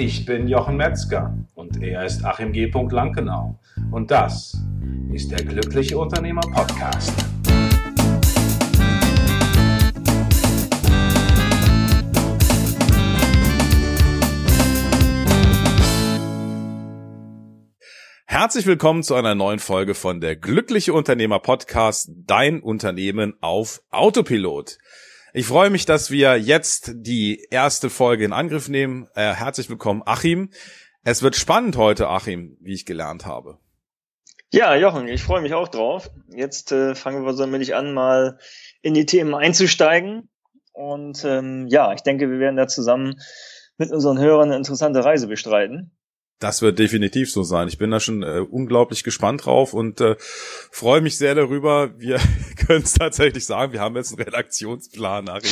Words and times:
Ich 0.00 0.24
bin 0.24 0.46
Jochen 0.46 0.76
Metzger 0.76 1.36
und 1.56 1.82
er 1.82 2.04
ist 2.04 2.24
Achim 2.24 2.52
G. 2.52 2.70
Lankenau. 2.70 3.58
Und 3.90 4.12
das 4.12 4.56
ist 5.12 5.32
der 5.32 5.44
Glückliche 5.44 5.98
Unternehmer 5.98 6.40
Podcast. 6.40 7.12
Herzlich 18.24 18.66
willkommen 18.66 19.02
zu 19.02 19.16
einer 19.16 19.34
neuen 19.34 19.58
Folge 19.58 19.94
von 19.94 20.20
der 20.20 20.36
Glückliche 20.36 20.92
Unternehmer 20.92 21.40
Podcast, 21.40 22.12
dein 22.14 22.60
Unternehmen 22.60 23.34
auf 23.40 23.82
Autopilot. 23.90 24.78
Ich 25.34 25.46
freue 25.46 25.68
mich, 25.68 25.84
dass 25.84 26.10
wir 26.10 26.38
jetzt 26.38 26.92
die 26.94 27.46
erste 27.50 27.90
Folge 27.90 28.24
in 28.24 28.32
Angriff 28.32 28.68
nehmen. 28.68 29.08
Äh, 29.14 29.34
herzlich 29.34 29.68
willkommen, 29.68 30.02
Achim. 30.06 30.50
Es 31.04 31.22
wird 31.22 31.36
spannend 31.36 31.76
heute, 31.76 32.08
Achim, 32.08 32.56
wie 32.60 32.72
ich 32.72 32.86
gelernt 32.86 33.26
habe. 33.26 33.58
Ja, 34.50 34.74
Jochen, 34.74 35.06
ich 35.06 35.22
freue 35.22 35.42
mich 35.42 35.52
auch 35.52 35.68
drauf. 35.68 36.10
Jetzt 36.28 36.72
äh, 36.72 36.94
fangen 36.94 37.26
wir 37.26 37.34
so 37.34 37.42
ein 37.42 37.52
wenig 37.52 37.74
an, 37.74 37.92
mal 37.92 38.38
in 38.80 38.94
die 38.94 39.04
Themen 39.04 39.34
einzusteigen. 39.34 40.30
Und 40.72 41.22
ähm, 41.26 41.66
ja, 41.68 41.92
ich 41.92 42.00
denke, 42.00 42.30
wir 42.30 42.38
werden 42.38 42.56
da 42.56 42.66
zusammen 42.66 43.20
mit 43.76 43.92
unseren 43.92 44.18
Hörern 44.18 44.48
eine 44.48 44.56
interessante 44.56 45.04
Reise 45.04 45.26
bestreiten. 45.26 45.97
Das 46.38 46.62
wird 46.62 46.78
definitiv 46.78 47.32
so 47.32 47.42
sein. 47.42 47.66
Ich 47.66 47.78
bin 47.78 47.90
da 47.90 47.98
schon 47.98 48.22
äh, 48.22 48.44
unglaublich 48.48 49.02
gespannt 49.02 49.44
drauf 49.44 49.74
und 49.74 50.00
äh, 50.00 50.14
freue 50.18 51.00
mich 51.00 51.18
sehr 51.18 51.34
darüber. 51.34 51.90
Wir 51.98 52.20
können 52.66 52.84
es 52.84 52.94
tatsächlich 52.94 53.44
sagen, 53.44 53.72
wir 53.72 53.80
haben 53.80 53.96
jetzt 53.96 54.12
einen 54.12 54.22
Redaktionsplan, 54.22 55.28
Arin. 55.28 55.50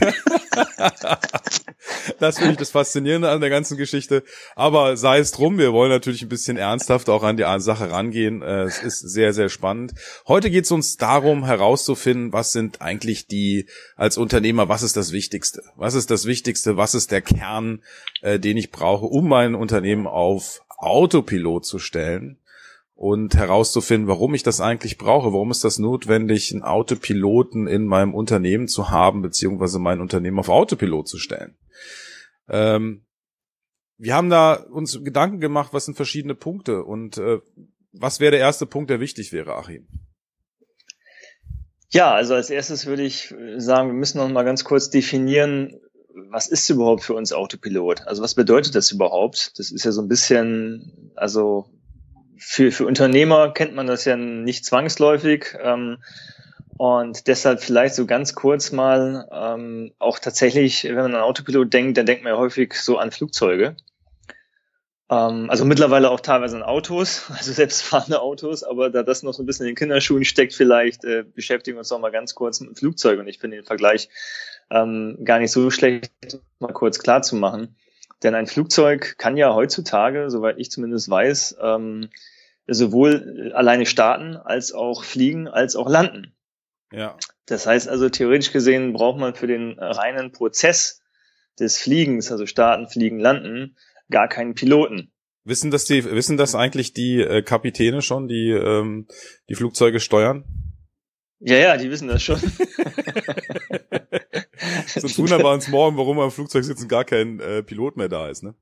Ne? 0.00 0.14
das 2.18 2.38
finde 2.38 2.52
ich 2.52 2.58
das 2.58 2.70
Faszinierende 2.70 3.30
an 3.30 3.40
der 3.40 3.50
ganzen 3.50 3.76
Geschichte. 3.76 4.22
Aber 4.54 4.96
sei 4.96 5.18
es 5.18 5.32
drum, 5.32 5.58
wir 5.58 5.72
wollen 5.72 5.90
natürlich 5.90 6.22
ein 6.22 6.28
bisschen 6.28 6.56
ernsthaft 6.56 7.08
auch 7.08 7.22
an 7.22 7.36
die 7.36 7.44
Sache 7.58 7.90
rangehen. 7.90 8.42
Äh, 8.42 8.64
es 8.64 8.82
ist 8.82 9.00
sehr, 9.00 9.32
sehr 9.32 9.48
spannend. 9.48 9.92
Heute 10.26 10.50
geht 10.50 10.64
es 10.64 10.70
uns 10.70 10.96
darum, 10.96 11.44
herauszufinden, 11.44 12.32
was 12.32 12.52
sind 12.52 12.80
eigentlich 12.80 13.26
die, 13.26 13.66
als 13.96 14.18
Unternehmer, 14.18 14.68
was 14.68 14.82
ist 14.82 14.96
das 14.96 15.12
Wichtigste? 15.12 15.62
Was 15.76 15.94
ist 15.94 16.10
das 16.10 16.26
Wichtigste? 16.26 16.76
Was 16.76 16.94
ist 16.94 17.10
der 17.10 17.22
Kern, 17.22 17.82
äh, 18.22 18.38
den 18.38 18.56
ich 18.56 18.70
brauche, 18.70 19.06
um 19.06 19.28
mein 19.28 19.54
Unternehmen 19.54 20.06
auf 20.06 20.60
Autopilot 20.78 21.64
zu 21.66 21.78
stellen? 21.78 22.38
Und 22.94 23.34
herauszufinden, 23.34 24.08
warum 24.08 24.34
ich 24.34 24.42
das 24.42 24.60
eigentlich 24.60 24.98
brauche. 24.98 25.32
Warum 25.32 25.50
ist 25.50 25.64
das 25.64 25.78
notwendig, 25.78 26.52
einen 26.52 26.62
Autopiloten 26.62 27.66
in 27.66 27.86
meinem 27.86 28.14
Unternehmen 28.14 28.68
zu 28.68 28.90
haben, 28.90 29.20
beziehungsweise 29.20 29.78
mein 29.78 30.00
Unternehmen 30.00 30.38
auf 30.38 30.48
Autopilot 30.48 31.08
zu 31.08 31.18
stellen. 31.18 31.56
Ähm, 32.48 33.04
wir 33.96 34.14
haben 34.14 34.30
da 34.30 34.54
uns 34.54 35.02
Gedanken 35.02 35.40
gemacht, 35.40 35.72
was 35.72 35.86
sind 35.86 35.96
verschiedene 35.96 36.34
Punkte 36.34 36.84
und 36.84 37.18
äh, 37.18 37.40
was 37.92 38.20
wäre 38.20 38.32
der 38.32 38.40
erste 38.40 38.66
Punkt, 38.66 38.90
der 38.90 39.00
wichtig 39.00 39.32
wäre, 39.32 39.54
Achim? 39.54 39.86
Ja, 41.90 42.12
also 42.12 42.34
als 42.34 42.50
erstes 42.50 42.86
würde 42.86 43.04
ich 43.04 43.32
sagen, 43.56 43.88
wir 43.88 43.94
müssen 43.94 44.18
noch 44.18 44.28
mal 44.28 44.42
ganz 44.42 44.64
kurz 44.64 44.90
definieren, 44.90 45.80
was 46.30 46.48
ist 46.48 46.68
überhaupt 46.70 47.02
für 47.02 47.14
uns 47.14 47.32
Autopilot? 47.32 48.06
Also 48.06 48.22
was 48.22 48.34
bedeutet 48.34 48.74
das 48.74 48.90
überhaupt? 48.90 49.58
Das 49.58 49.70
ist 49.70 49.84
ja 49.84 49.92
so 49.92 50.02
ein 50.02 50.08
bisschen, 50.08 51.12
also 51.14 51.66
für, 52.36 52.72
für 52.72 52.86
Unternehmer 52.86 53.52
kennt 53.52 53.74
man 53.74 53.86
das 53.86 54.04
ja 54.04 54.16
nicht 54.16 54.64
zwangsläufig. 54.64 55.56
Ähm, 55.60 55.98
und 56.76 57.28
deshalb 57.28 57.62
vielleicht 57.62 57.94
so 57.94 58.06
ganz 58.06 58.34
kurz 58.34 58.72
mal 58.72 59.28
ähm, 59.30 59.92
auch 59.98 60.18
tatsächlich, 60.18 60.84
wenn 60.84 60.96
man 60.96 61.14
an 61.14 61.20
Autopilot 61.20 61.72
denkt, 61.72 61.96
dann 61.96 62.06
denkt 62.06 62.24
man 62.24 62.32
ja 62.32 62.38
häufig 62.38 62.74
so 62.74 62.98
an 62.98 63.12
Flugzeuge. 63.12 63.76
Ähm, 65.08 65.50
also 65.50 65.64
mittlerweile 65.64 66.10
auch 66.10 66.20
teilweise 66.20 66.56
an 66.56 66.62
Autos, 66.62 67.30
also 67.36 67.52
selbstfahrende 67.52 68.20
Autos, 68.20 68.64
aber 68.64 68.90
da 68.90 69.02
das 69.02 69.22
noch 69.22 69.34
so 69.34 69.42
ein 69.42 69.46
bisschen 69.46 69.66
in 69.66 69.70
den 69.70 69.76
Kinderschuhen 69.76 70.24
steckt, 70.24 70.54
vielleicht 70.54 71.04
äh, 71.04 71.22
beschäftigen 71.22 71.76
wir 71.76 71.80
uns 71.80 71.90
noch 71.90 72.00
mal 72.00 72.10
ganz 72.10 72.34
kurz 72.34 72.60
mit 72.60 72.78
Flugzeugen. 72.78 73.20
Und 73.20 73.28
ich 73.28 73.38
finde 73.38 73.56
den 73.58 73.66
Vergleich 73.66 74.08
ähm, 74.70 75.18
gar 75.24 75.38
nicht 75.38 75.52
so 75.52 75.70
schlecht, 75.70 76.10
mal 76.58 76.72
kurz 76.72 76.98
klar 76.98 77.22
zu 77.22 77.36
machen. 77.36 77.76
Denn 78.24 78.34
ein 78.34 78.46
Flugzeug 78.46 79.16
kann 79.18 79.36
ja 79.36 79.54
heutzutage, 79.54 80.30
soweit 80.30 80.58
ich 80.58 80.70
zumindest 80.70 81.10
weiß, 81.10 81.56
ähm, 81.60 82.08
sowohl 82.66 83.52
alleine 83.54 83.84
starten 83.84 84.36
als 84.36 84.72
auch 84.72 85.04
fliegen 85.04 85.46
als 85.46 85.76
auch 85.76 85.88
landen. 85.88 86.34
Ja. 86.90 87.18
Das 87.46 87.66
heißt 87.66 87.88
also, 87.88 88.08
theoretisch 88.08 88.50
gesehen 88.50 88.94
braucht 88.94 89.18
man 89.18 89.34
für 89.34 89.46
den 89.46 89.78
reinen 89.78 90.32
Prozess 90.32 91.02
des 91.60 91.78
Fliegens, 91.78 92.32
also 92.32 92.46
starten, 92.46 92.88
fliegen, 92.88 93.18
landen, 93.20 93.76
gar 94.10 94.28
keinen 94.28 94.54
Piloten. 94.54 95.12
Wissen 95.44 95.70
das 95.70 95.84
die, 95.84 96.04
wissen 96.04 96.38
das 96.38 96.54
eigentlich 96.54 96.94
die 96.94 97.20
äh, 97.20 97.42
Kapitäne 97.42 98.00
schon, 98.00 98.28
die 98.28 98.50
ähm, 98.50 99.06
die 99.50 99.54
Flugzeuge 99.54 100.00
steuern? 100.00 100.44
Ja, 101.40 101.56
ja, 101.56 101.76
die 101.76 101.90
wissen 101.90 102.08
das 102.08 102.22
schon. 102.22 102.40
Sonst 104.94 105.18
wundern 105.18 105.42
wir 105.42 105.50
uns 105.50 105.68
morgen, 105.68 105.96
warum 105.96 106.20
am 106.20 106.30
Flugzeug 106.30 106.64
sitzen 106.64 106.88
gar 106.88 107.04
kein 107.04 107.40
äh, 107.40 107.62
Pilot 107.62 107.96
mehr 107.96 108.08
da 108.08 108.28
ist, 108.28 108.42
ne? 108.42 108.54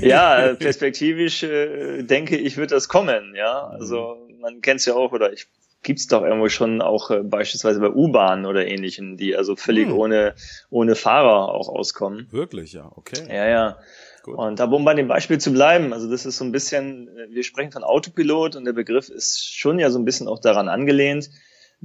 ja, 0.00 0.46
äh, 0.46 0.54
perspektivisch 0.56 1.42
äh, 1.42 2.02
denke 2.02 2.36
ich, 2.36 2.56
wird 2.56 2.70
das 2.72 2.88
kommen, 2.88 3.34
ja. 3.36 3.66
Also 3.66 4.26
man 4.40 4.60
kennt 4.60 4.80
es 4.80 4.86
ja 4.86 4.94
auch, 4.94 5.12
oder 5.12 5.32
ich 5.32 5.46
gibt's 5.82 6.08
doch 6.08 6.22
irgendwo 6.22 6.48
schon 6.48 6.82
auch 6.82 7.10
äh, 7.10 7.22
beispielsweise 7.22 7.78
bei 7.78 7.90
U-Bahnen 7.90 8.46
oder 8.46 8.66
ähnlichen, 8.66 9.16
die 9.16 9.36
also 9.36 9.54
völlig 9.54 9.86
hm. 9.86 9.94
ohne, 9.94 10.34
ohne 10.70 10.94
Fahrer 10.94 11.54
auch 11.54 11.68
auskommen. 11.68 12.26
Wirklich, 12.30 12.72
ja, 12.72 12.90
okay. 12.96 13.22
Ja, 13.28 13.46
ja. 13.46 13.78
Gut. 14.22 14.38
Und 14.38 14.60
aber 14.60 14.76
um 14.76 14.84
bei 14.86 14.94
dem 14.94 15.06
Beispiel 15.06 15.38
zu 15.38 15.52
bleiben, 15.52 15.92
also 15.92 16.10
das 16.10 16.24
ist 16.24 16.38
so 16.38 16.44
ein 16.46 16.52
bisschen, 16.52 17.10
wir 17.28 17.44
sprechen 17.44 17.72
von 17.72 17.84
Autopilot 17.84 18.56
und 18.56 18.64
der 18.64 18.72
Begriff 18.72 19.10
ist 19.10 19.54
schon 19.54 19.78
ja 19.78 19.90
so 19.90 19.98
ein 19.98 20.06
bisschen 20.06 20.28
auch 20.28 20.40
daran 20.40 20.70
angelehnt, 20.70 21.28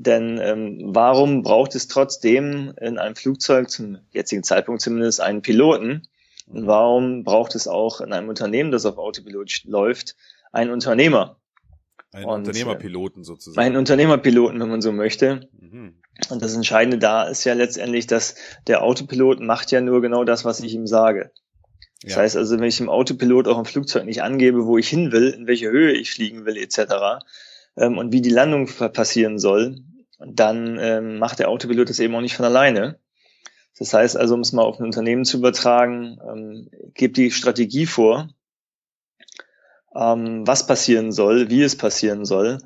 denn 0.03 0.39
ähm, 0.41 0.81
warum 0.85 1.43
braucht 1.43 1.75
es 1.75 1.87
trotzdem 1.87 2.73
in 2.79 2.97
einem 2.97 3.15
Flugzeug, 3.15 3.69
zum 3.69 3.99
jetzigen 4.11 4.43
Zeitpunkt 4.43 4.81
zumindest, 4.81 5.21
einen 5.21 5.41
Piloten? 5.41 6.07
Und 6.47 6.65
warum 6.65 7.23
braucht 7.23 7.53
es 7.55 7.67
auch 7.67 8.01
in 8.01 8.11
einem 8.11 8.29
Unternehmen, 8.29 8.71
das 8.71 8.85
auf 8.85 8.97
Autopilot 8.97 9.63
läuft, 9.65 10.15
einen 10.51 10.71
Unternehmer? 10.71 11.37
Einen 12.11 12.25
und, 12.25 12.47
Unternehmerpiloten 12.47 13.23
sozusagen. 13.23 13.63
Einen 13.63 13.77
Unternehmerpiloten, 13.77 14.59
wenn 14.59 14.69
man 14.69 14.81
so 14.81 14.91
möchte. 14.91 15.47
Mhm. 15.59 16.01
Und 16.29 16.41
das 16.41 16.55
Entscheidende 16.55 16.97
da 16.97 17.23
ist 17.23 17.43
ja 17.43 17.53
letztendlich, 17.53 18.07
dass 18.07 18.35
der 18.67 18.83
Autopilot 18.83 19.39
macht 19.41 19.71
ja 19.71 19.79
nur 19.79 20.01
genau 20.01 20.23
das, 20.23 20.43
was 20.43 20.59
ich 20.61 20.73
ihm 20.73 20.87
sage. 20.87 21.31
Das 22.01 22.13
ja. 22.13 22.17
heißt 22.19 22.37
also, 22.37 22.57
wenn 22.57 22.63
ich 22.63 22.79
im 22.79 22.89
Autopilot 22.89 23.47
auch 23.47 23.59
im 23.59 23.65
Flugzeug 23.65 24.05
nicht 24.05 24.23
angebe, 24.23 24.65
wo 24.65 24.77
ich 24.77 24.87
hin 24.87 25.11
will, 25.11 25.29
in 25.29 25.47
welche 25.47 25.69
Höhe 25.69 25.91
ich 25.91 26.11
fliegen 26.11 26.45
will, 26.45 26.57
etc., 26.57 27.23
ähm, 27.77 27.97
und 27.97 28.11
wie 28.11 28.21
die 28.21 28.29
Landung 28.29 28.67
passieren 28.67 29.37
soll, 29.37 29.77
dann 30.19 30.77
ähm, 30.79 31.17
macht 31.17 31.39
der 31.39 31.49
Autopilot 31.49 31.89
das 31.89 31.99
eben 31.99 32.15
auch 32.15 32.21
nicht 32.21 32.35
von 32.35 32.45
alleine. 32.45 32.99
Das 33.77 33.93
heißt 33.93 34.17
also, 34.17 34.35
um 34.35 34.41
es 34.41 34.51
mal 34.51 34.63
auf 34.63 34.79
ein 34.79 34.85
Unternehmen 34.85 35.23
zu 35.23 35.37
übertragen, 35.37 36.19
ähm, 36.27 36.69
gebt 36.93 37.17
die 37.17 37.31
Strategie 37.31 37.85
vor, 37.85 38.29
ähm, 39.95 40.45
was 40.45 40.67
passieren 40.67 41.11
soll, 41.11 41.49
wie 41.49 41.63
es 41.63 41.77
passieren 41.77 42.25
soll, 42.25 42.59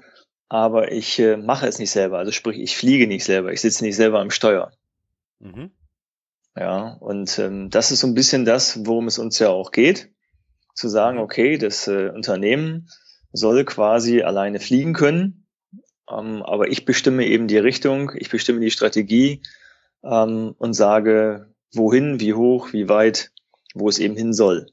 aber 0.49 0.91
ich 0.91 1.19
äh, 1.19 1.37
mache 1.37 1.67
es 1.67 1.79
nicht 1.79 1.91
selber. 1.91 2.17
Also 2.17 2.31
sprich, 2.31 2.59
ich 2.59 2.75
fliege 2.75 3.07
nicht 3.07 3.25
selber, 3.25 3.51
ich 3.53 3.61
sitze 3.61 3.83
nicht 3.83 3.95
selber 3.95 4.19
am 4.19 4.31
Steuer. 4.31 4.71
Mhm. 5.39 5.71
Ja, 6.55 6.97
und 6.99 7.37
ähm, 7.39 7.69
das 7.69 7.91
ist 7.91 7.99
so 7.99 8.07
ein 8.07 8.13
bisschen 8.13 8.45
das, 8.45 8.85
worum 8.85 9.07
es 9.07 9.17
uns 9.17 9.39
ja 9.39 9.49
auch 9.49 9.71
geht, 9.71 10.11
zu 10.73 10.87
sagen, 10.87 11.17
mhm. 11.17 11.23
okay, 11.23 11.57
das 11.57 11.87
äh, 11.87 12.09
Unternehmen 12.09 12.89
soll 13.31 13.65
quasi 13.65 14.21
alleine 14.21 14.59
fliegen 14.59 14.93
können, 14.93 15.42
aber 16.13 16.67
ich 16.69 16.85
bestimme 16.85 17.25
eben 17.25 17.47
die 17.47 17.57
Richtung, 17.57 18.11
ich 18.15 18.29
bestimme 18.29 18.59
die 18.59 18.71
Strategie 18.71 19.41
ähm, 20.03 20.55
und 20.57 20.73
sage, 20.73 21.53
wohin, 21.73 22.19
wie 22.19 22.33
hoch, 22.33 22.73
wie 22.73 22.89
weit, 22.89 23.31
wo 23.73 23.89
es 23.89 23.99
eben 23.99 24.15
hin 24.15 24.33
soll. 24.33 24.67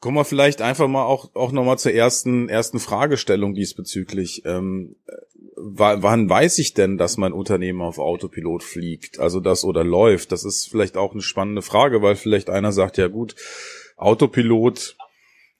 Kommen 0.00 0.16
wir 0.16 0.24
vielleicht 0.24 0.62
einfach 0.62 0.86
mal 0.86 1.04
auch, 1.04 1.34
auch 1.34 1.50
nochmal 1.50 1.78
zur 1.78 1.92
ersten, 1.92 2.48
ersten 2.48 2.78
Fragestellung 2.78 3.54
diesbezüglich. 3.54 4.42
Ähm, 4.44 4.94
wann 5.56 6.30
weiß 6.30 6.58
ich 6.58 6.74
denn, 6.74 6.98
dass 6.98 7.16
mein 7.16 7.32
Unternehmen 7.32 7.82
auf 7.82 7.98
Autopilot 7.98 8.62
fliegt? 8.62 9.18
Also 9.18 9.40
das 9.40 9.64
oder 9.64 9.82
läuft? 9.82 10.30
Das 10.30 10.44
ist 10.44 10.68
vielleicht 10.70 10.96
auch 10.96 11.12
eine 11.12 11.22
spannende 11.22 11.62
Frage, 11.62 12.00
weil 12.00 12.14
vielleicht 12.14 12.48
einer 12.48 12.70
sagt, 12.70 12.96
ja 12.96 13.08
gut, 13.08 13.34
Autopilot 13.96 14.96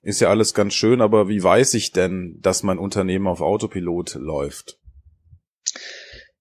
ist 0.02 0.20
ja 0.20 0.28
alles 0.28 0.54
ganz 0.54 0.74
schön, 0.74 1.00
aber 1.00 1.28
wie 1.28 1.42
weiß 1.42 1.74
ich 1.74 1.92
denn, 1.92 2.38
dass 2.40 2.62
mein 2.62 2.78
Unternehmen 2.78 3.26
auf 3.26 3.40
Autopilot 3.40 4.14
läuft? 4.14 4.78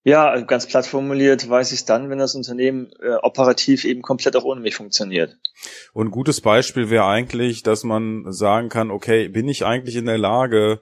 Ja, 0.03 0.39
ganz 0.39 0.65
platt 0.65 0.85
formuliert 0.85 1.49
weiß 1.49 1.73
ich 1.73 1.79
es 1.79 1.85
dann, 1.85 2.09
wenn 2.09 2.17
das 2.17 2.33
Unternehmen 2.33 2.91
äh, 3.01 3.15
operativ 3.21 3.83
eben 3.83 4.01
komplett 4.01 4.37
auch 4.37 4.45
ohne 4.45 4.61
mich 4.61 4.75
funktioniert. 4.75 5.35
Und 5.91 6.07
ein 6.07 6.11
gutes 6.11 6.39
Beispiel 6.39 6.89
wäre 6.89 7.05
eigentlich, 7.05 7.61
dass 7.61 7.83
man 7.83 8.31
sagen 8.31 8.69
kann, 8.69 8.89
okay, 8.89 9.27
bin 9.27 9.49
ich 9.49 9.65
eigentlich 9.65 9.97
in 9.97 10.05
der 10.05 10.17
Lage, 10.17 10.79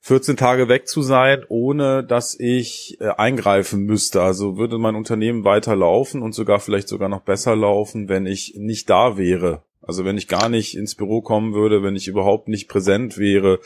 14 0.00 0.36
Tage 0.36 0.68
weg 0.68 0.88
zu 0.88 1.02
sein, 1.02 1.42
ohne 1.48 2.04
dass 2.04 2.38
ich 2.38 2.98
äh, 3.00 3.08
eingreifen 3.16 3.84
müsste. 3.84 4.20
Also 4.20 4.58
würde 4.58 4.78
mein 4.78 4.94
Unternehmen 4.94 5.44
weiter 5.44 5.74
laufen 5.74 6.22
und 6.22 6.34
sogar 6.34 6.60
vielleicht 6.60 6.88
sogar 6.88 7.08
noch 7.08 7.22
besser 7.22 7.56
laufen, 7.56 8.08
wenn 8.08 8.26
ich 8.26 8.54
nicht 8.58 8.90
da 8.90 9.16
wäre. 9.16 9.62
Also 9.86 10.04
wenn 10.04 10.18
ich 10.18 10.28
gar 10.28 10.48
nicht 10.48 10.76
ins 10.76 10.94
Büro 10.94 11.22
kommen 11.22 11.54
würde, 11.54 11.82
wenn 11.82 11.96
ich 11.96 12.08
überhaupt 12.08 12.48
nicht 12.48 12.68
präsent 12.68 13.18
wäre 13.18 13.60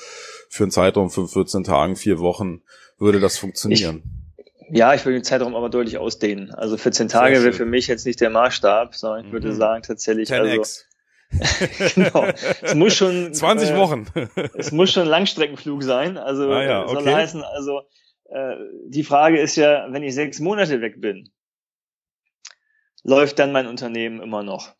für 0.49 0.65
einen 0.65 0.71
Zeitraum 0.71 1.11
von 1.11 1.27
14 1.29 1.65
Tagen, 1.65 1.97
vier 1.97 2.19
Wochen, 2.19 2.63
würde 2.99 3.21
das 3.21 3.39
funktionieren. 3.39 4.03
Ich, 4.69 4.79
ja, 4.79 4.95
ich 4.95 5.05
würde 5.05 5.19
den 5.19 5.25
Zeitraum 5.25 5.55
aber 5.55 5.71
deutlich 5.71 5.99
ausdehnen. 5.99 6.53
Also 6.53 6.77
14 6.77 7.09
Tage 7.09 7.43
wäre 7.43 7.53
für 7.53 7.65
mich 7.65 7.87
jetzt 7.87 8.07
nicht 8.07 8.21
der 8.21 8.31
Maßstab, 8.31 8.95
sondern 8.95 9.21
ich 9.21 9.27
mhm. 9.29 9.33
würde 9.33 9.55
sagen 9.55 9.83
tatsächlich 9.83 10.31
10X. 10.31 10.59
also 10.59 10.85
genau. 11.95 12.27
Es 12.61 12.75
muss 12.75 12.95
schon 12.95 13.33
20 13.35 13.71
äh, 13.71 13.77
Wochen. 13.77 14.07
es 14.55 14.73
muss 14.73 14.93
schon 14.93 15.07
Langstreckenflug 15.07 15.83
sein. 15.83 16.19
Also 16.19 16.51
ah 16.51 16.63
ja, 16.63 16.83
okay. 16.85 17.03
soll 17.03 17.15
heißen, 17.15 17.43
also 17.43 17.81
äh, 18.31 18.57
die 18.87 19.05
Frage 19.05 19.41
ist 19.41 19.57
ja, 19.57 19.87
wenn 19.91 20.03
ich 20.03 20.15
sechs 20.15 20.39
Monate 20.41 20.81
weg 20.81 21.01
bin, 21.01 21.31
läuft 23.03 23.39
dann 23.39 23.53
mein 23.53 23.67
Unternehmen 23.67 24.21
immer 24.21 24.43
noch? 24.43 24.75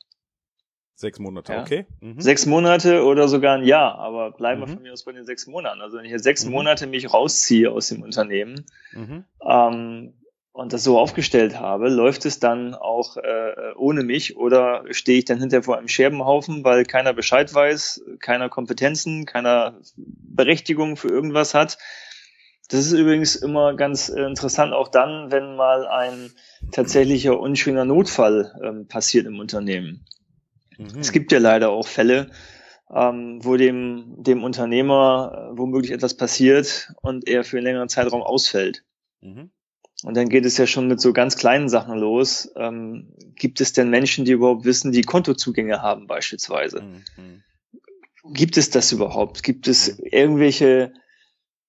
Sechs 1.01 1.19
Monate, 1.19 1.55
ja. 1.55 1.63
okay. 1.63 1.87
Mhm. 2.01 2.21
Sechs 2.21 2.45
Monate 2.45 3.05
oder 3.05 3.27
sogar 3.27 3.57
ein 3.57 3.65
Jahr, 3.65 3.99
aber 3.99 4.33
bleiben 4.33 4.61
wir 4.61 4.67
mhm. 4.67 4.75
von 4.75 4.83
mir 4.83 4.93
aus 4.93 5.05
bei 5.05 5.13
den 5.13 5.25
sechs 5.25 5.47
Monaten. 5.47 5.81
Also 5.81 5.97
wenn 5.97 6.05
ich 6.05 6.11
jetzt 6.11 6.25
sechs 6.25 6.45
mhm. 6.45 6.53
Monate 6.53 6.87
mich 6.87 7.11
rausziehe 7.11 7.71
aus 7.71 7.89
dem 7.89 8.03
Unternehmen 8.03 8.67
mhm. 8.93 9.25
ähm, 9.43 10.13
und 10.53 10.75
das 10.75 10.85
so 10.85 10.99
aufgestellt 10.99 11.59
habe, 11.59 11.89
läuft 11.89 12.27
es 12.27 12.39
dann 12.39 12.75
auch 12.75 13.17
äh, 13.17 13.73
ohne 13.77 14.03
mich 14.03 14.37
oder 14.37 14.85
stehe 14.91 15.21
ich 15.21 15.25
dann 15.25 15.41
hinterher 15.41 15.63
vor 15.63 15.79
einem 15.79 15.89
Scherbenhaufen, 15.89 16.65
weil 16.65 16.85
keiner 16.85 17.15
Bescheid 17.15 17.55
weiß, 17.55 18.03
keiner 18.19 18.51
Kompetenzen, 18.51 19.25
keiner 19.25 19.81
Berechtigung 19.97 20.99
für 20.99 21.09
irgendwas 21.09 21.55
hat. 21.55 21.79
Das 22.69 22.81
ist 22.81 22.93
übrigens 22.93 23.37
immer 23.37 23.75
ganz 23.75 24.11
interessant, 24.11 24.75
auch 24.75 24.89
dann, 24.89 25.33
wenn 25.33 25.57
mal 25.57 25.87
ein 25.87 26.31
tatsächlicher 26.73 27.41
unschöner 27.41 27.87
Notfall 27.87 28.55
ähm, 28.63 28.87
passiert 28.87 29.25
im 29.25 29.39
Unternehmen. 29.41 30.05
Mhm. 30.81 31.01
Es 31.01 31.13
gibt 31.13 31.31
ja 31.33 31.39
leider 31.39 31.71
auch 31.71 31.87
Fälle, 31.87 32.31
ähm, 32.93 33.39
wo 33.43 33.57
dem, 33.57 34.15
dem 34.17 34.43
Unternehmer 34.43 35.51
äh, 35.53 35.59
womöglich 35.59 35.93
etwas 35.93 36.17
passiert 36.17 36.93
und 37.03 37.29
er 37.29 37.45
für 37.45 37.59
einen 37.59 37.67
längeren 37.67 37.89
Zeitraum 37.89 38.23
ausfällt. 38.23 38.85
Mhm. 39.21 39.51
Und 40.03 40.17
dann 40.17 40.31
geht 40.31 40.47
es 40.47 40.57
ja 40.57 40.67
schon 40.67 40.89
mit 40.89 40.99
so 41.01 41.13
ganz 41.13 41.37
kleinen 41.37 41.69
Sachen 41.69 41.99
los. 41.99 42.51
Ähm, 42.57 43.13
gibt 43.35 43.61
es 43.61 43.75
denn 43.75 43.91
Menschen, 43.91 44.25
die 44.25 44.33
überhaupt 44.33 44.65
wissen, 44.65 44.93
die 44.93 45.03
Kontozugänge 45.03 45.83
haben 45.83 46.07
beispielsweise? 46.07 46.83
Mhm. 46.83 47.43
Gibt 48.33 48.57
es 48.57 48.71
das 48.71 48.93
überhaupt? 48.93 49.43
Gibt 49.43 49.69
es 49.69 49.99
mhm. 49.99 50.05
irgendwelche 50.11 50.95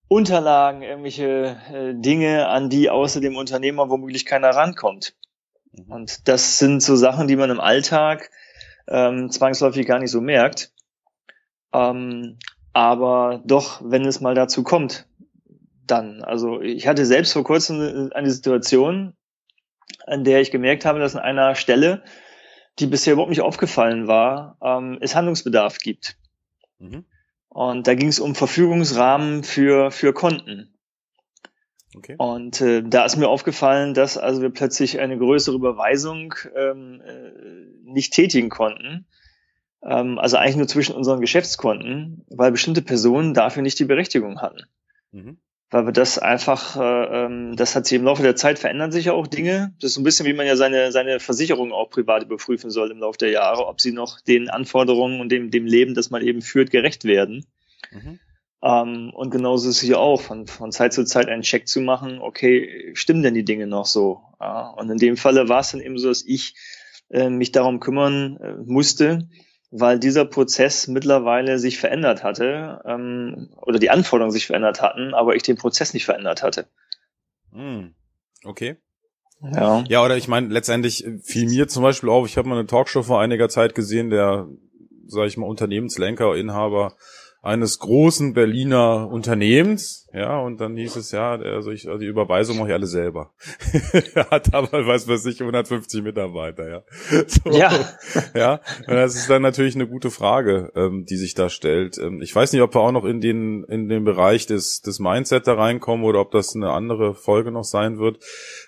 Unterlagen, 0.08 0.82
irgendwelche 0.82 1.58
äh, 1.74 1.94
Dinge, 1.94 2.48
an 2.48 2.70
die 2.70 2.90
außer 2.90 3.20
dem 3.20 3.36
Unternehmer 3.36 3.90
womöglich 3.90 4.26
keiner 4.26 4.52
rankommt? 4.52 5.14
Mhm. 5.74 5.92
Und 5.92 6.28
das 6.30 6.58
sind 6.58 6.82
so 6.82 6.96
Sachen, 6.96 7.28
die 7.28 7.36
man 7.36 7.50
im 7.50 7.60
Alltag 7.60 8.32
ähm, 8.88 9.30
zwangsläufig 9.30 9.86
gar 9.88 10.00
nicht 10.00 10.12
so 10.12 10.22
merkt. 10.22 10.72
Ähm, 11.74 12.38
aber 12.74 13.42
doch, 13.46 13.82
wenn 13.84 14.06
es 14.06 14.22
mal 14.22 14.36
dazu 14.36 14.64
kommt, 14.64 15.08
dann. 15.86 16.24
Also 16.24 16.62
ich 16.62 16.88
hatte 16.88 17.06
selbst 17.06 17.34
vor 17.34 17.44
kurzem 17.44 18.12
eine 18.14 18.32
Situation, 18.32 19.14
an 20.08 20.24
der 20.24 20.42
ich 20.42 20.52
gemerkt 20.52 20.86
habe, 20.86 21.00
dass 21.00 21.16
an 21.16 21.22
einer 21.22 21.56
Stelle, 21.56 22.04
die 22.80 22.88
bisher 22.88 23.14
überhaupt 23.14 23.30
nicht 23.30 23.42
aufgefallen 23.42 24.08
war, 24.08 24.58
ähm, 24.62 24.98
es 25.02 25.16
Handlungsbedarf 25.16 25.80
gibt. 25.80 26.18
Mhm. 26.80 27.06
Und 27.50 27.88
da 27.88 27.96
ging 27.96 28.08
es 28.08 28.20
um 28.20 28.34
Verfügungsrahmen 28.34 29.44
für, 29.44 29.92
für 29.92 30.14
Konten. 30.14 30.74
Okay. 31.96 32.16
Und 32.18 32.62
äh, 32.62 32.84
da 32.84 33.06
ist 33.06 33.18
mir 33.18 33.28
aufgefallen, 33.28 33.94
dass 33.94 34.18
also 34.18 34.42
wir 34.42 34.50
plötzlich 34.50 35.00
eine 35.00 35.18
größere 35.18 35.56
Überweisung 35.56 36.34
ähm, 36.56 37.02
äh, 37.06 37.32
nicht 37.84 38.14
tätigen 38.14 38.50
konnten. 38.50 39.06
Ähm, 39.84 40.18
also 40.18 40.38
eigentlich 40.38 40.56
nur 40.56 40.68
zwischen 40.68 40.96
unseren 40.96 41.20
Geschäftskonten, 41.20 42.26
weil 42.30 42.52
bestimmte 42.52 42.82
Personen 42.82 43.34
dafür 43.34 43.62
nicht 43.62 43.80
die 43.80 43.86
Berechtigung 43.86 44.42
hatten. 44.42 44.62
Mhm. 45.12 45.38
Weil 45.70 45.86
wir 45.86 45.94
das 45.94 46.18
einfach, 46.20 46.78
äh, 46.78 47.26
ähm, 47.26 47.56
das 47.56 47.76
hat 47.76 47.86
sich 47.86 47.98
im 47.98 48.06
Laufe 48.06 48.24
der 48.24 48.36
Zeit 48.36 48.60
verändern 48.60 48.92
sich 48.92 49.06
ja 49.06 49.14
auch 49.14 49.28
Dinge. 49.28 49.74
Das 49.80 49.90
ist 49.90 49.94
so 49.96 50.02
ein 50.02 50.04
bisschen, 50.04 50.26
wie 50.26 50.34
man 50.34 50.46
ja 50.46 50.56
seine, 50.56 50.92
seine 50.92 51.20
Versicherung 51.20 51.72
auch 51.72 51.90
privat 51.90 52.24
überprüfen 52.24 52.70
soll 52.70 52.92
im 52.92 53.00
Laufe 53.00 53.18
der 53.18 53.32
Jahre, 53.32 53.68
ob 53.68 53.82
sie 53.82 53.92
noch 53.92 54.20
den 54.22 54.50
Anforderungen 54.50 55.20
und 55.22 55.30
dem, 55.30 55.50
dem 55.50 55.66
Leben, 55.66 55.94
das 55.94 56.10
man 56.10 56.22
eben 56.22 56.42
führt, 56.42 56.72
gerecht 56.72 57.04
werden. 57.06 57.46
Mhm. 57.92 58.20
Ähm, 58.64 59.12
und 59.14 59.32
genauso 59.32 59.70
ist 59.70 59.78
es 59.78 59.82
hier 59.82 60.00
auch, 60.00 60.22
von, 60.22 60.46
von 60.46 60.72
Zeit 60.72 60.94
zu 60.94 61.04
Zeit 61.04 61.28
einen 61.28 61.42
Check 61.42 61.68
zu 61.68 61.82
machen, 61.82 62.20
okay, 62.20 62.92
stimmen 62.94 63.24
denn 63.24 63.34
die 63.34 63.46
Dinge 63.46 63.68
noch 63.68 63.86
so? 63.86 64.22
Ja, 64.40 64.70
und 64.70 64.90
in 64.90 64.98
dem 64.98 65.18
Falle 65.18 65.50
war 65.50 65.62
es 65.62 65.72
dann 65.72 65.82
eben 65.82 65.98
so, 65.98 66.10
dass 66.10 66.24
ich 66.24 66.56
äh, 67.10 67.30
mich 67.30 67.52
darum 67.52 67.80
kümmern 67.80 68.38
äh, 68.38 68.54
musste, 68.66 69.28
weil 69.72 70.00
dieser 70.00 70.26
Prozess 70.26 70.88
mittlerweile 70.88 71.58
sich 71.58 71.80
verändert 71.80 72.24
hatte 72.24 72.82
ähm, 72.86 73.50
oder 73.62 73.80
die 73.80 73.90
Anforderungen 73.90 74.32
sich 74.32 74.48
verändert 74.48 74.82
hatten, 74.82 75.14
aber 75.14 75.36
ich 75.36 75.44
den 75.44 75.58
Prozess 75.58 75.94
nicht 75.94 76.06
verändert 76.06 76.44
hatte. 76.44 76.68
Hm. 77.52 77.96
Okay. 78.44 78.78
Ja. 79.56 79.84
ja, 79.88 80.06
oder 80.06 80.18
ich 80.18 80.28
meine, 80.28 80.50
letztendlich 80.50 81.04
fiel 81.24 81.48
mir 81.48 81.68
zum 81.68 81.82
Beispiel 81.82 82.10
auf, 82.10 82.28
ich 82.28 82.38
habe 82.38 82.48
mal 82.48 82.60
eine 82.60 82.68
Talkshow 82.68 83.02
vor 83.02 83.22
einiger 83.22 83.50
Zeit 83.50 83.74
gesehen, 83.74 84.12
der, 84.12 84.48
sage 85.08 85.28
ich 85.28 85.38
mal, 85.38 85.48
Unternehmenslenker, 85.48 86.36
Inhaber 86.36 86.96
eines 87.44 87.80
großen 87.80 88.34
Berliner 88.34 89.10
Unternehmens, 89.10 90.08
ja, 90.14 90.40
und 90.40 90.62
dann 90.62 90.78
hieß 90.78 90.98
es 90.98 91.12
ja, 91.12 91.32
also 91.32 91.72
ich, 91.72 91.88
also 91.88 92.00
die 92.00 92.06
Überweisung 92.06 92.58
mache 92.58 92.68
ich 92.68 92.74
alle 92.74 92.86
selber. 92.86 93.32
er 94.14 94.30
hat 94.30 94.54
aber, 94.54 94.86
weiß 94.86 95.08
was 95.08 95.26
ich, 95.26 95.42
150 95.42 96.04
Mitarbeiter, 96.04 96.70
ja. 96.70 96.84
So, 97.28 97.50
ja. 97.50 97.72
Ja, 98.36 98.60
und 98.88 98.94
das 98.94 99.16
ist 99.16 99.30
dann 99.30 99.42
natürlich 99.42 99.74
eine 99.74 99.88
gute 99.88 100.12
Frage, 100.12 100.72
ähm, 100.76 101.06
die 101.06 101.18
sich 101.18 101.34
da 101.34 101.50
stellt. 101.50 101.98
Ähm, 101.98 102.22
ich 102.22 102.36
weiß 102.36 102.54
nicht, 102.54 102.62
ob 102.62 102.76
wir 102.76 102.82
auch 102.82 102.92
noch 102.92 103.06
in 103.06 103.22
den, 103.22 103.64
in 103.64 103.90
den 103.90 104.04
Bereich 104.04 104.46
des, 104.46 104.82
des 104.82 105.00
Mindset 105.00 105.48
da 105.48 105.56
reinkommen 105.56 106.06
oder 106.06 106.20
ob 106.20 106.32
das 106.32 106.56
eine 106.56 106.72
andere 106.72 107.16
Folge 107.16 107.52
noch 107.52 107.64
sein 107.64 107.98
wird. 107.98 108.20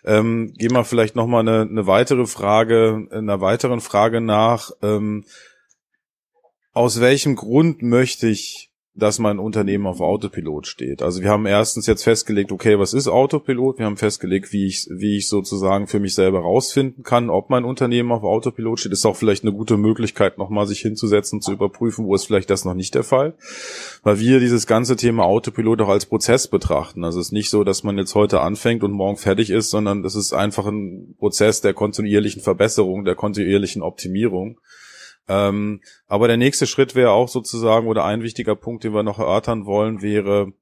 Ähm, 0.03 0.53
gehen 0.57 0.73
wir 0.73 0.83
vielleicht 0.83 1.15
nochmal 1.15 1.41
eine, 1.41 1.61
eine 1.61 1.85
weitere 1.85 2.25
Frage, 2.25 3.07
einer 3.11 3.39
weiteren 3.39 3.81
Frage 3.81 4.19
nach, 4.19 4.71
ähm, 4.81 5.25
aus 6.73 6.99
welchem 6.99 7.35
Grund 7.35 7.83
möchte 7.83 8.27
ich, 8.27 8.69
dass 8.95 9.17
mein 9.17 9.39
Unternehmen 9.39 9.87
auf 9.87 10.01
Autopilot 10.01 10.67
steht? 10.67 11.01
Also 11.01 11.21
wir 11.21 11.29
haben 11.29 11.47
erstens 11.47 11.87
jetzt 11.87 12.03
festgelegt, 12.03 12.51
okay, 12.51 12.77
was 12.77 12.93
ist 12.93 13.07
Autopilot? 13.07 13.79
Wir 13.79 13.87
haben 13.87 13.97
festgelegt, 13.97 14.53
wie 14.53 14.67
ich, 14.67 14.87
wie 14.91 15.17
ich 15.17 15.29
sozusagen 15.29 15.87
für 15.87 15.99
mich 15.99 16.13
selber 16.13 16.41
rausfinden 16.41 17.03
kann, 17.03 17.31
ob 17.31 17.49
mein 17.49 17.63
Unternehmen 17.63 18.11
auf 18.11 18.23
Autopilot 18.23 18.79
steht. 18.79 18.91
Ist 18.91 19.05
auch 19.05 19.15
vielleicht 19.15 19.43
eine 19.43 19.53
gute 19.53 19.77
Möglichkeit, 19.77 20.37
nochmal 20.37 20.67
sich 20.67 20.81
hinzusetzen 20.81 21.41
zu 21.41 21.51
überprüfen, 21.51 22.05
wo 22.05 22.13
ist 22.13 22.25
vielleicht 22.25 22.51
das 22.51 22.65
noch 22.65 22.75
nicht 22.75 22.93
der 22.93 23.03
Fall. 23.03 23.33
Weil 24.03 24.19
wir 24.19 24.39
dieses 24.39 24.67
ganze 24.67 24.95
Thema 24.95 25.23
Autopilot 25.23 25.81
auch 25.81 25.89
als 25.89 26.05
Prozess 26.05 26.47
betrachten. 26.47 27.03
Also 27.03 27.19
es 27.19 27.27
ist 27.27 27.33
nicht 27.33 27.49
so, 27.49 27.63
dass 27.63 27.83
man 27.83 27.97
jetzt 27.97 28.13
heute 28.13 28.41
anfängt 28.41 28.83
und 28.83 28.91
morgen 28.91 29.17
fertig 29.17 29.49
ist, 29.49 29.71
sondern 29.71 30.03
das 30.03 30.13
ist 30.13 30.33
einfach 30.33 30.67
ein 30.67 31.15
Prozess 31.17 31.61
der 31.61 31.73
kontinuierlichen 31.73 32.43
Verbesserung, 32.43 33.05
der 33.05 33.15
kontinuierlichen 33.15 33.81
Optimierung. 33.81 34.59
Ähm, 35.27 35.81
aber 36.07 36.27
der 36.27 36.37
nächste 36.37 36.67
Schritt 36.67 36.95
wäre 36.95 37.11
auch 37.11 37.29
sozusagen, 37.29 37.87
oder 37.87 38.05
ein 38.05 38.23
wichtiger 38.23 38.55
Punkt, 38.55 38.83
den 38.83 38.93
wir 38.93 39.03
noch 39.03 39.19
erörtern 39.19 39.65
wollen, 39.65 40.01
wäre, 40.01 40.53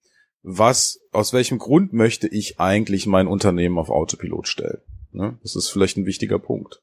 was, 0.44 1.00
aus 1.12 1.34
welchem 1.34 1.60
Grund 1.60 1.94
möchte 1.94 2.28
ich 2.28 2.60
eigentlich 2.60 3.06
mein 3.06 3.28
Unternehmen 3.28 3.78
auf 3.78 3.90
Autopilot 3.90 4.48
stellen? 4.48 4.82
Ne? 5.12 5.38
Das 5.42 5.56
ist 5.56 5.70
vielleicht 5.70 5.98
ein 5.98 6.06
wichtiger 6.06 6.40
Punkt. 6.40 6.82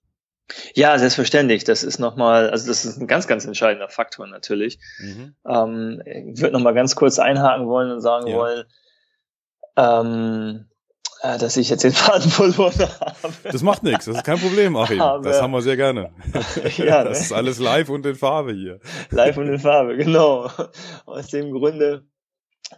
Ja, 0.74 0.98
selbstverständlich. 0.98 1.64
Das 1.64 1.82
ist 1.82 1.98
nochmal, 1.98 2.50
also 2.50 2.68
das 2.68 2.84
ist 2.84 2.98
ein 2.98 3.06
ganz, 3.06 3.26
ganz 3.26 3.44
entscheidender 3.44 3.88
Faktor 3.88 4.26
natürlich. 4.26 4.78
Mhm. 4.98 5.34
Ähm, 5.46 6.02
ich 6.06 6.40
würde 6.40 6.54
nochmal 6.54 6.74
ganz 6.74 6.96
kurz 6.96 7.18
einhaken 7.18 7.66
wollen 7.66 7.90
und 7.90 8.00
sagen 8.00 8.28
ja. 8.28 8.36
wollen, 8.36 8.64
ähm, 9.76 10.64
äh, 10.64 10.77
dass 11.22 11.56
ich 11.56 11.68
jetzt 11.68 11.84
den 11.84 11.92
Faden 11.92 12.30
verloren 12.30 12.78
habe. 12.78 13.32
Das 13.44 13.62
macht 13.62 13.82
nichts, 13.82 14.04
das 14.06 14.16
ist 14.16 14.24
kein 14.24 14.38
Problem, 14.38 14.76
Achim. 14.76 15.00
Aber, 15.00 15.22
das 15.22 15.42
haben 15.42 15.50
wir 15.50 15.62
sehr 15.62 15.76
gerne. 15.76 16.10
ja, 16.76 17.04
das 17.04 17.18
ne? 17.18 17.24
ist 17.24 17.32
alles 17.32 17.58
live 17.58 17.88
und 17.88 18.06
in 18.06 18.14
Farbe 18.14 18.52
hier. 18.52 18.80
Live 19.10 19.36
und 19.36 19.48
in 19.48 19.58
Farbe, 19.58 19.96
genau. 19.96 20.50
Aus 21.06 21.28
dem 21.28 21.50
Grunde. 21.50 22.04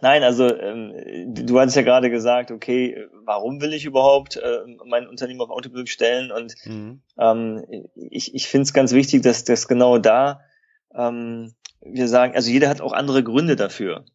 Nein, 0.01 0.23
also 0.23 0.47
ähm, 0.55 0.93
du 1.27 1.59
hattest 1.59 1.75
ja 1.75 1.81
gerade 1.81 2.09
gesagt, 2.09 2.49
okay, 2.49 3.05
warum 3.25 3.61
will 3.61 3.73
ich 3.73 3.85
überhaupt 3.85 4.37
äh, 4.37 4.59
mein 4.85 5.07
Unternehmen 5.07 5.41
auf 5.41 5.49
Autopilot 5.49 5.89
stellen? 5.89 6.31
Und 6.31 6.55
mhm. 6.65 7.01
ähm, 7.19 7.65
ich, 7.95 8.33
ich 8.33 8.47
finde 8.47 8.63
es 8.63 8.73
ganz 8.73 8.93
wichtig, 8.93 9.21
dass 9.21 9.43
das 9.43 9.67
genau 9.67 9.97
da 9.97 10.39
ähm, 10.95 11.53
wir 11.81 12.07
sagen, 12.07 12.35
also 12.35 12.49
jeder 12.49 12.69
hat 12.69 12.81
auch 12.81 12.93
andere 12.93 13.23
Gründe 13.23 13.55
dafür. 13.55 14.05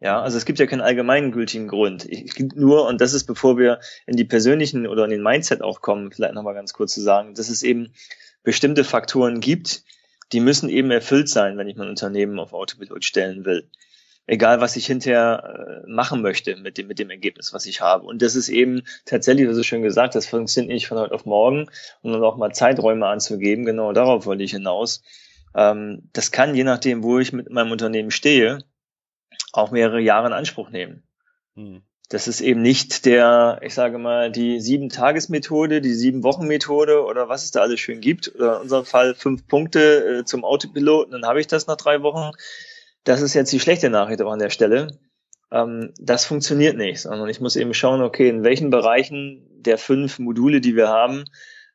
Ja, 0.00 0.20
also 0.20 0.36
es 0.36 0.44
gibt 0.44 0.58
ja 0.58 0.66
keinen 0.66 0.80
allgemeingültigen 0.80 1.68
Grund. 1.68 2.04
Ich 2.06 2.34
gibt 2.34 2.56
nur, 2.56 2.86
und 2.86 3.00
das 3.00 3.14
ist, 3.14 3.24
bevor 3.24 3.56
wir 3.56 3.80
in 4.06 4.16
die 4.16 4.24
persönlichen 4.24 4.86
oder 4.86 5.04
in 5.04 5.10
den 5.10 5.22
Mindset 5.22 5.62
auch 5.62 5.80
kommen, 5.80 6.12
vielleicht 6.12 6.34
nochmal 6.34 6.54
ganz 6.54 6.72
kurz 6.72 6.94
zu 6.94 7.00
sagen, 7.00 7.34
dass 7.34 7.48
es 7.48 7.62
eben 7.62 7.92
bestimmte 8.42 8.84
Faktoren 8.84 9.40
gibt, 9.40 9.84
die 10.32 10.40
müssen 10.40 10.68
eben 10.68 10.90
erfüllt 10.90 11.28
sein, 11.28 11.56
wenn 11.56 11.68
ich 11.68 11.76
mein 11.76 11.88
Unternehmen 11.88 12.38
auf 12.38 12.52
Autopilot 12.52 13.04
stellen 13.04 13.44
will. 13.44 13.70
Egal, 14.26 14.60
was 14.60 14.76
ich 14.76 14.86
hinterher 14.86 15.82
äh, 15.84 15.90
machen 15.90 16.22
möchte 16.22 16.56
mit 16.56 16.78
dem, 16.78 16.86
mit 16.86 16.98
dem 16.98 17.10
Ergebnis, 17.10 17.52
was 17.52 17.66
ich 17.66 17.82
habe. 17.82 18.06
Und 18.06 18.22
das 18.22 18.36
ist 18.36 18.48
eben 18.48 18.82
tatsächlich, 19.04 19.48
wie 19.48 19.54
du 19.54 19.62
schön 19.62 19.82
gesagt 19.82 20.14
das 20.14 20.26
funktioniert 20.26 20.72
nicht 20.72 20.86
von 20.86 20.98
heute 20.98 21.14
auf 21.14 21.26
morgen, 21.26 21.68
um 22.00 22.12
dann 22.12 22.24
auch 22.24 22.36
mal 22.38 22.52
Zeiträume 22.52 23.06
anzugeben. 23.06 23.66
Genau 23.66 23.92
darauf 23.92 24.24
wollte 24.24 24.42
ich 24.42 24.52
hinaus. 24.52 25.02
Ähm, 25.54 26.08
das 26.14 26.30
kann, 26.30 26.54
je 26.54 26.64
nachdem, 26.64 27.02
wo 27.02 27.18
ich 27.18 27.34
mit 27.34 27.50
meinem 27.50 27.70
Unternehmen 27.70 28.10
stehe, 28.10 28.64
auch 29.52 29.70
mehrere 29.70 30.00
Jahre 30.00 30.26
in 30.26 30.32
Anspruch 30.32 30.70
nehmen. 30.70 31.02
Hm. 31.54 31.82
Das 32.10 32.28
ist 32.28 32.42
eben 32.42 32.60
nicht 32.60 33.06
der, 33.06 33.60
ich 33.62 33.74
sage 33.74 33.98
mal, 33.98 34.30
die 34.30 34.60
Sieben-Tages-Methode, 34.60 35.80
die 35.80 35.94
Sieben-Wochen-Methode 35.94 37.02
oder 37.02 37.28
was 37.28 37.44
es 37.44 37.50
da 37.50 37.60
alles 37.60 37.80
schön 37.80 38.00
gibt. 38.00 38.34
Oder 38.34 38.56
in 38.56 38.62
unserem 38.62 38.84
Fall 38.84 39.14
fünf 39.14 39.46
Punkte 39.48 40.20
äh, 40.20 40.24
zum 40.24 40.44
Autopiloten, 40.44 41.12
dann 41.12 41.26
habe 41.26 41.40
ich 41.40 41.46
das 41.46 41.66
nach 41.66 41.76
drei 41.76 42.02
Wochen. 42.02 42.30
Das 43.04 43.22
ist 43.22 43.34
jetzt 43.34 43.52
die 43.52 43.60
schlechte 43.60 43.90
Nachricht 43.90 44.20
auch 44.20 44.30
an 44.30 44.38
der 44.38 44.50
Stelle. 44.50 44.98
Ähm, 45.50 45.92
das 45.98 46.26
funktioniert 46.26 46.76
nicht, 46.76 47.00
sondern 47.00 47.28
ich 47.28 47.40
muss 47.40 47.56
eben 47.56 47.72
schauen, 47.72 48.02
okay, 48.02 48.28
in 48.28 48.44
welchen 48.44 48.70
Bereichen 48.70 49.46
der 49.54 49.78
fünf 49.78 50.18
Module, 50.18 50.60
die 50.60 50.76
wir 50.76 50.88
haben, 50.88 51.24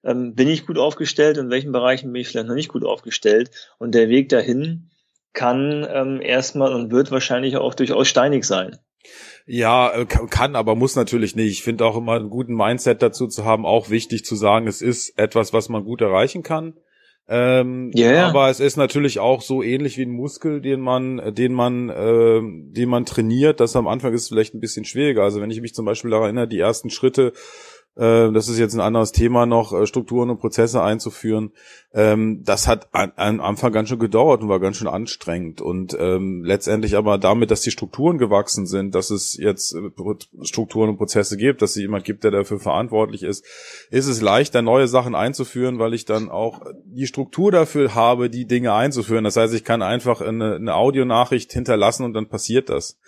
ähm, 0.04 0.36
bin 0.36 0.48
ich 0.48 0.68
gut 0.68 0.78
aufgestellt 0.78 1.38
und 1.38 1.46
in 1.46 1.52
welchen 1.52 1.72
Bereichen 1.72 2.14
bin 2.14 2.22
ich 2.22 2.28
vielleicht 2.28 2.48
noch 2.48 2.56
nicht 2.56 2.70
gut 2.70 2.86
aufgestellt. 2.86 3.52
Und 3.80 3.96
der 3.96 4.10
Weg 4.10 4.30
dahin 4.30 4.90
kann 5.34 5.88
ähm, 5.92 6.22
erstmal 6.22 6.74
und 6.74 6.92
wird 6.92 7.12
wahrscheinlich 7.12 7.58
auch 7.58 7.74
durchaus 7.74 8.08
steinig 8.08 8.46
sein. 8.46 8.78
Ja, 9.46 9.92
äh, 9.94 10.06
kann, 10.06 10.56
aber 10.56 10.76
muss 10.76 10.96
natürlich 10.96 11.36
nicht. 11.36 11.52
Ich 11.52 11.64
finde 11.64 11.86
auch 11.86 11.98
immer 11.98 12.14
einen 12.14 12.30
guten 12.30 12.56
Mindset 12.56 13.02
dazu 13.02 13.28
zu 13.28 13.46
haben, 13.46 13.66
auch 13.66 13.90
wichtig 13.90 14.26
zu 14.26 14.36
sagen, 14.36 14.68
es 14.68 14.82
ist 14.82 15.18
etwas, 15.18 15.54
was 15.54 15.70
man 15.70 15.86
gut 15.86 16.02
erreichen 16.02 16.44
kann. 16.44 16.76
Ähm, 17.32 17.92
yeah. 17.96 18.28
Aber 18.28 18.50
es 18.50 18.60
ist 18.60 18.76
natürlich 18.76 19.20
auch 19.20 19.42
so 19.42 19.62
ähnlich 19.62 20.00
wie 20.00 20.06
ein 20.06 20.12
Muskel, 20.12 20.62
den 20.62 20.82
man, 20.82 21.36
den 21.36 21.54
man, 21.54 21.90
äh, 21.90 22.42
den 22.42 22.90
man 22.90 23.06
trainiert. 23.06 23.60
Das 23.60 23.76
am 23.76 23.88
Anfang 23.88 24.14
ist 24.14 24.30
vielleicht 24.30 24.56
ein 24.56 24.60
bisschen 24.60 24.84
schwieriger. 24.84 25.24
Also 25.24 25.40
wenn 25.40 25.52
ich 25.52 25.62
mich 25.62 25.76
zum 25.76 25.86
Beispiel 25.86 26.10
daran 26.10 26.26
erinnere, 26.26 26.48
die 26.48 26.60
ersten 26.60 26.90
Schritte 26.90 27.34
das 28.00 28.48
ist 28.48 28.58
jetzt 28.58 28.74
ein 28.74 28.80
anderes 28.80 29.12
Thema 29.12 29.46
noch, 29.46 29.74
äh, 29.74 29.86
Strukturen 29.86 30.30
und 30.30 30.40
Prozesse 30.40 30.82
einzuführen. 30.82 31.52
Ähm, 31.94 32.44
das 32.46 32.68
hat 32.68 32.88
am 32.92 33.42
Anfang 33.42 33.72
ganz 33.74 33.90
schön 33.90 34.00
gedauert 34.00 34.42
und 34.42 34.50
war 34.50 34.60
ganz 34.60 34.78
schön 34.78 34.88
anstrengend. 34.88 35.60
Und 35.60 35.98
ähm, 36.00 36.44
letztendlich 36.44 36.96
aber 36.96 37.18
damit, 37.18 37.52
dass 37.52 37.62
die 37.62 37.72
Strukturen 37.72 38.18
gewachsen 38.18 38.68
sind, 38.68 38.96
dass 38.96 39.10
es 39.10 39.36
jetzt 39.36 39.76
äh, 39.76 39.90
Strukturen 40.44 40.90
und 40.90 40.98
Prozesse 40.98 41.36
gibt, 41.36 41.62
dass 41.62 41.72
es 41.72 41.78
jemand 41.78 42.06
gibt, 42.06 42.24
der 42.24 42.32
dafür 42.32 42.60
verantwortlich 42.60 43.24
ist, 43.24 43.44
ist 43.90 44.08
es 44.08 44.22
leichter, 44.22 44.62
neue 44.62 44.88
Sachen 44.88 45.16
einzuführen, 45.16 45.80
weil 45.80 45.94
ich 45.94 46.06
dann 46.06 46.30
auch 46.30 46.62
die 46.86 47.08
Struktur 47.08 47.52
dafür 47.52 47.96
habe, 47.96 48.30
die 48.30 48.46
Dinge 48.46 48.74
einzuführen. 48.74 49.24
Das 49.24 49.36
heißt, 49.36 49.54
ich 49.54 49.64
kann 49.64 49.82
einfach 49.82 50.22
eine, 50.22 50.56
eine 50.56 50.76
Audionachricht 50.76 51.52
hinterlassen 51.52 52.04
und 52.04 52.14
dann 52.14 52.30
passiert 52.30 52.70
das. 52.70 53.00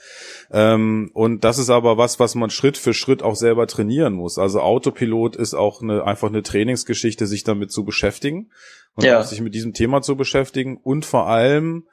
Ähm, 0.52 1.12
und 1.14 1.44
das 1.44 1.60
ist 1.60 1.70
aber 1.70 1.98
was, 1.98 2.20
was 2.20 2.36
man 2.36 2.50
Schritt 2.50 2.78
für 2.78 2.94
Schritt 2.94 3.24
auch 3.24 3.36
selber 3.36 3.68
trainieren 3.68 4.14
muss. 4.14 4.38
Also 4.38 4.62
Autopilot 4.82 5.36
ist 5.36 5.54
auch 5.54 5.82
eine, 5.82 6.06
einfach 6.06 6.30
eine 6.30 6.42
Trainingsgeschichte, 6.42 7.28
sich 7.28 7.44
damit 7.44 7.72
zu 7.72 7.86
beschäftigen 7.86 8.50
und 8.96 9.06
ja. 9.06 9.24
sich 9.24 9.42
mit 9.42 9.54
diesem 9.54 9.74
Thema 9.74 10.02
zu 10.02 10.16
beschäftigen 10.16 10.78
und 10.78 11.06
vor 11.06 11.28
allem 11.28 11.86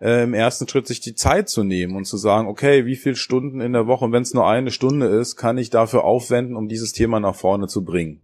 äh, 0.00 0.22
im 0.22 0.34
ersten 0.34 0.68
Schritt 0.68 0.86
sich 0.86 1.00
die 1.00 1.16
Zeit 1.16 1.48
zu 1.48 1.64
nehmen 1.64 1.96
und 1.96 2.04
zu 2.04 2.16
sagen, 2.16 2.46
okay, 2.46 2.86
wie 2.86 2.94
viele 2.94 3.16
Stunden 3.16 3.60
in 3.60 3.72
der 3.72 3.88
Woche, 3.88 4.04
und 4.04 4.12
wenn 4.12 4.22
es 4.22 4.34
nur 4.34 4.46
eine 4.46 4.70
Stunde 4.70 5.06
ist, 5.06 5.34
kann 5.34 5.58
ich 5.58 5.70
dafür 5.70 6.04
aufwenden, 6.04 6.56
um 6.56 6.68
dieses 6.68 6.92
Thema 6.92 7.18
nach 7.18 7.34
vorne 7.34 7.66
zu 7.66 7.84
bringen. 7.84 8.22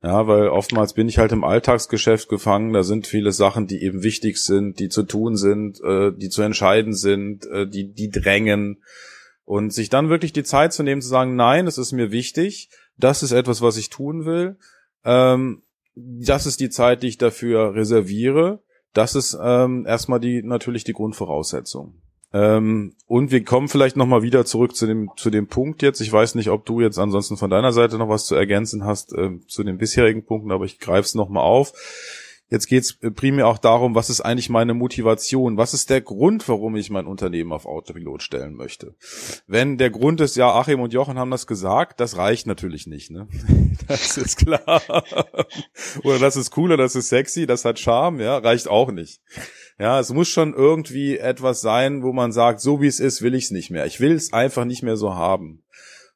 Ja, 0.00 0.28
weil 0.28 0.48
oftmals 0.48 0.92
bin 0.92 1.08
ich 1.08 1.18
halt 1.18 1.32
im 1.32 1.42
Alltagsgeschäft 1.42 2.28
gefangen, 2.28 2.72
da 2.72 2.84
sind 2.84 3.08
viele 3.08 3.32
Sachen, 3.32 3.66
die 3.66 3.82
eben 3.82 4.04
wichtig 4.04 4.38
sind, 4.38 4.78
die 4.78 4.88
zu 4.88 5.02
tun 5.02 5.34
sind, 5.36 5.80
äh, 5.82 6.12
die 6.12 6.28
zu 6.28 6.42
entscheiden 6.42 6.94
sind, 6.94 7.46
äh, 7.46 7.66
die, 7.66 7.92
die 7.92 8.10
drängen. 8.10 8.80
Und 9.44 9.72
sich 9.72 9.88
dann 9.88 10.10
wirklich 10.10 10.34
die 10.34 10.44
Zeit 10.44 10.74
zu 10.74 10.82
nehmen, 10.82 11.00
zu 11.00 11.08
sagen, 11.08 11.34
nein, 11.34 11.66
es 11.66 11.78
ist 11.78 11.92
mir 11.92 12.12
wichtig, 12.12 12.68
das 12.98 13.22
ist 13.22 13.32
etwas, 13.32 13.62
was 13.62 13.76
ich 13.76 13.88
tun 13.88 14.26
will. 14.26 14.58
Ähm, 15.04 15.62
das 15.94 16.46
ist 16.46 16.60
die 16.60 16.70
Zeit, 16.70 17.02
die 17.02 17.08
ich 17.08 17.18
dafür 17.18 17.74
reserviere. 17.74 18.62
Das 18.92 19.14
ist 19.14 19.36
ähm, 19.40 19.86
erstmal 19.86 20.20
die 20.20 20.42
natürlich 20.42 20.84
die 20.84 20.92
Grundvoraussetzung. 20.92 22.00
Ähm, 22.32 22.94
und 23.06 23.30
wir 23.30 23.42
kommen 23.42 23.68
vielleicht 23.68 23.96
noch 23.96 24.06
mal 24.06 24.22
wieder 24.22 24.44
zurück 24.44 24.76
zu 24.76 24.86
dem 24.86 25.10
zu 25.16 25.30
dem 25.30 25.46
Punkt 25.46 25.82
jetzt. 25.82 26.00
Ich 26.00 26.12
weiß 26.12 26.34
nicht, 26.34 26.50
ob 26.50 26.66
du 26.66 26.80
jetzt 26.80 26.98
ansonsten 26.98 27.36
von 27.36 27.48
deiner 27.48 27.72
Seite 27.72 27.96
noch 27.96 28.08
was 28.08 28.26
zu 28.26 28.34
ergänzen 28.34 28.84
hast 28.84 29.14
äh, 29.14 29.38
zu 29.46 29.64
den 29.64 29.78
bisherigen 29.78 30.24
Punkten, 30.24 30.52
aber 30.52 30.66
ich 30.66 30.78
greife 30.78 31.06
es 31.06 31.14
noch 31.14 31.30
mal 31.30 31.40
auf. 31.40 31.72
Jetzt 32.50 32.66
geht 32.66 32.82
es 32.84 32.98
primär 33.14 33.46
auch 33.46 33.58
darum, 33.58 33.94
was 33.94 34.08
ist 34.08 34.22
eigentlich 34.22 34.48
meine 34.48 34.72
Motivation? 34.72 35.58
Was 35.58 35.74
ist 35.74 35.90
der 35.90 36.00
Grund, 36.00 36.48
warum 36.48 36.76
ich 36.76 36.88
mein 36.88 37.06
Unternehmen 37.06 37.52
auf 37.52 37.66
Autopilot 37.66 38.22
stellen 38.22 38.54
möchte? 38.54 38.94
Wenn 39.46 39.76
der 39.76 39.90
Grund 39.90 40.20
ist, 40.22 40.34
ja, 40.36 40.54
Achim 40.54 40.80
und 40.80 40.94
Jochen 40.94 41.18
haben 41.18 41.30
das 41.30 41.46
gesagt, 41.46 42.00
das 42.00 42.16
reicht 42.16 42.46
natürlich 42.46 42.86
nicht, 42.86 43.10
ne? 43.10 43.28
Das 43.86 44.18
ist 44.18 44.36
klar. 44.38 44.82
Oder 46.04 46.18
das 46.18 46.36
ist 46.36 46.50
cooler, 46.50 46.76
das 46.76 46.94
ist 46.94 47.08
sexy, 47.08 47.46
das 47.46 47.64
hat 47.64 47.78
Charme, 47.78 48.20
ja, 48.20 48.36
reicht 48.36 48.68
auch 48.68 48.90
nicht. 48.90 49.20
Ja, 49.78 50.00
es 50.00 50.12
muss 50.12 50.28
schon 50.28 50.54
irgendwie 50.54 51.16
etwas 51.16 51.60
sein, 51.60 52.02
wo 52.02 52.12
man 52.12 52.32
sagt, 52.32 52.60
so 52.60 52.80
wie 52.82 52.86
es 52.86 53.00
ist, 53.00 53.22
will 53.22 53.34
ich 53.34 53.44
es 53.44 53.50
nicht 53.50 53.70
mehr. 53.70 53.86
Ich 53.86 54.00
will 54.00 54.12
es 54.12 54.32
einfach 54.32 54.64
nicht 54.64 54.82
mehr 54.82 54.96
so 54.96 55.14
haben. 55.14 55.62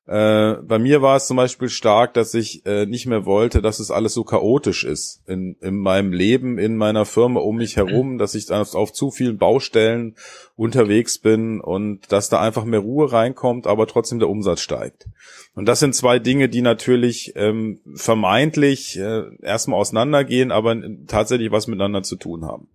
Äh, 0.06 0.54
bei 0.62 0.80
mir 0.80 1.00
war 1.00 1.16
es 1.16 1.28
zum 1.28 1.36
Beispiel 1.36 1.68
stark, 1.68 2.14
dass 2.14 2.34
ich 2.34 2.66
äh, 2.66 2.86
nicht 2.86 3.06
mehr 3.06 3.24
wollte, 3.24 3.62
dass 3.62 3.78
es 3.78 3.92
alles 3.92 4.14
so 4.14 4.24
chaotisch 4.24 4.82
ist 4.82 5.22
in, 5.28 5.56
in 5.60 5.78
meinem 5.78 6.12
Leben, 6.12 6.58
in 6.58 6.76
meiner 6.76 7.04
Firma 7.04 7.38
um 7.38 7.56
mich 7.56 7.76
herum, 7.76 8.18
dass 8.18 8.34
ich 8.34 8.50
auf, 8.50 8.74
auf 8.74 8.92
zu 8.92 9.12
vielen 9.12 9.38
Baustellen 9.38 10.16
unterwegs 10.56 11.18
bin 11.18 11.60
und 11.60 12.10
dass 12.10 12.28
da 12.28 12.40
einfach 12.40 12.64
mehr 12.64 12.80
Ruhe 12.80 13.12
reinkommt, 13.12 13.68
aber 13.68 13.86
trotzdem 13.86 14.18
der 14.18 14.28
Umsatz 14.28 14.60
steigt. 14.60 15.06
Und 15.54 15.66
das 15.66 15.78
sind 15.78 15.94
zwei 15.94 16.18
Dinge, 16.18 16.48
die 16.48 16.62
natürlich 16.62 17.34
ähm, 17.36 17.80
vermeintlich 17.94 18.98
äh, 18.98 19.22
erstmal 19.40 19.78
auseinandergehen, 19.78 20.50
aber 20.50 20.76
tatsächlich 21.06 21.52
was 21.52 21.68
miteinander 21.68 22.02
zu 22.02 22.16
tun 22.16 22.44
haben. 22.44 22.68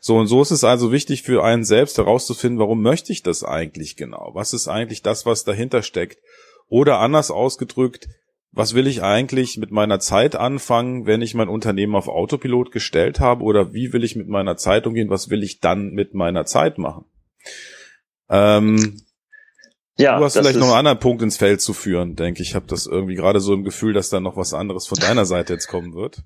So 0.00 0.16
und 0.16 0.26
so 0.26 0.42
ist 0.42 0.50
es 0.50 0.64
also 0.64 0.90
wichtig 0.90 1.22
für 1.22 1.44
einen 1.44 1.64
selbst 1.64 1.98
herauszufinden, 1.98 2.58
warum 2.58 2.82
möchte 2.82 3.12
ich 3.12 3.22
das 3.22 3.44
eigentlich 3.44 3.94
genau? 3.96 4.30
Was 4.34 4.52
ist 4.52 4.66
eigentlich 4.66 5.02
das, 5.02 5.24
was 5.24 5.44
dahinter 5.44 5.82
steckt? 5.82 6.18
Oder 6.68 6.98
anders 6.98 7.30
ausgedrückt, 7.30 8.08
was 8.52 8.74
will 8.74 8.86
ich 8.86 9.02
eigentlich 9.02 9.56
mit 9.58 9.70
meiner 9.72 9.98
Zeit 9.98 10.36
anfangen, 10.36 11.06
wenn 11.06 11.22
ich 11.22 11.34
mein 11.34 11.48
Unternehmen 11.48 11.96
auf 11.96 12.08
Autopilot 12.08 12.70
gestellt 12.70 13.20
habe? 13.20 13.42
Oder 13.42 13.72
wie 13.72 13.92
will 13.92 14.04
ich 14.04 14.14
mit 14.14 14.28
meiner 14.28 14.56
Zeit 14.56 14.86
umgehen? 14.86 15.10
Was 15.10 15.28
will 15.28 15.42
ich 15.42 15.60
dann 15.60 15.90
mit 15.90 16.14
meiner 16.14 16.44
Zeit 16.44 16.78
machen? 16.78 17.04
Ähm, 18.30 19.02
ja, 19.98 20.18
du 20.18 20.24
hast 20.24 20.36
vielleicht 20.36 20.58
noch 20.58 20.68
einen 20.68 20.76
anderen 20.76 20.98
Punkt 20.98 21.22
ins 21.22 21.36
Feld 21.36 21.60
zu 21.60 21.72
führen, 21.72 22.16
denke 22.16 22.42
ich. 22.42 22.50
Ich 22.50 22.54
habe 22.54 22.66
das 22.66 22.86
irgendwie 22.86 23.14
gerade 23.14 23.40
so 23.40 23.54
im 23.54 23.64
Gefühl, 23.64 23.92
dass 23.92 24.08
da 24.08 24.20
noch 24.20 24.36
was 24.36 24.54
anderes 24.54 24.86
von 24.86 24.98
deiner 24.98 25.24
Seite 25.24 25.52
jetzt 25.52 25.68
kommen 25.68 25.94
wird. 25.94 26.22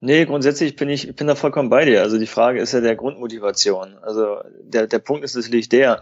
Nee, 0.00 0.24
grundsätzlich 0.24 0.76
bin 0.76 0.88
ich, 0.88 1.14
bin 1.14 1.26
da 1.26 1.34
vollkommen 1.34 1.70
bei 1.70 1.84
dir. 1.84 2.02
Also 2.02 2.18
die 2.18 2.26
Frage 2.26 2.60
ist 2.60 2.72
ja 2.72 2.80
der 2.80 2.96
Grundmotivation. 2.96 3.96
Also 4.02 4.38
der, 4.62 4.86
der 4.86 4.98
Punkt 4.98 5.24
ist 5.24 5.36
natürlich 5.36 5.68
der, 5.68 6.00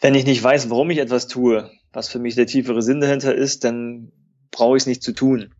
wenn 0.00 0.14
ich 0.14 0.26
nicht 0.26 0.42
weiß, 0.42 0.70
warum 0.70 0.90
ich 0.90 0.98
etwas 0.98 1.26
tue, 1.26 1.70
was 1.96 2.10
für 2.10 2.18
mich 2.18 2.34
der 2.34 2.46
tiefere 2.46 2.82
Sinn 2.82 3.00
dahinter 3.00 3.34
ist, 3.34 3.64
dann 3.64 4.12
brauche 4.50 4.76
ich 4.76 4.82
es 4.82 4.86
nicht 4.86 5.02
zu 5.02 5.12
tun. 5.12 5.54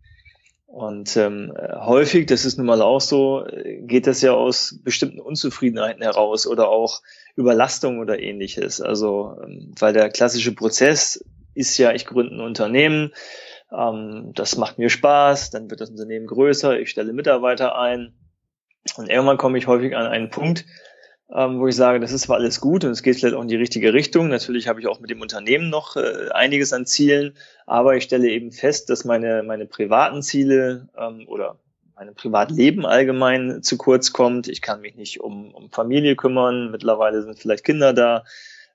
Und 0.67 1.17
ähm, 1.17 1.51
häufig, 1.79 2.27
das 2.27 2.45
ist 2.45 2.59
nun 2.59 2.67
mal 2.67 2.83
auch 2.83 3.01
so, 3.01 3.43
geht 3.79 4.05
das 4.05 4.21
ja 4.21 4.33
aus 4.33 4.79
bestimmten 4.83 5.19
Unzufriedenheiten 5.19 6.03
heraus 6.03 6.45
oder 6.45 6.69
auch 6.69 7.01
Überlastung 7.35 7.97
oder 7.97 8.19
ähnliches. 8.19 8.81
Also, 8.81 9.35
ähm, 9.43 9.73
weil 9.79 9.93
der 9.93 10.11
klassische 10.11 10.53
Prozess 10.53 11.25
ist 11.55 11.75
ja, 11.79 11.91
ich 11.91 12.05
gründe 12.05 12.35
ein 12.35 12.41
Unternehmen, 12.41 13.13
ähm, 13.75 14.31
das 14.35 14.57
macht 14.57 14.77
mir 14.77 14.91
Spaß, 14.91 15.49
dann 15.49 15.71
wird 15.71 15.81
das 15.81 15.89
Unternehmen 15.89 16.27
größer, 16.27 16.79
ich 16.79 16.91
stelle 16.91 17.13
Mitarbeiter 17.13 17.75
ein 17.79 18.13
und 18.95 19.09
irgendwann 19.09 19.37
komme 19.37 19.57
ich 19.57 19.65
häufig 19.65 19.95
an 19.95 20.05
einen 20.05 20.29
Punkt, 20.29 20.65
ähm, 21.33 21.59
wo 21.59 21.67
ich 21.67 21.75
sage, 21.75 21.99
das 21.99 22.11
ist 22.11 22.23
zwar 22.23 22.37
alles 22.37 22.61
gut 22.61 22.85
und 22.85 22.91
es 22.91 23.03
geht 23.03 23.17
vielleicht 23.17 23.35
auch 23.35 23.41
in 23.41 23.47
die 23.47 23.55
richtige 23.55 23.93
Richtung. 23.93 24.29
Natürlich 24.29 24.67
habe 24.67 24.79
ich 24.79 24.87
auch 24.87 24.99
mit 24.99 25.09
dem 25.09 25.21
Unternehmen 25.21 25.69
noch 25.69 25.95
äh, 25.95 26.29
einiges 26.31 26.71
an 26.73 26.85
Zielen, 26.85 27.33
aber 27.65 27.95
ich 27.95 28.03
stelle 28.03 28.29
eben 28.29 28.51
fest, 28.51 28.89
dass 28.89 29.03
meine, 29.03 29.43
meine 29.43 29.65
privaten 29.65 30.21
Ziele 30.21 30.87
ähm, 30.97 31.25
oder 31.27 31.57
mein 31.95 32.13
Privatleben 32.13 32.85
allgemein 32.85 33.61
zu 33.63 33.77
kurz 33.77 34.13
kommt. 34.13 34.47
Ich 34.47 34.61
kann 34.61 34.81
mich 34.81 34.95
nicht 34.95 35.19
um, 35.19 35.53
um 35.53 35.69
Familie 35.71 36.15
kümmern. 36.15 36.71
Mittlerweile 36.71 37.23
sind 37.23 37.39
vielleicht 37.39 37.63
Kinder 37.63 37.91
da. 37.91 38.23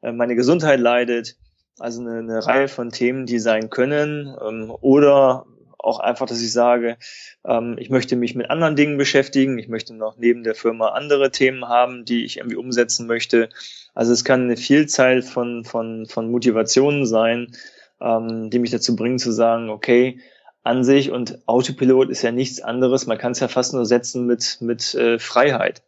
Äh, 0.03 0.13
meine 0.13 0.35
Gesundheit 0.35 0.81
leidet. 0.81 1.37
Also 1.79 2.03
eine, 2.03 2.19
eine 2.19 2.47
Reihe 2.47 2.69
von 2.69 2.91
Themen, 2.91 3.25
die 3.25 3.39
sein 3.39 3.71
können. 3.71 4.37
Ähm, 4.47 4.73
oder 4.81 5.47
auch 5.83 6.01
einfach, 6.01 6.27
dass 6.27 6.41
ich 6.41 6.53
sage, 6.53 6.97
ähm, 7.45 7.77
ich 7.79 7.91
möchte 7.91 8.17
mich 8.17 8.35
mit 8.35 8.51
anderen 8.51 8.77
Dingen 8.77 8.99
beschäftigen, 8.99 9.59
ich 9.59 9.69
möchte 9.69 9.95
noch 9.95 10.17
neben 10.17 10.45
der 10.45 10.55
Firma 10.55 10.89
andere 10.91 11.31
Themen 11.31 11.69
haben, 11.69 12.05
die 12.05 12.25
ich 12.25 12.39
irgendwie 12.39 12.57
umsetzen 12.57 13.07
möchte. 13.07 13.49
Also 13.95 14.13
es 14.13 14.25
kann 14.25 14.43
eine 14.43 14.57
Vielzahl 14.57 15.23
von, 15.23 15.65
von, 15.65 16.07
von 16.07 16.31
Motivationen 16.31 17.07
sein, 17.07 17.53
ähm, 18.01 18.51
die 18.51 18.59
mich 18.59 18.71
dazu 18.71 18.97
bringen 18.97 19.19
zu 19.19 19.33
sagen, 19.33 19.71
okay, 19.71 20.21
an 20.65 20.85
sich 20.85 21.11
und 21.11 21.47
Autopilot 21.47 22.09
ist 22.09 22.23
ja 22.23 22.31
nichts 22.31 22.61
anderes, 22.61 23.07
man 23.07 23.19
kann 23.19 23.33
es 23.33 23.41
ja 23.41 23.49
fast 23.49 23.75
nur 23.75 23.85
setzen 23.85 24.27
mit, 24.27 24.59
mit 24.61 24.95
äh, 24.95 25.19
Freiheit. 25.19 25.83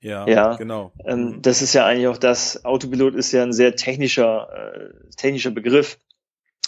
Ja, 0.00 0.26
ja, 0.26 0.56
genau. 0.56 0.92
Ähm, 1.04 1.42
das 1.42 1.60
ist 1.60 1.74
ja 1.74 1.84
eigentlich 1.84 2.08
auch 2.08 2.16
das, 2.16 2.64
Autopilot 2.64 3.14
ist 3.14 3.32
ja 3.32 3.42
ein 3.42 3.52
sehr 3.52 3.76
technischer, 3.76 4.48
äh, 4.52 5.10
technischer 5.16 5.50
Begriff. 5.50 5.98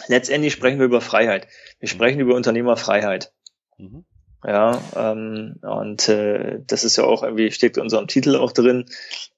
Letztendlich 0.08 0.52
sprechen 0.52 0.78
wir 0.78 0.86
über 0.86 1.00
Freiheit. 1.00 1.48
Wir 1.78 1.88
mhm. 1.88 1.90
sprechen 1.90 2.20
über 2.20 2.34
Unternehmerfreiheit. 2.34 3.32
Mhm. 3.78 4.04
Ja, 4.44 4.82
ähm, 4.96 5.60
und 5.62 6.08
äh, 6.08 6.58
das 6.66 6.82
ist 6.82 6.96
ja 6.96 7.04
auch 7.04 7.22
irgendwie, 7.22 7.52
steckt 7.52 7.76
in 7.76 7.84
unserem 7.84 8.08
Titel 8.08 8.34
auch 8.34 8.50
drin, 8.50 8.86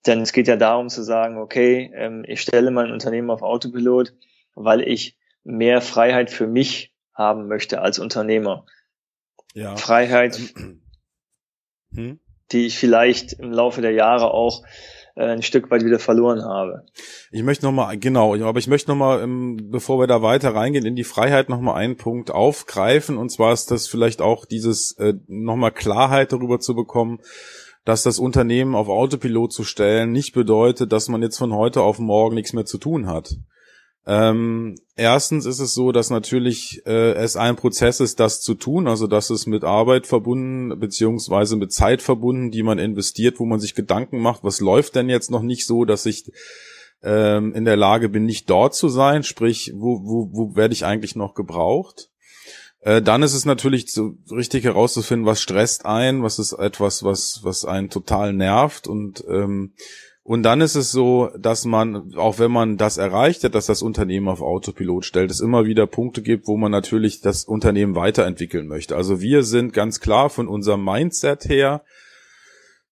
denn 0.06 0.22
es 0.22 0.32
geht 0.32 0.48
ja 0.48 0.56
darum 0.56 0.88
zu 0.88 1.02
sagen, 1.02 1.36
okay, 1.36 1.90
ähm, 1.94 2.24
ich 2.26 2.40
stelle 2.40 2.70
mein 2.70 2.90
Unternehmen 2.90 3.30
auf 3.30 3.42
Autopilot, 3.42 4.14
weil 4.54 4.80
ich 4.80 5.18
mehr 5.42 5.82
Freiheit 5.82 6.30
für 6.30 6.46
mich 6.46 6.94
haben 7.12 7.48
möchte 7.48 7.82
als 7.82 7.98
Unternehmer. 7.98 8.64
Ja. 9.52 9.76
Freiheit, 9.76 10.40
hm? 11.94 12.20
die 12.52 12.66
ich 12.66 12.78
vielleicht 12.78 13.34
im 13.34 13.52
Laufe 13.52 13.82
der 13.82 13.92
Jahre 13.92 14.32
auch 14.32 14.64
ein 15.16 15.42
Stück 15.42 15.70
weit 15.70 15.84
wieder 15.84 15.98
verloren 15.98 16.42
habe. 16.42 16.84
Ich 17.30 17.42
möchte 17.42 17.64
nochmal, 17.64 17.96
genau, 17.98 18.34
aber 18.34 18.58
ich 18.58 18.66
möchte 18.66 18.90
nochmal, 18.90 19.22
ähm, 19.22 19.68
bevor 19.70 20.00
wir 20.00 20.06
da 20.06 20.22
weiter 20.22 20.54
reingehen, 20.54 20.86
in 20.86 20.96
die 20.96 21.04
Freiheit 21.04 21.48
nochmal 21.48 21.76
einen 21.76 21.96
Punkt 21.96 22.30
aufgreifen. 22.32 23.16
Und 23.16 23.30
zwar 23.30 23.52
ist 23.52 23.70
das 23.70 23.86
vielleicht 23.86 24.20
auch 24.20 24.44
dieses, 24.44 24.92
äh, 24.98 25.14
nochmal 25.28 25.70
Klarheit 25.70 26.32
darüber 26.32 26.58
zu 26.58 26.74
bekommen, 26.74 27.20
dass 27.84 28.02
das 28.02 28.18
Unternehmen 28.18 28.74
auf 28.74 28.88
Autopilot 28.88 29.52
zu 29.52 29.62
stellen 29.62 30.10
nicht 30.10 30.32
bedeutet, 30.32 30.90
dass 30.92 31.08
man 31.08 31.22
jetzt 31.22 31.38
von 31.38 31.54
heute 31.54 31.82
auf 31.82 31.98
morgen 31.98 32.34
nichts 32.34 32.52
mehr 32.52 32.64
zu 32.64 32.78
tun 32.78 33.06
hat. 33.06 33.36
Ähm, 34.06 34.74
erstens 34.96 35.46
ist 35.46 35.60
es 35.60 35.72
so, 35.72 35.90
dass 35.90 36.10
natürlich 36.10 36.82
äh, 36.86 37.12
es 37.12 37.36
ein 37.36 37.56
Prozess 37.56 38.00
ist, 38.00 38.20
das 38.20 38.42
zu 38.42 38.54
tun, 38.54 38.86
also 38.86 39.06
das 39.06 39.30
ist 39.30 39.46
mit 39.46 39.64
Arbeit 39.64 40.06
verbunden, 40.06 40.78
beziehungsweise 40.78 41.56
mit 41.56 41.72
Zeit 41.72 42.02
verbunden, 42.02 42.50
die 42.50 42.62
man 42.62 42.78
investiert, 42.78 43.40
wo 43.40 43.46
man 43.46 43.60
sich 43.60 43.74
Gedanken 43.74 44.20
macht, 44.20 44.44
was 44.44 44.60
läuft 44.60 44.94
denn 44.94 45.08
jetzt 45.08 45.30
noch 45.30 45.42
nicht 45.42 45.66
so, 45.66 45.86
dass 45.86 46.04
ich 46.04 46.30
ähm, 47.02 47.54
in 47.54 47.64
der 47.64 47.76
Lage 47.76 48.10
bin, 48.10 48.24
nicht 48.26 48.50
dort 48.50 48.74
zu 48.74 48.88
sein, 48.88 49.22
sprich, 49.22 49.72
wo, 49.74 50.00
wo, 50.04 50.28
wo 50.32 50.56
werde 50.56 50.74
ich 50.74 50.84
eigentlich 50.84 51.16
noch 51.16 51.34
gebraucht? 51.34 52.10
Äh, 52.80 53.00
dann 53.00 53.22
ist 53.22 53.34
es 53.34 53.46
natürlich 53.46 53.90
so 53.90 54.16
richtig 54.30 54.64
herauszufinden, 54.64 55.26
was 55.26 55.40
stresst 55.40 55.86
ein, 55.86 56.22
was 56.22 56.38
ist 56.38 56.52
etwas, 56.52 57.02
was, 57.02 57.40
was 57.42 57.64
einen 57.64 57.88
total 57.88 58.34
nervt. 58.34 58.86
Und 58.86 59.24
ähm, 59.28 59.72
und 60.26 60.42
dann 60.42 60.62
ist 60.62 60.74
es 60.74 60.90
so, 60.90 61.30
dass 61.38 61.66
man, 61.66 62.14
auch 62.16 62.38
wenn 62.38 62.50
man 62.50 62.78
das 62.78 62.96
erreicht 62.96 63.44
hat, 63.44 63.54
dass 63.54 63.66
das 63.66 63.82
Unternehmen 63.82 64.28
auf 64.28 64.40
Autopilot 64.40 65.04
stellt, 65.04 65.30
es 65.30 65.40
immer 65.40 65.66
wieder 65.66 65.86
Punkte 65.86 66.22
gibt, 66.22 66.48
wo 66.48 66.56
man 66.56 66.72
natürlich 66.72 67.20
das 67.20 67.44
Unternehmen 67.44 67.94
weiterentwickeln 67.94 68.66
möchte. 68.66 68.96
Also 68.96 69.20
wir 69.20 69.42
sind 69.42 69.74
ganz 69.74 70.00
klar 70.00 70.30
von 70.30 70.48
unserem 70.48 70.82
Mindset 70.82 71.44
her 71.50 71.84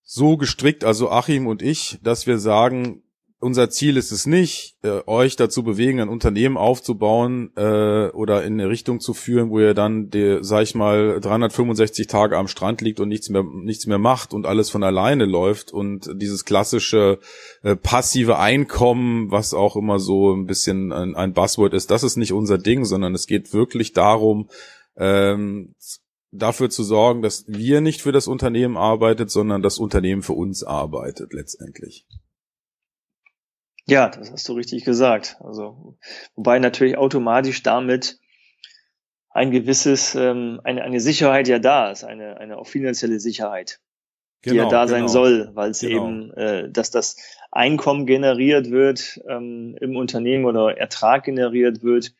so 0.02 0.36
gestrickt, 0.36 0.84
also 0.84 1.10
Achim 1.10 1.46
und 1.46 1.62
ich, 1.62 1.98
dass 2.02 2.26
wir 2.26 2.36
sagen, 2.36 3.02
unser 3.42 3.70
Ziel 3.70 3.96
ist 3.96 4.12
es 4.12 4.24
nicht, 4.24 4.76
äh, 4.82 5.00
euch 5.06 5.34
dazu 5.34 5.64
bewegen, 5.64 6.00
ein 6.00 6.08
Unternehmen 6.08 6.56
aufzubauen 6.56 7.50
äh, 7.56 8.06
oder 8.10 8.44
in 8.44 8.54
eine 8.54 8.68
Richtung 8.68 9.00
zu 9.00 9.14
führen, 9.14 9.50
wo 9.50 9.58
ihr 9.58 9.74
dann, 9.74 10.10
die, 10.10 10.38
sag 10.42 10.62
ich 10.62 10.76
mal, 10.76 11.20
365 11.20 12.06
Tage 12.06 12.38
am 12.38 12.46
Strand 12.46 12.80
liegt 12.80 13.00
und 13.00 13.08
nichts 13.08 13.30
mehr, 13.30 13.42
nichts 13.42 13.86
mehr 13.86 13.98
macht 13.98 14.32
und 14.32 14.46
alles 14.46 14.70
von 14.70 14.84
alleine 14.84 15.24
läuft 15.24 15.72
und 15.72 16.08
dieses 16.14 16.44
klassische 16.44 17.18
äh, 17.62 17.74
passive 17.74 18.38
Einkommen, 18.38 19.32
was 19.32 19.54
auch 19.54 19.74
immer 19.74 19.98
so 19.98 20.32
ein 20.32 20.46
bisschen 20.46 20.92
ein, 20.92 21.16
ein 21.16 21.32
Buzzword 21.32 21.74
ist, 21.74 21.90
das 21.90 22.04
ist 22.04 22.16
nicht 22.16 22.32
unser 22.32 22.58
Ding, 22.58 22.84
sondern 22.84 23.12
es 23.12 23.26
geht 23.26 23.52
wirklich 23.52 23.92
darum, 23.92 24.48
ähm, 24.96 25.74
dafür 26.30 26.70
zu 26.70 26.84
sorgen, 26.84 27.22
dass 27.22 27.44
wir 27.48 27.80
nicht 27.80 28.02
für 28.02 28.12
das 28.12 28.28
Unternehmen 28.28 28.76
arbeitet, 28.76 29.32
sondern 29.32 29.62
das 29.62 29.78
Unternehmen 29.78 30.22
für 30.22 30.32
uns 30.34 30.62
arbeitet 30.62 31.32
letztendlich. 31.32 32.06
Ja, 33.92 34.08
das 34.08 34.32
hast 34.32 34.48
du 34.48 34.54
richtig 34.54 34.84
gesagt. 34.84 35.36
Also, 35.40 35.98
wobei 36.34 36.58
natürlich 36.58 36.96
automatisch 36.96 37.62
damit 37.62 38.18
ein 39.28 39.50
gewisses, 39.50 40.14
ähm, 40.14 40.60
eine, 40.64 40.82
eine 40.82 40.98
Sicherheit 41.00 41.46
ja 41.46 41.58
da 41.58 41.90
ist, 41.90 42.02
eine, 42.02 42.38
eine 42.38 42.56
auch 42.56 42.66
finanzielle 42.66 43.20
Sicherheit, 43.20 43.80
genau, 44.40 44.52
die 44.52 44.56
ja 44.56 44.64
genau, 44.64 44.70
da 44.70 44.88
sein 44.88 45.00
genau. 45.00 45.12
soll, 45.12 45.50
weil 45.52 45.70
es 45.70 45.80
genau. 45.80 46.08
eben, 46.08 46.32
äh, 46.32 46.70
dass 46.70 46.90
das 46.90 47.16
Einkommen 47.50 48.06
generiert 48.06 48.70
wird 48.70 49.20
ähm, 49.28 49.76
im 49.78 49.96
Unternehmen 49.96 50.46
oder 50.46 50.78
Ertrag 50.78 51.24
generiert 51.24 51.82
wird, 51.82 52.14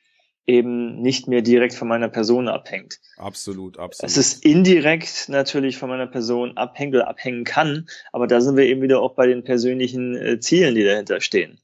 eben 0.47 1.01
nicht 1.01 1.29
mehr 1.29 1.43
direkt 1.43 1.75
von 1.75 1.89
meiner 1.89 2.09
Person 2.09 2.49
abhängt. 2.49 2.99
Absolut, 3.17 3.79
absolut. 3.79 4.11
Es 4.11 4.17
ist 4.17 4.45
indirekt 4.45 5.29
natürlich 5.29 5.79
von 5.79 5.89
meiner 5.89 6.07
Person 6.07 6.57
abhängt 6.57 6.95
oder 6.95 7.09
abhängen 7.09 7.45
kann, 7.45 7.87
aber 8.13 8.27
da 8.27 8.41
sind 8.41 8.57
wir 8.57 8.65
eben 8.65 8.83
wieder 8.83 9.01
auch 9.01 9.15
bei 9.15 9.27
den 9.27 9.45
persönlichen 9.45 10.17
äh, 10.17 10.41
Zielen, 10.41 10.75
die 10.75 10.85
dahinter 10.85 11.21
stehen. 11.21 11.61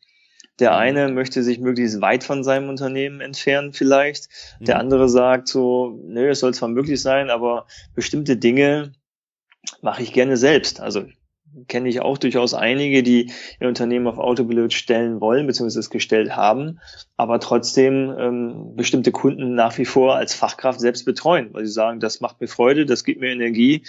Der 0.61 0.71
mhm. 0.71 0.77
eine 0.77 1.09
möchte 1.09 1.43
sich 1.43 1.59
möglichst 1.59 2.01
weit 2.01 2.25
von 2.25 2.45
seinem 2.45 2.69
Unternehmen 2.69 3.21
entfernen 3.21 3.73
vielleicht. 3.73 4.29
Der 4.61 4.77
mhm. 4.77 4.83
andere 4.83 5.09
sagt 5.09 5.49
so, 5.49 6.01
nö, 6.05 6.29
es 6.29 6.41
soll 6.41 6.55
zwar 6.55 6.69
möglich 6.69 7.01
sein, 7.01 7.31
aber 7.31 7.67
bestimmte 7.95 8.37
Dinge 8.37 8.93
mache 9.83 10.03
ich 10.03 10.13
gerne 10.13 10.37
selbst. 10.37 10.81
Also 10.81 11.05
kenne 11.67 11.89
ich 11.89 12.01
auch 12.01 12.19
durchaus 12.19 12.55
einige, 12.55 13.03
die 13.03 13.33
ihr 13.61 13.69
Unternehmen 13.69 14.07
auf 14.07 14.19
Autopilot 14.19 14.73
stellen 14.73 15.21
wollen, 15.21 15.47
beziehungsweise 15.47 15.81
es 15.81 15.91
gestellt 15.91 16.37
haben, 16.37 16.81
aber 17.17 17.41
trotzdem 17.41 18.15
ähm, 18.19 18.77
bestimmte 18.77 19.13
Kunden 19.13 19.55
nach 19.55 19.77
wie 19.79 19.85
vor 19.85 20.17
als 20.17 20.35
Fachkraft 20.35 20.81
selbst 20.81 21.05
betreuen, 21.05 21.49
weil 21.53 21.67
sie 21.67 21.73
sagen, 21.73 22.01
das 22.01 22.21
macht 22.21 22.41
mir 22.41 22.49
Freude, 22.49 22.87
das 22.87 23.05
gibt 23.05 23.21
mir 23.21 23.31
Energie, 23.31 23.83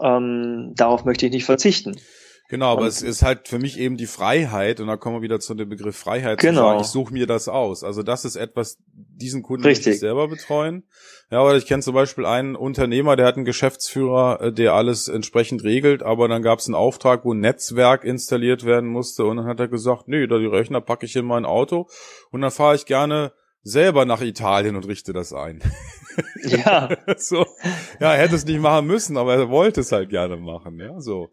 ähm, 0.00 0.72
darauf 0.74 1.04
möchte 1.04 1.26
ich 1.26 1.32
nicht 1.32 1.44
verzichten. 1.44 1.96
Genau, 2.48 2.72
aber 2.72 2.82
und, 2.82 2.88
es 2.88 3.02
ist 3.02 3.22
halt 3.22 3.48
für 3.48 3.58
mich 3.58 3.78
eben 3.78 3.96
die 3.96 4.06
Freiheit, 4.06 4.80
und 4.80 4.86
da 4.86 4.96
kommen 4.96 5.16
wir 5.16 5.22
wieder 5.22 5.40
zu 5.40 5.54
dem 5.54 5.68
Begriff 5.68 5.96
Freiheit, 5.96 6.38
genau. 6.38 6.60
zu 6.60 6.66
sagen, 6.66 6.80
ich 6.80 6.86
suche 6.86 7.12
mir 7.12 7.26
das 7.26 7.48
aus. 7.48 7.82
Also 7.82 8.02
das 8.02 8.24
ist 8.24 8.36
etwas, 8.36 8.78
diesen 8.92 9.42
Kunden 9.42 9.64
Richtig. 9.64 9.94
ich 9.94 10.00
selber 10.00 10.28
betreuen. 10.28 10.84
Ja, 11.30 11.40
aber 11.40 11.56
ich 11.56 11.66
kenne 11.66 11.82
zum 11.82 11.94
Beispiel 11.94 12.24
einen 12.24 12.54
Unternehmer, 12.54 13.16
der 13.16 13.26
hat 13.26 13.36
einen 13.36 13.44
Geschäftsführer, 13.44 14.40
äh, 14.40 14.52
der 14.52 14.74
alles 14.74 15.08
entsprechend 15.08 15.64
regelt, 15.64 16.02
aber 16.02 16.28
dann 16.28 16.42
gab 16.42 16.60
es 16.60 16.66
einen 16.66 16.76
Auftrag, 16.76 17.24
wo 17.24 17.34
ein 17.34 17.40
Netzwerk 17.40 18.04
installiert 18.04 18.64
werden 18.64 18.88
musste 18.88 19.24
und 19.24 19.38
dann 19.38 19.46
hat 19.46 19.58
er 19.58 19.68
gesagt, 19.68 20.06
nee, 20.06 20.26
da 20.26 20.38
die 20.38 20.46
Rechner 20.46 20.80
packe 20.80 21.06
ich 21.06 21.16
in 21.16 21.26
mein 21.26 21.44
Auto 21.44 21.88
und 22.30 22.42
dann 22.42 22.52
fahre 22.52 22.76
ich 22.76 22.86
gerne 22.86 23.32
selber 23.66 24.04
nach 24.04 24.20
Italien 24.22 24.76
und 24.76 24.86
richte 24.86 25.12
das 25.12 25.32
ein. 25.32 25.60
Ja. 26.42 26.88
so. 27.18 27.46
Ja, 28.00 28.14
er 28.14 28.22
hätte 28.22 28.36
es 28.36 28.46
nicht 28.46 28.60
machen 28.60 28.86
müssen, 28.86 29.16
aber 29.16 29.34
er 29.34 29.50
wollte 29.50 29.80
es 29.80 29.92
halt 29.92 30.08
gerne 30.10 30.36
machen, 30.36 30.78
ja, 30.80 31.00
so. 31.00 31.30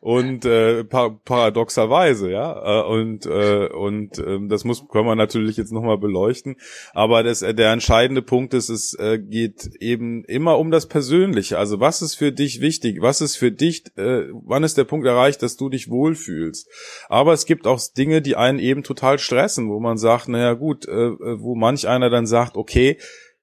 Und 0.00 0.44
äh, 0.44 0.84
par 0.84 1.18
paradoxerweise, 1.24 2.30
ja, 2.30 2.82
äh, 2.82 2.86
und 2.86 3.26
äh, 3.26 3.68
und 3.68 4.18
äh, 4.18 4.38
das 4.48 4.64
muss 4.64 4.86
können 4.88 5.06
wir 5.06 5.14
natürlich 5.14 5.56
jetzt 5.56 5.72
nochmal 5.72 5.98
beleuchten, 5.98 6.56
aber 6.92 7.22
das 7.22 7.42
äh, 7.42 7.54
der 7.54 7.72
entscheidende 7.72 8.22
Punkt 8.22 8.54
ist, 8.54 8.68
es 8.68 8.94
äh, 8.94 9.18
geht 9.18 9.70
eben 9.80 10.24
immer 10.24 10.58
um 10.58 10.70
das 10.70 10.86
Persönliche. 10.86 11.58
Also, 11.58 11.80
was 11.80 12.02
ist 12.02 12.14
für 12.14 12.32
dich 12.32 12.60
wichtig? 12.60 12.98
Was 13.00 13.20
ist 13.20 13.36
für 13.36 13.52
dich 13.52 13.84
äh, 13.96 14.24
wann 14.32 14.64
ist 14.64 14.76
der 14.76 14.84
Punkt 14.84 15.06
erreicht, 15.06 15.42
dass 15.42 15.56
du 15.56 15.68
dich 15.68 15.90
wohlfühlst? 15.90 16.68
Aber 17.08 17.32
es 17.32 17.46
gibt 17.46 17.66
auch 17.66 17.80
Dinge, 17.96 18.22
die 18.22 18.36
einen 18.36 18.58
eben 18.58 18.82
total 18.82 19.18
stressen, 19.18 19.70
wo 19.70 19.80
man 19.80 19.96
sagt, 19.98 20.28
naja, 20.28 20.54
gut, 20.54 20.86
äh, 20.86 20.92
äh 20.92 21.40
wo 21.40 21.54
manch 21.76 21.88
einer 21.88 22.08
dann 22.08 22.26
sagt, 22.26 22.56
okay, 22.56 22.98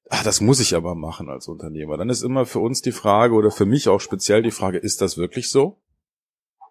ach, 0.10 0.24
das 0.24 0.42
muss 0.42 0.60
ich 0.60 0.76
aber 0.76 0.96
machen 0.96 1.30
als 1.30 1.48
Unternehmer. 1.48 1.98
Dann 1.98 2.10
ist 2.10 2.24
immer 2.24 2.46
für 2.46 2.60
uns 2.60 2.82
die 2.82 2.92
Frage 2.92 3.36
oder 3.36 3.52
für 3.52 3.66
mich 3.66 3.88
auch 3.88 4.02
speziell 4.02 4.42
die 4.42 4.52
Frage, 4.52 4.80
ist 4.80 5.02
das 5.02 5.18
wirklich 5.18 5.50
so? 5.50 5.78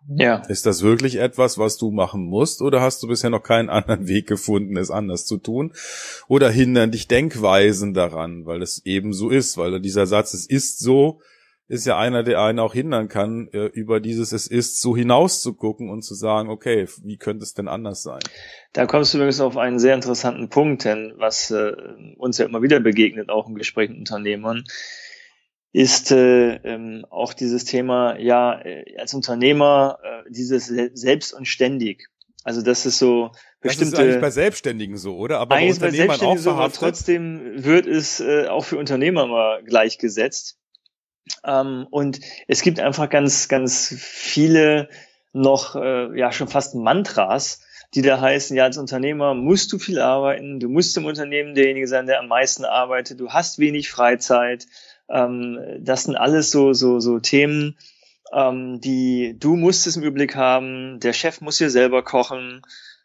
Ja. 0.09 0.39
Ist 0.49 0.67
das 0.67 0.83
wirklich 0.83 1.17
etwas, 1.17 1.59
was 1.59 1.77
du 1.77 1.93
machen 1.93 2.25
musst 2.25 2.61
oder 2.61 2.81
hast 2.81 3.01
du 3.05 3.07
bisher 3.07 3.31
noch 3.31 3.45
keinen 3.45 3.71
anderen 3.71 4.09
Weg 4.09 4.27
gefunden, 4.27 4.77
es 4.77 4.91
anders 4.91 5.25
zu 5.25 5.39
tun? 5.39 5.73
Oder 6.27 6.51
hindern 6.51 6.91
dich 6.91 7.07
Denkweisen 7.07 7.95
daran, 7.95 8.45
weil 8.45 8.63
es 8.63 8.85
eben 8.85 9.13
so 9.13 9.31
ist, 9.31 9.57
weil 9.57 9.81
dieser 9.81 10.07
Satz, 10.07 10.35
es 10.35 10.45
ist 10.45 10.81
so, 10.81 11.21
ist 11.73 11.87
ja 11.87 11.99
einer, 11.99 12.23
der 12.23 12.39
einen 12.41 12.59
auch 12.59 12.75
hindern 12.75 13.09
kann, 13.09 13.49
äh, 13.55 13.65
über 13.65 13.99
dieses 13.99 14.33
Es 14.33 14.47
ist 14.47 14.83
so 14.83 14.95
hinaus 14.95 15.41
zu 15.41 15.55
gucken 15.55 15.89
und 15.89 16.03
zu 16.03 16.15
sagen, 16.15 16.51
okay, 16.51 16.87
wie 17.03 17.17
könnte 17.17 17.45
es 17.45 17.55
denn 17.55 17.67
anders 17.67 18.03
sein? 18.03 18.21
Da 18.75 18.85
kommst 18.85 19.15
du 19.15 19.19
übrigens 19.19 19.41
auf 19.41 19.57
einen 19.57 19.79
sehr 19.79 19.95
interessanten 19.95 20.51
Punkt, 20.51 20.85
denn 20.85 21.15
was 21.17 21.51
äh, 21.51 21.73
uns 22.19 22.37
ja 22.37 22.45
immer 22.45 22.61
wieder 22.61 22.79
begegnet, 22.79 23.31
auch 23.31 23.49
im 23.49 23.55
Gespräch 23.55 23.89
mit 23.89 23.99
Unternehmern, 23.99 24.65
ist 25.73 26.13
äh, 26.13 26.57
ähm, 26.57 27.07
auch 27.09 27.33
dieses 27.33 27.65
Thema, 27.65 28.19
ja, 28.19 28.61
äh, 28.61 28.99
als 28.99 29.15
Unternehmer, 29.15 29.99
äh, 30.03 30.31
dieses 30.31 30.67
Selbst 30.67 31.33
und 31.33 31.49
ständig. 31.49 32.07
Also 32.45 32.61
das 32.61 32.85
ist 32.85 32.99
so 32.99 33.31
bestimmte. 33.63 33.93
Das 33.93 33.99
ist 33.99 33.99
eigentlich 33.99 34.21
bei 34.21 34.31
Selbstständigen 34.31 34.99
so, 34.99 35.17
oder? 35.17 35.39
Aber 35.39 35.57
bei 35.57 35.71
Unternehmern 35.71 36.21
auch 36.21 36.37
so, 36.37 36.51
aber 36.51 36.71
trotzdem 36.71 37.65
wird 37.65 37.87
es 37.87 38.21
äh, 38.21 38.49
auch 38.49 38.67
für 38.67 38.77
Unternehmer 38.77 39.27
mal 39.27 39.63
gleichgesetzt. 39.65 40.59
Ähm, 41.45 41.87
und 41.91 42.21
es 42.49 42.63
gibt 42.63 42.81
einfach 42.81 43.09
ganz, 43.09 43.49
ganz 43.49 43.95
viele 43.99 44.89
noch, 45.33 45.77
äh, 45.77 46.19
ja, 46.19 46.33
schon 46.33 46.49
fast 46.49 46.75
Mantras, 46.75 47.61
die 47.95 48.03
da 48.03 48.21
heißen, 48.21 48.57
ja, 48.57 48.65
als 48.65 48.79
Unternehmer 48.79 49.35
musst 49.35 49.73
du 49.73 49.79
viel 49.79 50.01
arbeiten, 50.01 50.61
du 50.61 50.69
musst 50.69 50.97
im 50.97 51.05
Unternehmen 51.05 51.55
derjenige 51.55 51.89
sein, 51.89 52.07
der 52.07 52.21
am 52.21 52.29
meisten 52.29 52.65
arbeitet, 52.65 53.21
du 53.21 53.31
hast 53.31 53.59
wenig 53.59 53.91
Freizeit. 53.91 54.67
Ähm, 55.11 55.59
das 55.81 56.05
sind 56.05 56.17
alles 56.17 56.51
so, 56.51 56.73
so, 56.73 57.01
so 57.01 57.19
Themen, 57.19 57.77
ähm, 58.33 58.81
die 58.81 59.37
du 59.39 59.57
musst 59.57 59.87
es 59.87 59.97
im 59.97 60.03
Überblick 60.03 60.37
haben, 60.37 61.01
der 61.01 61.13
Chef 61.13 61.41
muss 61.41 61.59
hier 61.59 61.71
selber 61.71 62.03
kochen. 62.03 62.63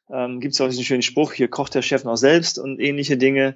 Ähm, 0.09 0.39
Gibt 0.39 0.53
es 0.53 0.61
auch 0.61 0.69
diesen 0.69 0.85
schönen 0.85 1.01
Spruch, 1.01 1.33
hier 1.33 1.49
kocht 1.49 1.75
der 1.75 1.81
Chef 1.81 2.05
noch 2.05 2.15
selbst 2.15 2.57
und 2.59 2.79
ähnliche 2.79 3.17
Dinge. 3.17 3.55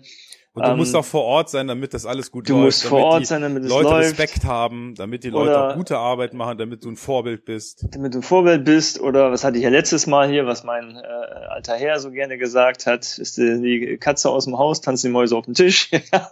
Und 0.53 0.65
du 0.65 0.71
ähm, 0.71 0.77
musst 0.77 0.93
auch 0.97 1.05
vor 1.05 1.23
Ort 1.23 1.49
sein, 1.49 1.67
damit 1.67 1.93
das 1.93 2.05
alles 2.05 2.29
gut 2.29 2.49
du 2.49 2.53
läuft. 2.53 2.61
Du 2.61 2.65
musst 2.65 2.83
vor 2.83 3.05
Ort 3.05 3.25
sein, 3.25 3.41
damit 3.41 3.63
es 3.63 3.69
Leute 3.69 3.89
läuft. 3.89 4.19
Respekt 4.19 4.43
haben, 4.43 4.95
damit 4.95 5.23
die 5.23 5.29
Leute 5.29 5.51
oder 5.51 5.69
auch 5.69 5.75
gute 5.75 5.97
Arbeit 5.97 6.33
machen, 6.33 6.57
damit 6.57 6.83
du 6.83 6.89
ein 6.89 6.97
Vorbild 6.97 7.45
bist. 7.45 7.85
Damit 7.91 8.13
du 8.13 8.19
ein 8.19 8.23
Vorbild 8.23 8.65
bist 8.65 8.99
oder 8.99 9.31
was 9.31 9.45
hatte 9.45 9.57
ich 9.57 9.63
ja 9.63 9.69
letztes 9.69 10.07
Mal 10.07 10.29
hier, 10.29 10.45
was 10.45 10.65
mein 10.65 10.97
äh, 10.97 11.07
alter 11.49 11.75
Herr 11.75 11.99
so 12.01 12.11
gerne 12.11 12.37
gesagt 12.37 12.85
hat, 12.85 13.17
ist 13.17 13.37
die, 13.37 13.61
die 13.61 13.97
Katze 13.97 14.29
aus 14.29 14.43
dem 14.43 14.57
Haus, 14.57 14.81
tanzen 14.81 15.07
die 15.07 15.13
Mäuse 15.13 15.37
auf 15.37 15.45
dem 15.45 15.53
Tisch. 15.53 15.89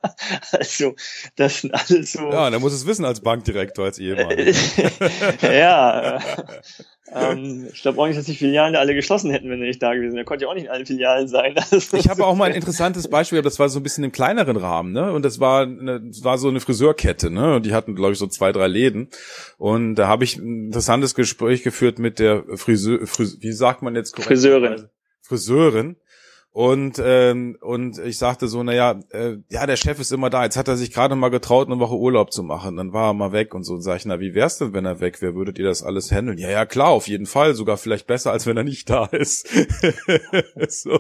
also 0.52 0.96
das 1.38 1.62
sind 1.62 1.74
alles 1.74 2.12
so. 2.12 2.30
Ja, 2.30 2.50
da 2.50 2.60
muss 2.60 2.74
es 2.74 2.86
wissen 2.86 3.06
als 3.06 3.22
Bankdirektor, 3.22 3.86
als 3.86 4.00
Ehemann. 4.00 4.38
ja. 5.42 6.20
Äh, 7.12 7.34
ähm, 7.34 7.68
ich 7.74 7.82
glaube 7.82 8.00
auch 8.00 8.08
nicht, 8.08 8.18
dass 8.18 8.26
die 8.26 8.36
Filialen 8.36 8.74
da 8.74 8.80
alle 8.80 8.94
geschlossen 8.94 9.32
hätten, 9.32 9.50
wenn 9.50 9.62
er 9.62 9.68
nicht 9.68 9.82
da 9.82 9.94
gewesen 9.94 10.16
wäre. 10.16 10.26
konnte 10.26 10.46
ja 10.46 10.50
auch 10.50 10.56
nicht 10.56 10.66
in 10.66 10.70
allen 10.70 10.86
Filialen 10.86 11.28
sein. 11.28 11.56
ich 11.72 12.10
habe 12.10 12.26
auch 12.26 12.36
mal 12.36 12.46
ein 12.46 12.56
interessantes 12.56 13.08
Beispiel, 13.08 13.42
das 13.42 13.60
war 13.60 13.70
so 13.70 13.80
ein 13.80 13.84
bisschen 13.84 14.04
im 14.04 14.12
kleineren 14.12 14.58
Rahmen, 14.58 14.92
ne? 14.92 15.12
Und 15.12 15.24
das 15.24 15.40
war, 15.40 15.64
eine, 15.64 16.02
das 16.02 16.24
war 16.24 16.38
so 16.38 16.50
eine 16.50 16.60
Friseurkette, 16.60 17.30
ne? 17.30 17.56
Und 17.56 17.66
die 17.66 17.74
hatten, 17.74 17.96
glaube 17.96 18.14
ich, 18.14 18.20
so 18.20 18.28
zwei, 18.28 18.52
drei 18.52 18.68
Läden. 18.68 19.10
Und 19.58 19.96
da 19.96 20.08
habe 20.08 20.24
ich 20.24 20.38
ein 20.38 20.66
interessantes 20.68 21.16
Gespräch 21.16 21.64
geführt 21.64 22.00
mit 22.00 22.20
der 22.20 22.44
Friseur, 22.56 23.06
Frise, 23.08 23.38
wie 23.42 23.52
sagt 23.52 23.82
man 23.82 23.96
jetzt 23.96 24.14
korrekt? 24.14 24.28
Friseurin. 24.28 24.90
Friseurin. 25.22 25.96
Und, 26.52 27.00
ähm, 27.04 27.58
und 27.62 28.00
ich 28.00 28.18
sagte 28.18 28.48
so, 28.48 28.64
naja, 28.64 29.00
äh, 29.12 29.38
ja, 29.50 29.68
der 29.68 29.76
Chef 29.76 30.00
ist 30.00 30.12
immer 30.12 30.32
da. 30.32 30.44
Jetzt 30.44 30.58
hat 30.58 30.68
er 30.68 30.78
sich 30.78 30.92
gerade 30.92 31.16
mal 31.16 31.30
getraut, 31.30 31.68
eine 31.68 31.80
Woche 31.80 31.96
Urlaub 31.96 32.34
zu 32.34 32.42
machen. 32.42 32.76
Dann 32.76 32.92
war 32.92 33.12
er 33.12 33.14
mal 33.14 33.32
weg 33.32 33.54
und 33.54 33.64
so. 33.64 33.76
Und 33.76 33.82
sag 33.82 33.98
ich, 33.98 34.06
na, 34.06 34.20
wie 34.20 34.34
wär's 34.34 34.58
denn, 34.58 34.74
wenn 34.74 34.86
er 34.86 35.00
weg 35.00 35.22
wäre? 35.22 35.36
Würdet 35.36 35.60
ihr 35.60 35.66
das 35.66 35.84
alles 35.84 36.12
handeln? 36.12 36.40
Ja, 36.40 36.50
ja, 36.50 36.66
klar, 36.66 36.90
auf 36.90 37.08
jeden 37.08 37.28
Fall. 37.28 37.54
Sogar 37.54 37.78
vielleicht 37.78 38.08
besser, 38.08 38.32
als 38.32 38.48
wenn 38.48 38.58
er 38.58 38.64
nicht 38.64 38.90
da 38.90 39.06
ist. 39.06 39.48
so. 40.70 41.00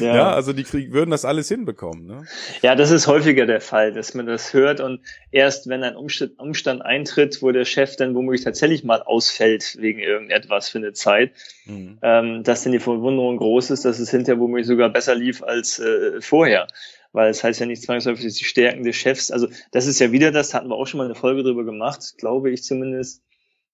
Ja. 0.00 0.14
ja. 0.14 0.32
also 0.32 0.52
die 0.52 0.62
Krieg 0.62 0.92
würden 0.92 1.10
das 1.10 1.24
alles 1.24 1.48
hinbekommen. 1.48 2.06
Ne? 2.06 2.24
Ja, 2.62 2.76
das 2.76 2.92
ist 2.92 3.08
häufiger 3.08 3.46
der 3.46 3.60
Fall, 3.60 3.92
dass 3.92 4.14
man 4.14 4.26
das 4.26 4.54
hört 4.54 4.80
und 4.80 5.00
erst 5.32 5.68
wenn 5.68 5.82
ein 5.82 5.96
Umstand, 5.96 6.38
Umstand 6.38 6.82
eintritt, 6.82 7.42
wo 7.42 7.50
der 7.50 7.64
Chef 7.64 7.96
dann 7.96 8.14
womöglich 8.14 8.44
tatsächlich 8.44 8.84
mal 8.84 9.02
ausfällt 9.02 9.76
wegen 9.80 9.98
irgendetwas 9.98 10.68
für 10.68 10.78
eine 10.78 10.92
Zeit, 10.92 11.32
mhm. 11.64 11.98
ähm, 12.02 12.42
dass 12.44 12.62
dann 12.62 12.72
die 12.72 12.78
Verwunderung 12.78 13.36
groß 13.36 13.70
ist, 13.70 13.84
dass 13.84 13.98
es 13.98 14.10
hinterher 14.10 14.40
womöglich 14.40 14.66
sogar 14.76 14.90
besser 14.90 15.14
lief 15.14 15.42
als 15.42 15.78
äh, 15.78 16.20
vorher. 16.20 16.66
Weil 17.12 17.30
es 17.30 17.42
heißt 17.42 17.60
ja 17.60 17.66
nicht 17.66 17.82
zwangsläufig, 17.82 18.24
dass 18.24 18.34
die 18.34 18.44
Stärken 18.44 18.84
des 18.84 18.96
Chefs, 18.96 19.30
also 19.30 19.48
das 19.70 19.86
ist 19.86 19.98
ja 20.00 20.12
wieder 20.12 20.32
das, 20.32 20.50
da 20.50 20.58
hatten 20.58 20.68
wir 20.68 20.76
auch 20.76 20.86
schon 20.86 20.98
mal 20.98 21.04
eine 21.04 21.14
Folge 21.14 21.42
drüber 21.42 21.64
gemacht, 21.64 22.14
glaube 22.18 22.50
ich 22.50 22.62
zumindest, 22.62 23.22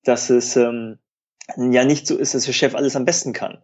dass 0.04 0.30
es 0.30 0.56
ähm, 0.56 0.98
ja 1.56 1.84
nicht 1.84 2.06
so 2.06 2.16
ist, 2.16 2.34
dass 2.34 2.44
der 2.44 2.52
Chef 2.52 2.74
alles 2.74 2.94
am 2.94 3.04
besten 3.04 3.32
kann. 3.32 3.58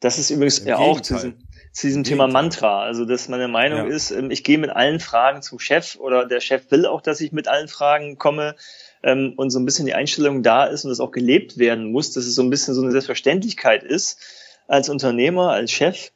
Das 0.00 0.18
ist 0.18 0.28
übrigens 0.28 0.58
Im 0.58 0.68
ja 0.68 0.76
Gegenteil. 0.76 0.94
auch 0.94 1.00
zu 1.00 1.14
diesem, 1.14 1.48
zu 1.72 1.86
diesem 1.86 2.04
Thema 2.04 2.28
Mantra. 2.28 2.82
Also, 2.82 3.06
dass 3.06 3.28
meine 3.28 3.48
Meinung 3.48 3.88
ja. 3.88 3.94
ist, 3.94 4.10
ähm, 4.10 4.30
ich 4.30 4.44
gehe 4.44 4.58
mit 4.58 4.68
allen 4.68 5.00
Fragen 5.00 5.40
zum 5.40 5.58
Chef 5.58 5.96
oder 5.96 6.26
der 6.26 6.40
Chef 6.40 6.70
will 6.70 6.84
auch, 6.84 7.00
dass 7.00 7.22
ich 7.22 7.32
mit 7.32 7.48
allen 7.48 7.68
Fragen 7.68 8.18
komme 8.18 8.56
ähm, 9.02 9.32
und 9.36 9.48
so 9.48 9.58
ein 9.58 9.64
bisschen 9.64 9.86
die 9.86 9.94
Einstellung 9.94 10.42
da 10.42 10.64
ist 10.64 10.84
und 10.84 10.90
das 10.90 11.00
auch 11.00 11.12
gelebt 11.12 11.56
werden 11.56 11.90
muss, 11.90 12.12
dass 12.12 12.26
es 12.26 12.34
so 12.34 12.42
ein 12.42 12.50
bisschen 12.50 12.74
so 12.74 12.82
eine 12.82 12.90
Selbstverständlichkeit 12.90 13.82
ist 13.82 14.18
als 14.66 14.88
Unternehmer, 14.88 15.50
als 15.50 15.70
Chef, 15.70 16.10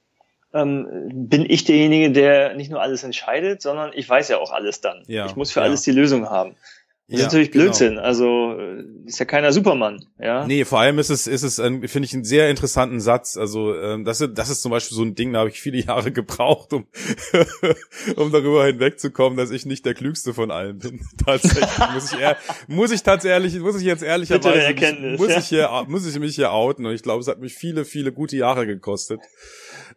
ähm, 0.55 1.09
bin 1.13 1.45
ich 1.49 1.65
derjenige, 1.65 2.11
der 2.11 2.55
nicht 2.55 2.71
nur 2.71 2.81
alles 2.81 3.05
entscheidet, 3.05 3.63
sondern 3.63 3.91
ich 3.95 4.09
weiß 4.09 4.29
ja 4.29 4.39
auch 4.39 4.53
alles 4.53 4.81
dann. 4.81 5.03
Ja, 5.07 5.27
ich 5.27 5.37
muss 5.37 5.53
für 5.53 5.61
ja. 5.61 5.67
alles 5.67 5.83
die 5.83 5.93
Lösung 5.93 6.29
haben. 6.29 6.57
Das 7.11 7.21
ja, 7.21 7.27
ist 7.27 7.33
natürlich 7.33 7.53
genau. 7.53 7.65
Blödsinn. 7.65 7.89
Genau. 7.95 8.03
Also 8.03 8.59
ist 9.07 9.19
ja 9.19 9.25
keiner 9.25 9.51
Supermann, 9.51 10.05
ja. 10.19 10.47
Nee, 10.47 10.67
vor 10.67 10.81
allem 10.81 10.99
ist 10.99 11.09
es, 11.09 11.27
ist 11.27 11.43
es, 11.43 11.57
finde 11.57 12.05
ich, 12.05 12.13
einen 12.13 12.25
sehr 12.25 12.51
interessanten 12.51 13.01
Satz. 13.01 13.39
Also 13.39 13.75
ähm, 13.75 14.05
das, 14.05 14.21
ist, 14.21 14.33
das 14.35 14.51
ist 14.51 14.61
zum 14.61 14.73
Beispiel 14.73 14.95
so 14.95 15.05
ein 15.05 15.15
Ding, 15.15 15.33
da 15.33 15.39
habe 15.39 15.49
ich 15.49 15.59
viele 15.59 15.79
Jahre 15.87 16.13
gebraucht, 16.13 16.75
um, 16.75 16.87
um 18.17 18.31
darüber 18.31 18.67
hinwegzukommen, 18.67 19.39
dass 19.39 19.51
ich 19.51 19.65
nicht 19.65 19.87
der 19.87 19.95
Klügste 19.95 20.35
von 20.35 20.51
allen 20.51 20.81
bin. 20.81 21.01
Tatsächlich 21.25 21.89
muss 21.95 22.13
ich 22.13 22.21
eher, 22.21 22.37
muss 22.67 22.91
ich 22.91 23.03
tatsächlich, 23.03 23.59
muss 23.59 23.81
ich 23.81 23.87
jetzt 23.87 24.03
ehrlicherweise, 24.03 25.17
muss 25.17 25.31
ich 25.31 25.47
hier, 25.47 25.71
muss 25.89 26.07
ich 26.07 26.19
mich 26.19 26.35
hier 26.35 26.53
outen. 26.53 26.85
Und 26.85 26.93
ich 26.93 27.03
glaube, 27.03 27.23
es 27.23 27.29
hat 27.29 27.41
mich 27.41 27.55
viele, 27.55 27.87
viele 27.87 28.13
gute 28.13 28.37
Jahre 28.37 28.67
gekostet. 28.67 29.21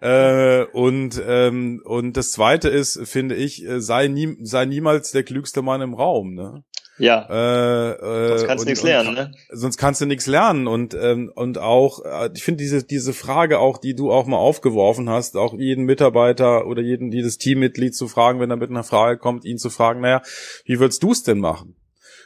Äh, 0.01 0.63
und 0.73 1.21
ähm, 1.25 1.81
und 1.85 2.17
das 2.17 2.31
Zweite 2.31 2.69
ist, 2.69 3.07
finde 3.07 3.35
ich, 3.35 3.63
äh, 3.65 3.79
sei 3.79 4.07
nie, 4.07 4.37
sei 4.41 4.65
niemals 4.65 5.11
der 5.11 5.23
klügste 5.23 5.61
Mann 5.61 5.81
im 5.81 5.93
Raum. 5.93 6.33
Ne? 6.33 6.63
Ja. 6.97 7.27
Äh, 7.29 7.91
äh, 7.93 8.27
sonst 8.29 8.47
kannst 8.47 8.63
du 8.63 8.69
nichts 8.69 8.83
lernen, 8.83 9.13
ne? 9.13 9.31
Sonst 9.49 9.77
kannst 9.77 10.01
du 10.01 10.05
nichts 10.05 10.27
lernen 10.27 10.67
und 10.67 10.93
ähm, 10.93 11.31
und 11.33 11.57
auch 11.57 12.03
äh, 12.03 12.29
ich 12.35 12.43
finde 12.43 12.63
diese 12.63 12.83
diese 12.83 13.13
Frage 13.13 13.59
auch, 13.59 13.77
die 13.77 13.95
du 13.95 14.11
auch 14.11 14.25
mal 14.25 14.37
aufgeworfen 14.37 15.09
hast, 15.09 15.37
auch 15.37 15.53
jeden 15.53 15.85
Mitarbeiter 15.85 16.67
oder 16.67 16.81
jeden 16.81 17.11
jedes 17.11 17.37
Teammitglied 17.37 17.95
zu 17.95 18.07
fragen, 18.07 18.39
wenn 18.39 18.51
er 18.51 18.57
mit 18.57 18.69
einer 18.69 18.83
Frage 18.83 19.17
kommt, 19.17 19.45
ihn 19.45 19.57
zu 19.57 19.69
fragen, 19.69 20.01
naja, 20.01 20.21
wie 20.65 20.79
würdest 20.79 21.01
du 21.01 21.11
es 21.11 21.23
denn 21.23 21.39
machen? 21.39 21.75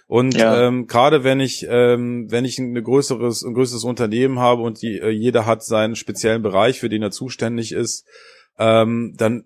Und 0.08 0.36
ja. 0.36 0.68
ähm, 0.68 0.86
gerade 0.88 1.24
wenn 1.24 1.40
ich 1.40 1.66
ähm, 1.68 2.30
wenn 2.30 2.46
ich 2.46 2.60
ein 2.60 2.76
größeres 2.76 3.44
ein 3.44 3.56
größeres 3.56 3.84
Unternehmen 3.84 4.40
habe 4.40 4.62
und 4.62 4.82
die, 4.82 5.00
äh, 5.00 5.10
jeder 5.10 5.46
hat 5.46 5.64
seinen 5.64 5.96
speziellen 5.96 6.44
Bereich, 6.44 6.80
für 6.80 6.90
den 6.90 7.02
er 7.02 7.12
zuständig 7.12 7.72
ist, 7.72 8.06
ähm, 8.60 9.16
dann 9.18 9.46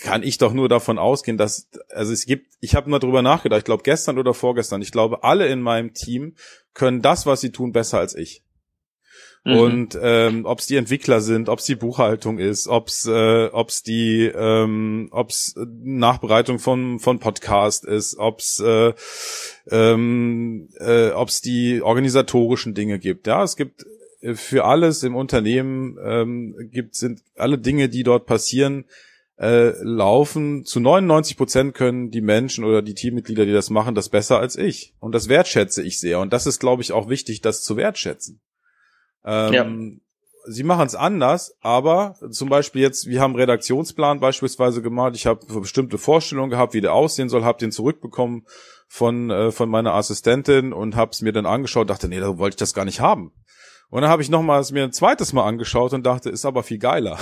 kann 0.00 0.22
ich 0.22 0.38
doch 0.38 0.52
nur 0.52 0.68
davon 0.68 0.98
ausgehen, 0.98 1.38
dass 1.38 1.68
also 1.90 2.12
es 2.12 2.26
gibt, 2.26 2.54
ich 2.60 2.74
habe 2.74 2.90
mal 2.90 2.98
drüber 2.98 3.22
nachgedacht, 3.22 3.58
ich 3.58 3.64
glaube 3.64 3.82
gestern 3.82 4.18
oder 4.18 4.34
vorgestern, 4.34 4.82
ich 4.82 4.92
glaube 4.92 5.24
alle 5.24 5.46
in 5.46 5.60
meinem 5.60 5.92
Team 5.92 6.34
können 6.74 7.02
das, 7.02 7.26
was 7.26 7.40
sie 7.40 7.50
tun, 7.50 7.72
besser 7.72 7.98
als 7.98 8.14
ich. 8.14 8.42
Mhm. 9.46 9.58
Und 9.58 9.98
ähm, 10.02 10.44
ob 10.44 10.58
es 10.58 10.66
die 10.66 10.74
Entwickler 10.74 11.20
sind, 11.20 11.48
ob 11.48 11.60
es 11.60 11.66
die 11.66 11.76
Buchhaltung 11.76 12.40
ist, 12.40 12.66
ob 12.66 12.88
es 12.88 13.06
äh, 13.06 13.46
ob's 13.52 13.84
die 13.84 14.24
ähm, 14.24 15.08
ob's 15.12 15.54
Nachbereitung 15.56 16.58
von 16.58 16.98
von 16.98 17.20
Podcast 17.20 17.84
ist, 17.84 18.18
ob 18.18 18.40
es 18.40 18.58
äh, 18.58 18.92
ähm, 19.70 20.68
äh, 20.80 21.10
ob's 21.10 21.42
die 21.42 21.80
organisatorischen 21.80 22.74
Dinge 22.74 22.98
gibt. 22.98 23.28
Ja, 23.28 23.44
es 23.44 23.54
gibt 23.54 23.86
äh, 24.20 24.34
für 24.34 24.64
alles 24.64 25.04
im 25.04 25.14
Unternehmen 25.14 25.96
ähm, 26.04 26.68
gibt 26.72 26.96
sind 26.96 27.22
alle 27.36 27.58
Dinge, 27.58 27.88
die 27.88 28.02
dort 28.02 28.26
passieren, 28.26 28.84
äh, 29.38 29.80
laufen. 29.80 30.64
Zu 30.64 30.80
99 30.80 31.36
Prozent 31.36 31.74
können 31.74 32.10
die 32.10 32.20
Menschen 32.20 32.64
oder 32.64 32.82
die 32.82 32.94
Teammitglieder, 32.94 33.46
die 33.46 33.52
das 33.52 33.70
machen, 33.70 33.94
das 33.94 34.08
besser 34.08 34.40
als 34.40 34.56
ich. 34.56 34.92
Und 34.98 35.14
das 35.14 35.28
wertschätze 35.28 35.84
ich 35.84 36.00
sehr. 36.00 36.18
Und 36.18 36.32
das 36.32 36.48
ist, 36.48 36.58
glaube 36.58 36.82
ich, 36.82 36.90
auch 36.90 37.08
wichtig, 37.08 37.42
das 37.42 37.62
zu 37.62 37.76
wertschätzen. 37.76 38.40
Ähm, 39.26 39.52
ja. 39.52 39.66
Sie 40.48 40.62
machen 40.62 40.86
es 40.86 40.94
anders, 40.94 41.56
aber 41.60 42.14
zum 42.30 42.48
Beispiel 42.48 42.80
jetzt, 42.80 43.08
wir 43.08 43.20
haben 43.20 43.34
Redaktionsplan 43.34 44.20
beispielsweise 44.20 44.80
gemacht. 44.80 45.16
Ich 45.16 45.26
habe 45.26 45.44
bestimmte 45.60 45.98
Vorstellungen 45.98 46.50
gehabt, 46.50 46.72
wie 46.72 46.80
der 46.80 46.94
aussehen 46.94 47.28
soll, 47.28 47.42
habe 47.42 47.58
den 47.58 47.72
zurückbekommen 47.72 48.46
von 48.86 49.30
äh, 49.30 49.50
von 49.50 49.68
meiner 49.68 49.94
Assistentin 49.94 50.72
und 50.72 50.94
habe 50.94 51.10
es 51.10 51.20
mir 51.20 51.32
dann 51.32 51.46
angeschaut. 51.46 51.90
Dachte, 51.90 52.08
nee, 52.08 52.20
da 52.20 52.38
wollte 52.38 52.54
ich 52.54 52.60
das 52.60 52.74
gar 52.74 52.84
nicht 52.84 53.00
haben. 53.00 53.32
Und 53.88 54.02
dann 54.02 54.10
habe 54.10 54.20
ich 54.20 54.30
nochmals 54.30 54.72
mir 54.72 54.82
ein 54.82 54.92
zweites 54.92 55.32
Mal 55.32 55.44
angeschaut 55.44 55.92
und 55.92 56.04
dachte, 56.04 56.28
ist 56.28 56.44
aber 56.44 56.64
viel 56.64 56.78
geiler. 56.78 57.18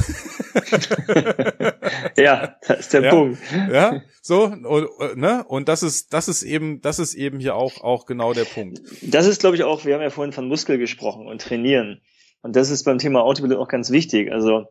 ja, 2.17 2.57
das 2.67 2.81
ist 2.81 2.93
der 2.95 3.03
ja, 3.03 3.11
Punkt. 3.11 3.39
Ja, 3.71 4.01
so 4.23 4.45
und, 4.45 5.17
ne 5.17 5.45
und 5.47 5.69
das 5.69 5.83
ist 5.83 6.15
das 6.15 6.29
ist 6.29 6.43
eben 6.43 6.81
das 6.81 6.99
ist 6.99 7.15
eben 7.15 7.39
hier 7.39 7.55
auch 7.55 7.83
auch 7.83 8.07
genau 8.07 8.33
der 8.33 8.45
Punkt. 8.45 8.81
Das 9.03 9.27
ist 9.27 9.41
glaube 9.41 9.57
ich 9.57 9.65
auch, 9.65 9.85
wir 9.85 9.95
haben 9.95 10.03
ja 10.03 10.11
vorhin 10.11 10.33
von 10.33 10.49
Muskel 10.49 10.79
gesprochen 10.79 11.27
und 11.27 11.43
trainieren 11.43 12.01
und 12.41 12.57
das 12.57 12.71
ist 12.71 12.85
beim 12.85 12.99
Thema 12.99 13.23
Autopilot 13.23 13.59
auch 13.59 13.69
ganz 13.69 13.91
wichtig. 13.91 14.33
Also 14.33 14.65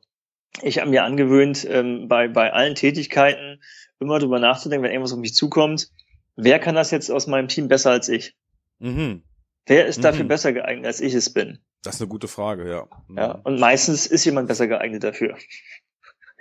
ich 0.64 0.80
habe 0.80 0.90
mir 0.90 1.04
angewöhnt, 1.04 1.68
ähm, 1.70 2.08
bei 2.08 2.28
bei 2.28 2.52
allen 2.54 2.74
Tätigkeiten 2.74 3.62
immer 4.00 4.18
drüber 4.18 4.40
nachzudenken, 4.40 4.84
wenn 4.84 4.92
irgendwas 4.92 5.14
auf 5.14 5.20
mich 5.20 5.36
zukommt, 5.36 5.90
wer 6.36 6.58
kann 6.58 6.76
das 6.76 6.90
jetzt 6.90 7.12
aus 7.12 7.28
meinem 7.28 7.48
Team 7.48 7.68
besser 7.68 7.92
als 7.92 8.10
ich? 8.10 8.36
Mhm. 8.80 9.24
Wer 9.66 9.86
ist 9.86 10.04
dafür 10.04 10.24
mhm. 10.24 10.30
besser 10.30 10.54
geeignet, 10.54 10.88
als 10.88 11.00
ich 11.00 11.14
es 11.14 11.32
bin? 11.32 11.60
Das 11.84 11.96
ist 11.96 12.02
eine 12.02 12.10
gute 12.10 12.28
Frage, 12.28 12.70
ja. 12.70 12.88
Ja, 13.16 13.32
und 13.44 13.60
meistens 13.60 14.08
ist 14.08 14.26
jemand 14.26 14.48
besser 14.48 14.68
geeignet 14.68 15.04
dafür. 15.04 15.38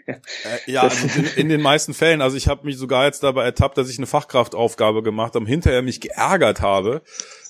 Äh, 0.07 0.19
ja, 0.67 0.83
also 0.83 1.07
in, 1.19 1.27
in, 1.37 1.49
den 1.49 1.61
meisten 1.61 1.95
Fällen. 1.95 2.23
Also 2.23 2.37
ich 2.37 2.49
habe 2.49 2.67
mich 2.67 2.77
sogar 2.77 3.05
jetzt 3.05 3.23
dabei 3.23 3.45
ertappt, 3.45 3.79
dass 3.79 3.89
ich 3.89 3.99
eine 3.99 4.07
Fachkraftaufgabe 4.07 5.03
gemacht 5.03 5.35
habe, 5.35 5.47
hinterher 5.47 5.83
mich 5.83 6.01
geärgert 6.01 6.61
habe, 6.61 7.03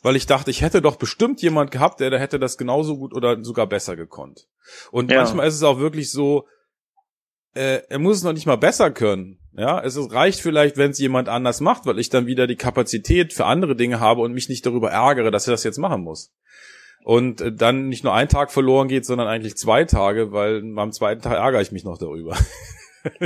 weil 0.02 0.16
ich 0.16 0.26
dachte, 0.26 0.50
ich 0.50 0.60
hätte 0.60 0.82
doch 0.82 0.96
bestimmt 0.96 1.40
jemand 1.40 1.70
gehabt, 1.70 2.00
der, 2.00 2.10
der 2.10 2.20
hätte 2.20 2.38
das 2.38 2.58
genauso 2.58 2.98
gut 2.98 3.14
oder 3.14 3.42
sogar 3.42 3.66
besser 3.66 3.96
gekonnt. 3.96 4.48
Und 4.90 5.10
ja. 5.10 5.18
manchmal 5.18 5.48
ist 5.48 5.54
es 5.54 5.62
auch 5.62 5.78
wirklich 5.78 6.10
so, 6.10 6.46
äh, 7.54 7.80
er 7.88 7.98
muss 7.98 8.18
es 8.18 8.22
noch 8.22 8.32
nicht 8.32 8.46
mal 8.46 8.56
besser 8.56 8.90
können. 8.90 9.38
Ja, 9.54 9.82
es 9.82 9.98
reicht 10.10 10.40
vielleicht, 10.40 10.78
wenn 10.78 10.92
es 10.92 10.98
jemand 10.98 11.28
anders 11.28 11.60
macht, 11.60 11.84
weil 11.84 11.98
ich 11.98 12.08
dann 12.08 12.26
wieder 12.26 12.46
die 12.46 12.56
Kapazität 12.56 13.34
für 13.34 13.44
andere 13.44 13.76
Dinge 13.76 14.00
habe 14.00 14.22
und 14.22 14.32
mich 14.32 14.48
nicht 14.48 14.64
darüber 14.64 14.90
ärgere, 14.90 15.30
dass 15.30 15.46
er 15.46 15.52
das 15.52 15.64
jetzt 15.64 15.78
machen 15.78 16.02
muss 16.02 16.32
und 17.04 17.40
äh, 17.40 17.52
dann 17.52 17.88
nicht 17.88 18.04
nur 18.04 18.14
ein 18.14 18.28
Tag 18.28 18.52
verloren 18.52 18.88
geht, 18.88 19.04
sondern 19.04 19.28
eigentlich 19.28 19.56
zwei 19.56 19.84
Tage, 19.84 20.32
weil 20.32 20.62
am 20.76 20.92
zweiten 20.92 21.22
Tag 21.22 21.34
ärgere 21.34 21.62
ich 21.62 21.72
mich 21.72 21.84
noch 21.84 21.98
darüber. 21.98 22.36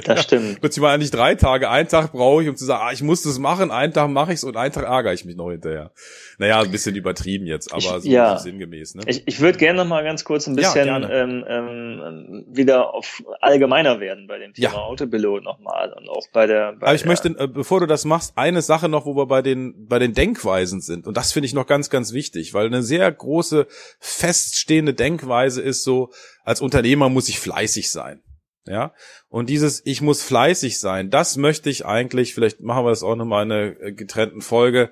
Das 0.05 0.23
stimmt. 0.23 0.61
Beziehungsweise 0.61 0.95
eigentlich 0.95 1.11
drei 1.11 1.35
Tage. 1.35 1.69
Einen 1.69 1.89
Tag 1.89 2.12
brauche 2.12 2.43
ich, 2.43 2.49
um 2.49 2.57
zu 2.57 2.65
sagen, 2.65 2.83
ah, 2.87 2.93
ich 2.93 3.03
muss 3.03 3.23
das 3.23 3.39
machen, 3.39 3.71
einen 3.71 3.93
Tag 3.93 4.09
mache 4.09 4.33
ich's 4.33 4.45
und 4.45 4.57
einen 4.57 4.73
Tag 4.73 4.85
ärgere 4.85 5.12
ich 5.12 5.25
mich 5.25 5.37
noch 5.37 5.51
hinterher. 5.51 5.93
Naja, 6.39 6.61
ein 6.61 6.71
bisschen 6.71 6.97
übertrieben 6.97 7.47
jetzt, 7.47 7.73
aber 7.73 7.79
ich, 7.79 7.89
so 7.89 8.09
ja. 8.09 8.39
sinngemäß. 8.39 8.95
Ne? 8.95 9.03
Ich, 9.07 9.23
ich 9.27 9.41
würde 9.41 9.59
gerne 9.59 9.79
noch 9.79 9.89
mal 9.89 10.03
ganz 10.05 10.25
kurz 10.25 10.47
ein 10.47 10.57
bisschen 10.57 10.87
Ja, 10.87 11.11
ähm, 11.11 11.45
ähm, 11.49 12.45
wieder 12.49 12.95
auf 12.95 13.23
allgemeiner 13.41 14.01
werden 14.01 14.27
bei 14.27 14.39
dem 14.39 14.55
Thema 14.55 14.73
Ja. 14.73 14.79
Autopilot 14.79 15.43
nochmal 15.43 15.93
und 15.93 16.09
auch 16.09 16.27
bei 16.33 16.47
der. 16.47 16.73
Bei 16.73 16.87
Aber 16.87 16.95
ich 16.95 17.03
der, 17.03 17.09
möchte, 17.09 17.29
äh, 17.39 17.47
bevor 17.47 17.81
du 17.81 17.87
das 17.87 18.05
machst, 18.05 18.33
eine 18.37 18.62
Sache 18.62 18.89
noch, 18.89 19.07
wo 19.07 19.17
wir 19.17 19.27
bei 19.27 19.43
den, 19.43 19.87
bei 19.87 19.99
den 19.99 20.12
Denkweisen 20.15 20.81
sind. 20.81 21.07
Und 21.07 21.17
das 21.17 21.33
finde 21.33 21.47
ich 21.47 21.55
noch 21.55 21.67
ganz, 21.67 21.91
ganz 21.91 22.12
wichtig, 22.12 22.55
weil 22.55 22.67
eine 22.67 22.83
sehr 22.83 23.11
große, 23.11 23.67
feststehende 23.99 24.95
Denkweise 24.95 25.61
ist 25.62 25.85
so, 25.85 26.11
als 26.45 26.61
Unternehmer 26.61 27.09
muss 27.09 27.29
ich 27.29 27.41
fleißig 27.41 27.91
sein. 27.91 28.23
Ja. 28.66 28.92
Und 29.29 29.48
dieses, 29.48 29.83
ich 29.85 30.02
muss 30.02 30.22
fleißig 30.22 30.81
sein, 30.81 31.11
das 31.11 31.37
möchte 31.37 31.70
ich 31.70 31.87
eigentlich, 31.87 32.35
vielleicht 32.35 32.61
machen 32.61 32.85
wir 32.85 32.90
das 32.90 33.02
auch 33.02 33.16
nochmal 33.16 33.44
in 33.44 33.52
einer 33.52 33.81
äh, 33.81 33.92
getrennten 33.92 34.40
Folge, 34.40 34.90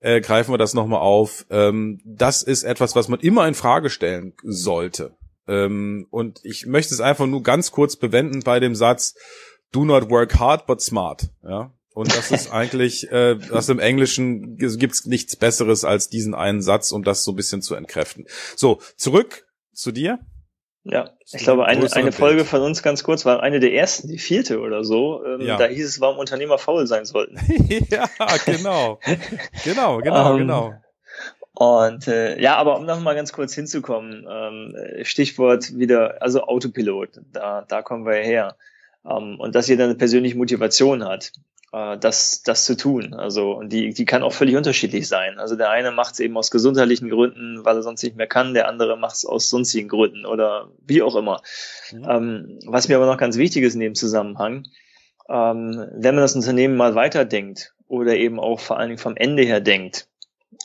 äh, 0.00 0.20
greifen 0.20 0.52
wir 0.52 0.58
das 0.58 0.74
nochmal 0.74 1.00
auf. 1.00 1.46
Ähm, 1.50 2.00
das 2.04 2.42
ist 2.42 2.64
etwas, 2.64 2.94
was 2.94 3.08
man 3.08 3.20
immer 3.20 3.48
in 3.48 3.54
Frage 3.54 3.90
stellen 3.90 4.34
sollte. 4.42 5.16
Ähm, 5.46 6.06
und 6.10 6.40
ich 6.44 6.66
möchte 6.66 6.94
es 6.94 7.00
einfach 7.00 7.26
nur 7.26 7.42
ganz 7.42 7.72
kurz 7.72 7.96
bewenden 7.96 8.40
bei 8.40 8.60
dem 8.60 8.74
Satz, 8.74 9.14
do 9.72 9.84
not 9.84 10.10
work 10.10 10.38
hard, 10.38 10.66
but 10.66 10.80
smart. 10.80 11.30
Ja. 11.42 11.72
Und 11.94 12.14
das 12.14 12.30
ist 12.30 12.52
eigentlich, 12.52 13.10
äh, 13.10 13.36
das 13.36 13.68
im 13.68 13.78
Englischen 13.78 14.56
gibt's 14.56 15.06
nichts 15.06 15.34
Besseres 15.36 15.84
als 15.84 16.08
diesen 16.08 16.34
einen 16.34 16.62
Satz, 16.62 16.92
um 16.92 17.02
das 17.02 17.24
so 17.24 17.32
ein 17.32 17.36
bisschen 17.36 17.62
zu 17.62 17.74
entkräften. 17.74 18.26
So, 18.54 18.80
zurück 18.96 19.46
zu 19.72 19.90
dir. 19.90 20.20
Ja, 20.84 21.10
ich 21.30 21.42
glaube, 21.42 21.66
eine, 21.66 21.92
eine 21.92 22.12
Folge 22.12 22.44
von 22.44 22.62
uns 22.62 22.82
ganz 22.82 23.02
kurz 23.02 23.26
war 23.26 23.42
eine 23.42 23.60
der 23.60 23.74
ersten, 23.74 24.08
die 24.08 24.18
vierte 24.18 24.60
oder 24.60 24.84
so. 24.84 25.22
Ähm, 25.24 25.40
Ja. 25.42 25.56
Da 25.56 25.66
hieß 25.66 25.86
es, 25.86 26.00
warum 26.00 26.18
Unternehmer 26.18 26.56
faul 26.56 26.86
sein 26.86 27.04
sollten. 27.04 27.38
ja, 27.90 28.08
genau. 28.46 28.98
Genau, 29.64 29.98
genau, 29.98 30.32
Ähm, 30.32 30.38
genau. 30.38 30.74
Und 31.52 32.06
äh, 32.06 32.40
ja, 32.40 32.56
aber 32.56 32.78
um 32.78 32.86
noch 32.86 33.00
mal 33.00 33.16
ganz 33.16 33.32
kurz 33.32 33.52
hinzukommen, 33.52 34.26
ähm, 34.30 34.76
Stichwort 35.02 35.76
wieder, 35.76 36.22
also 36.22 36.44
Autopilot, 36.44 37.20
da, 37.32 37.64
da 37.66 37.82
kommen 37.82 38.06
wir 38.06 38.14
her. 38.14 38.56
Ähm, 39.04 39.40
und 39.40 39.56
dass 39.56 39.66
jeder 39.66 39.84
eine 39.84 39.96
persönliche 39.96 40.36
Motivation 40.36 41.04
hat, 41.04 41.32
äh, 41.72 41.98
das, 41.98 42.42
das 42.42 42.64
zu 42.64 42.76
tun. 42.76 43.14
Also 43.14 43.52
und 43.52 43.72
die, 43.72 43.92
die 43.92 44.04
kann 44.04 44.22
auch 44.22 44.32
völlig 44.32 44.56
unterschiedlich 44.56 45.08
sein. 45.08 45.38
Also 45.38 45.56
der 45.56 45.70
eine 45.70 45.90
macht 45.90 46.14
es 46.14 46.20
eben 46.20 46.36
aus 46.36 46.50
gesundheitlichen 46.50 47.10
Gründen, 47.10 47.64
weil 47.64 47.76
er 47.76 47.82
sonst 47.82 48.02
nicht 48.02 48.16
mehr 48.16 48.26
kann, 48.26 48.54
der 48.54 48.68
andere 48.68 48.96
macht 48.96 49.16
es 49.16 49.24
aus 49.24 49.50
sonstigen 49.50 49.88
Gründen 49.88 50.26
oder 50.26 50.70
wie 50.84 51.02
auch 51.02 51.16
immer. 51.16 51.42
Mhm. 51.92 52.06
Ähm, 52.08 52.58
was 52.66 52.88
mir 52.88 52.96
aber 52.96 53.06
noch 53.06 53.18
ganz 53.18 53.36
wichtig 53.36 53.64
ist 53.64 53.74
in 53.74 53.80
dem 53.80 53.94
Zusammenhang, 53.94 54.64
ähm, 55.28 55.86
wenn 55.92 56.14
man 56.14 56.22
das 56.22 56.36
Unternehmen 56.36 56.76
mal 56.76 56.94
weiterdenkt 56.94 57.74
oder 57.86 58.16
eben 58.16 58.40
auch 58.40 58.60
vor 58.60 58.78
allen 58.78 58.88
Dingen 58.88 58.98
vom 58.98 59.16
Ende 59.16 59.42
her 59.42 59.60
denkt, 59.60 60.08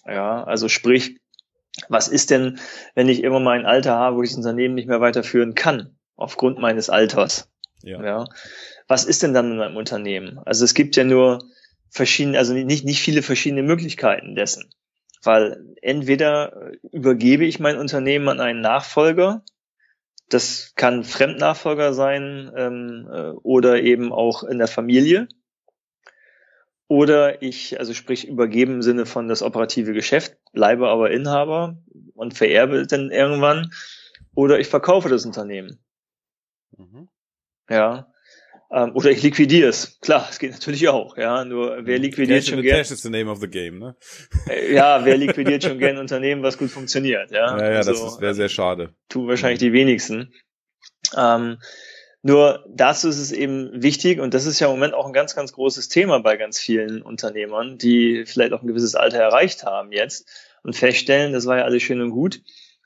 ja, 0.06 0.44
also 0.44 0.70
sprich, 0.70 1.18
was 1.90 2.08
ist 2.08 2.30
denn, 2.30 2.60
wenn 2.94 3.10
ich 3.10 3.24
immer 3.24 3.40
mal 3.40 3.58
ein 3.58 3.66
Alter 3.66 3.96
habe, 3.96 4.18
wo 4.18 4.24
ich 4.24 4.30
das 4.30 4.38
Unternehmen 4.38 4.76
nicht 4.76 4.88
mehr 4.88 5.02
weiterführen 5.02 5.56
kann, 5.56 5.98
aufgrund 6.16 6.60
meines 6.60 6.90
Alters? 6.90 7.50
Ja. 7.82 8.04
Ja. 8.04 8.26
Was 8.88 9.06
ist 9.06 9.24
denn 9.24 9.34
dann 9.34 9.52
in 9.52 9.58
meinem 9.58 9.78
Unternehmen? 9.78 10.40
Also 10.46 10.66
es 10.66 10.74
gibt 10.74 10.96
ja 10.96 11.04
nur 11.04 11.40
verschiedene, 11.90 12.38
also 12.38 12.54
nicht, 12.54 12.86
nicht 12.86 13.02
viele 13.02 13.22
verschiedene 13.22 13.64
Möglichkeiten 13.64 14.36
dessen. 14.36 14.70
Weil 15.24 15.76
entweder 15.82 16.72
übergebe 16.92 17.46
ich 17.46 17.60
mein 17.60 17.78
Unternehmen 17.78 18.28
an 18.28 18.42
einen 18.42 18.62
Nachfolger, 18.62 19.44
das 20.30 20.74
kann 20.76 21.04
Fremdnachfolger 21.04 21.94
sein 21.94 22.52
ähm, 22.56 23.08
äh, 23.12 23.30
oder 23.44 23.82
eben 23.82 24.12
auch 24.12 24.44
in 24.44 24.58
der 24.58 24.68
Familie. 24.68 25.28
Oder 26.88 27.42
ich, 27.42 27.80
also 27.80 27.94
sprich 27.94 28.28
übergebe 28.28 28.72
im 28.72 28.82
Sinne 28.82 29.06
von 29.06 29.28
das 29.28 29.42
operative 29.42 29.94
Geschäft, 29.94 30.38
bleibe 30.52 30.90
aber 30.90 31.12
Inhaber 31.12 31.78
und 32.14 32.34
vererbe 32.34 32.86
dann 32.86 33.12
irgendwann. 33.12 33.72
Oder 34.36 34.60
ich 34.60 34.68
verkaufe 34.68 35.10
das 35.10 35.26
Unternehmen. 35.26 35.80
Mhm. 36.78 37.10
Ja. 37.70 38.13
Ähm, 38.76 38.92
oder 38.96 39.12
ich 39.12 39.22
liquidiere 39.22 39.70
es. 39.70 40.00
Klar, 40.02 40.28
es 40.32 40.40
geht 40.40 40.52
natürlich 40.52 40.88
auch. 40.90 41.16
Ja, 41.16 41.46
nur 41.46 41.78
wer 41.86 42.00
liquidiert 42.00 42.40
Cash 42.40 42.48
in 42.50 42.54
schon 42.56 42.64
gern? 42.64 42.78
cash 42.78 42.90
is 42.92 43.04
the 43.04 43.10
name 43.10 43.30
of 43.30 43.40
the 43.40 43.48
game, 43.48 43.78
ne? 43.78 43.96
Äh, 44.50 44.74
Ja, 44.74 45.06
wer 45.06 45.16
liquidiert 45.16 45.64
schon 45.64 45.78
gern 45.78 45.96
ein 45.98 46.02
Unternehmen, 46.02 46.42
was 46.42 46.58
gut 46.58 46.72
funktioniert? 46.72 47.30
Ja, 47.32 47.58
Ja, 47.60 47.66
ja, 47.72 47.78
das 47.78 47.88
Also, 47.90 48.08
ist- 48.08 48.22
wäre 48.22 48.34
sehr 48.34 48.50
schade. 48.50 48.96
tun 49.10 49.28
wahrscheinlich 49.28 49.60
die 49.60 49.74
wenigsten. 49.74 50.34
Ähm, 51.16 51.60
nur 52.24 52.66
dazu 52.70 53.10
ist 53.10 53.20
es 53.20 53.32
eben 53.32 53.70
wichtig, 53.84 54.20
und 54.20 54.34
das 54.34 54.46
ist 54.46 54.60
ja 54.60 54.68
im 54.68 54.74
Moment 54.74 54.94
auch 54.94 55.06
ein 55.06 55.14
ganz, 55.14 55.36
ganz 55.36 55.52
großes 55.54 55.90
Thema 55.90 56.20
bei 56.20 56.38
ganz 56.38 56.58
vielen 56.60 57.02
Unternehmern, 57.02 57.78
die 57.78 58.24
vielleicht 58.26 58.54
auch 58.54 58.62
ein 58.62 58.68
gewisses 58.68 58.96
Alter 58.96 59.18
erreicht 59.20 59.64
haben 59.66 59.92
jetzt 59.92 60.28
und 60.64 60.76
feststellen, 60.76 61.34
das 61.34 61.46
war 61.46 61.58
ja 61.58 61.64
alles 61.66 61.84
schön 61.84 62.02
und 62.02 62.12
gut, 62.12 62.42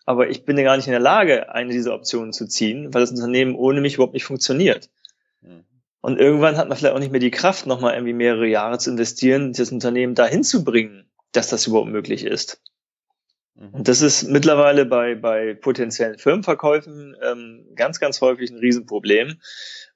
aber 0.05 0.29
ich 0.29 0.43
bin 0.43 0.57
ja 0.57 0.63
gar 0.63 0.75
nicht 0.75 0.87
in 0.87 0.91
der 0.91 0.99
Lage, 0.99 1.53
eine 1.53 1.71
dieser 1.71 1.93
Optionen 1.93 2.33
zu 2.33 2.47
ziehen, 2.47 2.93
weil 2.93 3.01
das 3.01 3.11
Unternehmen 3.11 3.53
ohne 3.55 3.79
mich 3.79 3.93
überhaupt 3.93 4.15
nicht 4.15 4.23
funktioniert. 4.25 4.89
Und 6.01 6.19
irgendwann 6.19 6.57
hat 6.57 6.69
man 6.69 6.77
vielleicht 6.77 6.95
auch 6.95 6.99
nicht 6.99 7.11
mehr 7.11 7.19
die 7.19 7.31
Kraft, 7.31 7.65
nochmal 7.65 7.93
irgendwie 7.93 8.13
mehrere 8.13 8.47
Jahre 8.47 8.77
zu 8.77 8.91
investieren, 8.91 9.53
das 9.53 9.71
Unternehmen 9.71 10.15
dahin 10.15 10.43
zu 10.43 10.63
bringen, 10.63 11.09
dass 11.31 11.49
das 11.49 11.67
überhaupt 11.67 11.89
möglich 11.89 12.23
ist. 12.23 12.61
Mhm. 13.55 13.69
Und 13.73 13.87
das 13.87 14.01
ist 14.01 14.23
mittlerweile 14.23 14.85
bei, 14.85 15.15
bei 15.15 15.53
potenziellen 15.53 16.17
Firmenverkäufen 16.17 17.15
ähm, 17.21 17.65
ganz, 17.75 17.99
ganz 17.99 18.21
häufig 18.21 18.51
ein 18.51 18.59
Riesenproblem, 18.59 19.39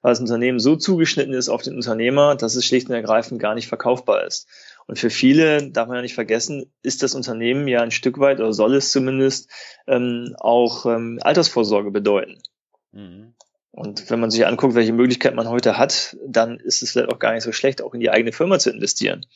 weil 0.02 0.12
das 0.12 0.20
Unternehmen 0.20 0.58
so 0.58 0.76
zugeschnitten 0.76 1.34
ist 1.34 1.48
auf 1.48 1.62
den 1.62 1.76
Unternehmer, 1.76 2.34
dass 2.34 2.56
es 2.56 2.66
schlicht 2.66 2.88
und 2.88 2.94
ergreifend 2.94 3.40
gar 3.40 3.54
nicht 3.54 3.68
verkaufbar 3.68 4.26
ist. 4.26 4.48
Und 4.86 4.98
für 4.98 5.10
viele, 5.10 5.70
darf 5.70 5.86
man 5.86 5.96
ja 5.96 6.02
nicht 6.02 6.14
vergessen, 6.14 6.72
ist 6.82 7.02
das 7.02 7.14
Unternehmen 7.14 7.68
ja 7.68 7.82
ein 7.82 7.92
Stück 7.92 8.18
weit, 8.18 8.40
oder 8.40 8.52
soll 8.52 8.74
es 8.74 8.90
zumindest, 8.90 9.48
ähm, 9.86 10.34
auch 10.40 10.86
ähm, 10.86 11.20
Altersvorsorge 11.22 11.92
bedeuten. 11.92 12.42
Mhm. 12.90 13.34
Und 13.72 14.10
wenn 14.10 14.20
man 14.20 14.30
sich 14.30 14.46
anguckt, 14.46 14.74
welche 14.74 14.92
Möglichkeit 14.92 15.34
man 15.34 15.48
heute 15.48 15.78
hat, 15.78 16.16
dann 16.26 16.58
ist 16.60 16.82
es 16.82 16.92
vielleicht 16.92 17.10
auch 17.10 17.18
gar 17.18 17.32
nicht 17.32 17.42
so 17.42 17.52
schlecht, 17.52 17.82
auch 17.82 17.94
in 17.94 18.00
die 18.00 18.10
eigene 18.10 18.32
Firma 18.32 18.58
zu 18.58 18.70
investieren. 18.70 19.26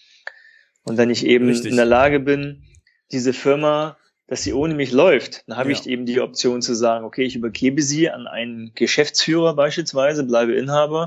Und 0.85 0.99
wenn 0.99 1.11
ich 1.11 1.25
eben 1.27 1.49
Richtig. 1.49 1.71
in 1.71 1.77
der 1.77 1.87
Lage 1.87 2.21
bin, 2.21 2.63
diese 3.11 3.33
Firma, 3.33 3.97
dass 4.27 4.43
sie 4.43 4.53
ohne 4.53 4.75
mich 4.75 4.93
läuft, 4.93 5.49
dann 5.49 5.57
habe 5.57 5.73
Ja. 5.73 5.79
ich 5.79 5.87
eben 5.87 6.05
die 6.05 6.21
Option 6.21 6.61
zu 6.61 6.75
sagen, 6.75 7.05
okay, 7.07 7.25
ich 7.25 7.35
übergebe 7.35 7.81
sie 7.81 8.11
an 8.11 8.27
einen 8.27 8.73
Geschäftsführer 8.75 9.55
beispielsweise, 9.55 10.25
bleibe 10.25 10.55
Inhaber, 10.55 11.07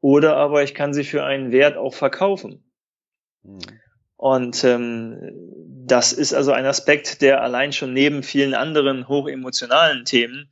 oder 0.00 0.36
aber 0.36 0.62
ich 0.62 0.74
kann 0.74 0.94
sie 0.94 1.04
für 1.04 1.22
einen 1.22 1.52
Wert 1.52 1.76
auch 1.76 1.94
verkaufen. 1.94 2.64
Mhm. 3.42 3.58
Und 4.16 4.64
ähm, 4.64 5.32
das 5.86 6.12
ist 6.12 6.32
also 6.32 6.52
ein 6.52 6.66
Aspekt, 6.66 7.20
der 7.20 7.42
allein 7.42 7.72
schon 7.72 7.92
neben 7.92 8.22
vielen 8.22 8.54
anderen 8.54 9.06
hochemotionalen 9.08 10.04
Themen 10.04 10.50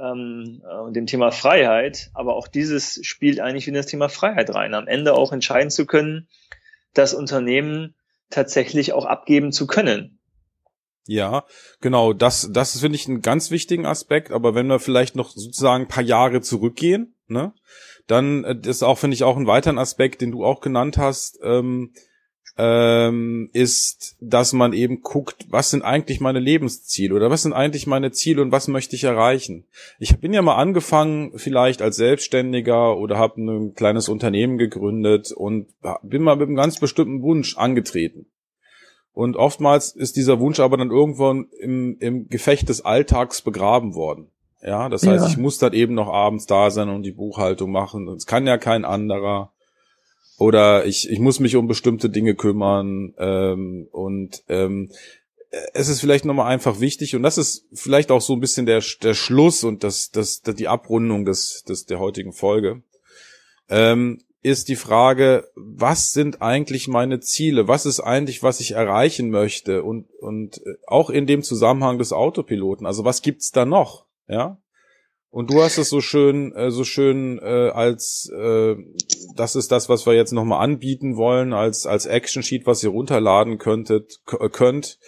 ähm, 0.00 0.62
äh, 0.64 0.78
und 0.78 0.94
dem 0.94 1.06
Thema 1.06 1.30
Freiheit, 1.30 2.10
aber 2.14 2.36
auch 2.36 2.48
dieses 2.48 3.00
spielt 3.02 3.40
eigentlich 3.40 3.68
in 3.68 3.74
das 3.74 3.86
Thema 3.86 4.08
Freiheit 4.08 4.54
rein. 4.54 4.74
Am 4.74 4.86
Ende 4.88 5.14
auch 5.14 5.32
entscheiden 5.32 5.70
zu 5.70 5.86
können, 5.86 6.28
das 6.94 7.14
Unternehmen 7.14 7.94
tatsächlich 8.30 8.92
auch 8.92 9.04
abgeben 9.04 9.52
zu 9.52 9.66
können. 9.66 10.18
Ja, 11.06 11.44
genau, 11.80 12.12
das, 12.12 12.50
das 12.52 12.78
finde 12.78 12.96
ich 12.96 13.08
einen 13.08 13.22
ganz 13.22 13.50
wichtigen 13.50 13.86
Aspekt, 13.86 14.30
aber 14.30 14.54
wenn 14.54 14.66
wir 14.66 14.78
vielleicht 14.78 15.16
noch 15.16 15.30
sozusagen 15.30 15.84
ein 15.84 15.88
paar 15.88 16.02
Jahre 16.02 16.42
zurückgehen, 16.42 17.14
ne, 17.28 17.54
dann 18.06 18.44
äh, 18.44 18.56
ist 18.64 18.82
auch, 18.82 18.98
finde 18.98 19.14
ich, 19.14 19.24
auch 19.24 19.38
ein 19.38 19.46
weiteren 19.46 19.78
Aspekt, 19.78 20.20
den 20.20 20.32
du 20.32 20.44
auch 20.44 20.60
genannt 20.60 20.98
hast, 20.98 21.38
ähm, 21.42 21.92
ähm, 22.56 23.50
ist, 23.52 24.16
dass 24.20 24.52
man 24.52 24.72
eben 24.72 25.02
guckt, 25.02 25.46
was 25.50 25.70
sind 25.70 25.82
eigentlich 25.82 26.20
meine 26.20 26.40
Lebensziele 26.40 27.14
oder 27.14 27.30
was 27.30 27.42
sind 27.42 27.52
eigentlich 27.52 27.86
meine 27.86 28.10
Ziele 28.10 28.42
und 28.42 28.52
was 28.52 28.68
möchte 28.68 28.96
ich 28.96 29.04
erreichen. 29.04 29.66
Ich 29.98 30.18
bin 30.18 30.32
ja 30.32 30.42
mal 30.42 30.56
angefangen, 30.56 31.32
vielleicht 31.36 31.82
als 31.82 31.96
Selbstständiger 31.96 32.96
oder 32.96 33.18
habe 33.18 33.40
ein 33.40 33.74
kleines 33.74 34.08
Unternehmen 34.08 34.58
gegründet 34.58 35.32
und 35.32 35.68
bin 36.02 36.22
mal 36.22 36.36
mit 36.36 36.48
einem 36.48 36.56
ganz 36.56 36.80
bestimmten 36.80 37.22
Wunsch 37.22 37.56
angetreten. 37.56 38.26
Und 39.12 39.36
oftmals 39.36 39.96
ist 39.96 40.16
dieser 40.16 40.38
Wunsch 40.38 40.60
aber 40.60 40.76
dann 40.76 40.90
irgendwann 40.90 41.48
im, 41.58 41.96
im 41.98 42.28
Gefecht 42.28 42.68
des 42.68 42.84
Alltags 42.84 43.42
begraben 43.42 43.94
worden. 43.94 44.30
Ja, 44.62 44.88
das 44.88 45.06
heißt, 45.06 45.24
Ja. 45.24 45.30
ich 45.30 45.36
muss 45.36 45.58
dann 45.58 45.72
eben 45.72 45.94
noch 45.94 46.08
abends 46.08 46.46
da 46.46 46.70
sein 46.70 46.88
und 46.88 47.02
die 47.02 47.12
Buchhaltung 47.12 47.70
machen. 47.70 48.08
Es 48.08 48.26
kann 48.26 48.46
ja 48.46 48.58
kein 48.58 48.84
anderer. 48.84 49.52
Oder 50.38 50.86
ich, 50.86 51.10
ich 51.10 51.18
muss 51.18 51.40
mich 51.40 51.56
um 51.56 51.66
bestimmte 51.66 52.08
Dinge 52.08 52.34
kümmern. 52.34 53.12
Ähm, 53.18 53.88
und 53.90 54.44
ähm, 54.48 54.90
es 55.72 55.88
ist 55.88 56.00
vielleicht 56.00 56.24
nochmal 56.24 56.52
einfach 56.52 56.80
wichtig, 56.80 57.16
und 57.16 57.22
das 57.22 57.38
ist 57.38 57.66
vielleicht 57.72 58.10
auch 58.10 58.20
so 58.20 58.34
ein 58.34 58.40
bisschen 58.40 58.66
der, 58.66 58.82
der 59.02 59.14
Schluss 59.14 59.64
und 59.64 59.82
das, 59.82 60.10
das, 60.10 60.42
das, 60.42 60.54
die 60.54 60.68
Abrundung 60.68 61.24
des, 61.24 61.64
des, 61.64 61.86
der 61.86 61.98
heutigen 61.98 62.32
Folge, 62.32 62.82
ähm, 63.68 64.22
ist 64.42 64.68
die 64.68 64.76
Frage, 64.76 65.48
was 65.56 66.12
sind 66.12 66.42
eigentlich 66.42 66.86
meine 66.86 67.20
Ziele? 67.20 67.66
Was 67.66 67.86
ist 67.86 68.00
eigentlich, 68.00 68.42
was 68.42 68.60
ich 68.60 68.72
erreichen 68.72 69.30
möchte? 69.30 69.82
Und, 69.82 70.06
und 70.20 70.58
äh, 70.58 70.74
auch 70.86 71.10
in 71.10 71.26
dem 71.26 71.42
Zusammenhang 71.42 71.98
des 71.98 72.12
Autopiloten. 72.12 72.86
Also 72.86 73.04
was 73.04 73.22
gibt's 73.22 73.50
da 73.50 73.64
noch? 73.64 74.06
Ja. 74.28 74.58
Und 75.30 75.50
du 75.50 75.62
hast 75.62 75.76
es 75.78 75.90
so 75.90 76.00
schön, 76.00 76.54
äh, 76.54 76.70
so 76.70 76.84
schön 76.84 77.38
äh, 77.38 77.70
als 77.70 78.30
äh, 78.34 78.76
das 79.36 79.56
ist 79.56 79.70
das, 79.70 79.88
was 79.88 80.06
wir 80.06 80.14
jetzt 80.14 80.32
nochmal 80.32 80.64
anbieten 80.64 81.16
wollen, 81.16 81.52
als 81.52 81.86
als 81.86 82.06
Action 82.06 82.42
Sheet, 82.42 82.66
was 82.66 82.82
ihr 82.82 82.90
runterladen 82.90 83.58
könntet, 83.58 84.20
könnt. 84.24 84.98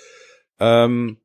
Ähm, 0.59 1.17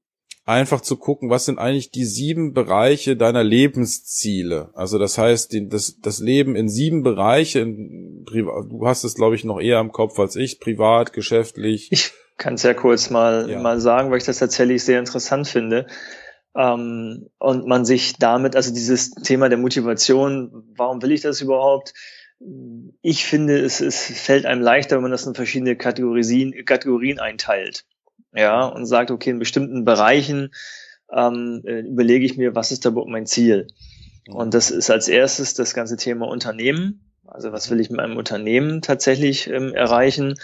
einfach 0.46 0.82
zu 0.82 0.98
gucken, 0.98 1.30
was 1.30 1.46
sind 1.46 1.58
eigentlich 1.58 1.92
die 1.92 2.06
sieben 2.06 2.54
Bereiche 2.54 3.18
deiner 3.18 3.44
Lebensziele. 3.44 4.70
Also 4.76 5.00
das 5.00 5.18
heißt, 5.18 5.52
die, 5.52 5.68
das, 5.68 6.00
das 6.00 6.20
Leben 6.20 6.56
in 6.56 6.70
sieben 6.70 7.04
Bereiche, 7.04 7.60
in, 7.60 8.26
du 8.26 8.82
hast 8.86 9.04
es, 9.04 9.16
glaube 9.16 9.36
ich, 9.36 9.44
noch 9.44 9.60
eher 9.60 9.80
im 9.80 9.92
Kopf 9.92 10.18
als 10.20 10.36
ich, 10.36 10.60
privat, 10.60 11.14
geschäftlich. 11.14 11.90
Ich 11.92 12.12
kann 12.38 12.56
es 12.56 12.64
ja 12.64 12.74
kurz 12.74 13.10
mal, 13.10 13.50
ja. 13.50 13.60
mal 13.60 13.80
sagen, 13.80 14.12
weil 14.12 14.20
ich 14.20 14.26
das 14.26 14.38
tatsächlich 14.38 14.84
sehr 14.84 15.00
interessant 15.00 15.48
finde. 15.48 15.88
Ähm, 16.56 17.30
und 17.38 17.68
man 17.68 17.86
sich 17.86 18.18
damit, 18.18 18.56
also 18.56 18.74
dieses 18.74 19.12
Thema 19.12 19.50
der 19.50 19.58
Motivation, 19.58 20.63
warum 20.76 21.02
will 21.02 21.12
ich 21.12 21.22
das 21.22 21.41
überhaupt? 21.41 21.94
Ich 23.02 23.26
finde, 23.26 23.60
es, 23.60 23.82
es 23.82 24.06
fällt 24.06 24.46
einem 24.46 24.62
leichter, 24.62 24.96
wenn 24.96 25.04
man 25.04 25.12
das 25.12 25.26
in 25.26 25.36
verschiedene 25.36 25.76
Kategorien, 25.76 26.65
Kategorien 26.65 27.20
einteilt 27.20 27.86
ja, 28.34 28.65
und 28.65 28.86
sagt, 28.86 29.12
okay, 29.12 29.32
in 29.32 29.39
bestimmten 29.39 29.86
Bereichen 29.86 30.54
ähm, 31.12 31.62
äh, 31.65 31.80
überlege 31.80 32.26
ich 32.26 32.38
mir, 32.38 32.56
was 32.56 32.72
ist 32.72 32.86
da 32.86 32.89
überhaupt 32.89 33.10
mein 33.10 33.26
Ziel? 33.26 33.68
Und 34.28 34.54
das 34.54 34.72
ist 34.72 34.89
als 34.89 35.08
erstes 35.08 35.54
das 35.54 35.74
ganze 35.74 35.98
Thema 35.98 36.28
Unternehmen. 36.28 37.12
Also 37.26 37.52
was 37.52 37.70
will 37.70 37.80
ich 37.80 37.89
mit 37.89 37.98
meinem 37.98 38.18
Unternehmen 38.18 38.82
tatsächlich 38.82 39.48
ähm, 39.48 39.74
erreichen? 39.74 40.36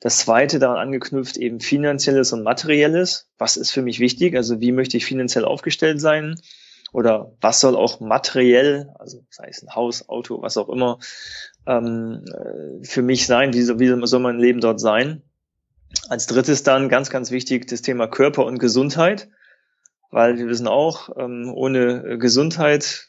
Das 0.00 0.18
zweite 0.18 0.58
daran 0.58 0.78
angeknüpft 0.78 1.36
eben 1.36 1.60
finanzielles 1.60 2.32
und 2.32 2.42
materielles. 2.42 3.28
Was 3.36 3.58
ist 3.58 3.70
für 3.70 3.82
mich 3.82 4.00
wichtig? 4.00 4.34
Also 4.34 4.60
wie 4.60 4.72
möchte 4.72 4.96
ich 4.96 5.04
finanziell 5.04 5.44
aufgestellt 5.44 6.00
sein? 6.00 6.40
Oder 6.92 7.32
was 7.40 7.60
soll 7.60 7.76
auch 7.76 8.00
materiell, 8.00 8.92
also 8.98 9.24
sei 9.30 9.48
es 9.48 9.62
ein 9.62 9.74
Haus, 9.74 10.08
Auto, 10.08 10.42
was 10.42 10.56
auch 10.56 10.68
immer, 10.68 10.98
ähm, 11.66 12.24
äh, 12.26 12.84
für 12.84 13.02
mich 13.02 13.26
sein? 13.26 13.52
Wie, 13.52 13.60
wie 13.78 14.06
soll 14.06 14.20
mein 14.20 14.38
Leben 14.38 14.60
dort 14.60 14.80
sein? 14.80 15.22
Als 16.08 16.26
drittes 16.26 16.62
dann 16.62 16.88
ganz, 16.88 17.10
ganz 17.10 17.30
wichtig 17.30 17.68
das 17.68 17.82
Thema 17.82 18.08
Körper 18.08 18.44
und 18.46 18.58
Gesundheit, 18.58 19.28
weil 20.10 20.38
wir 20.38 20.48
wissen 20.48 20.66
auch, 20.66 21.10
ähm, 21.16 21.52
ohne 21.54 22.18
Gesundheit 22.18 23.08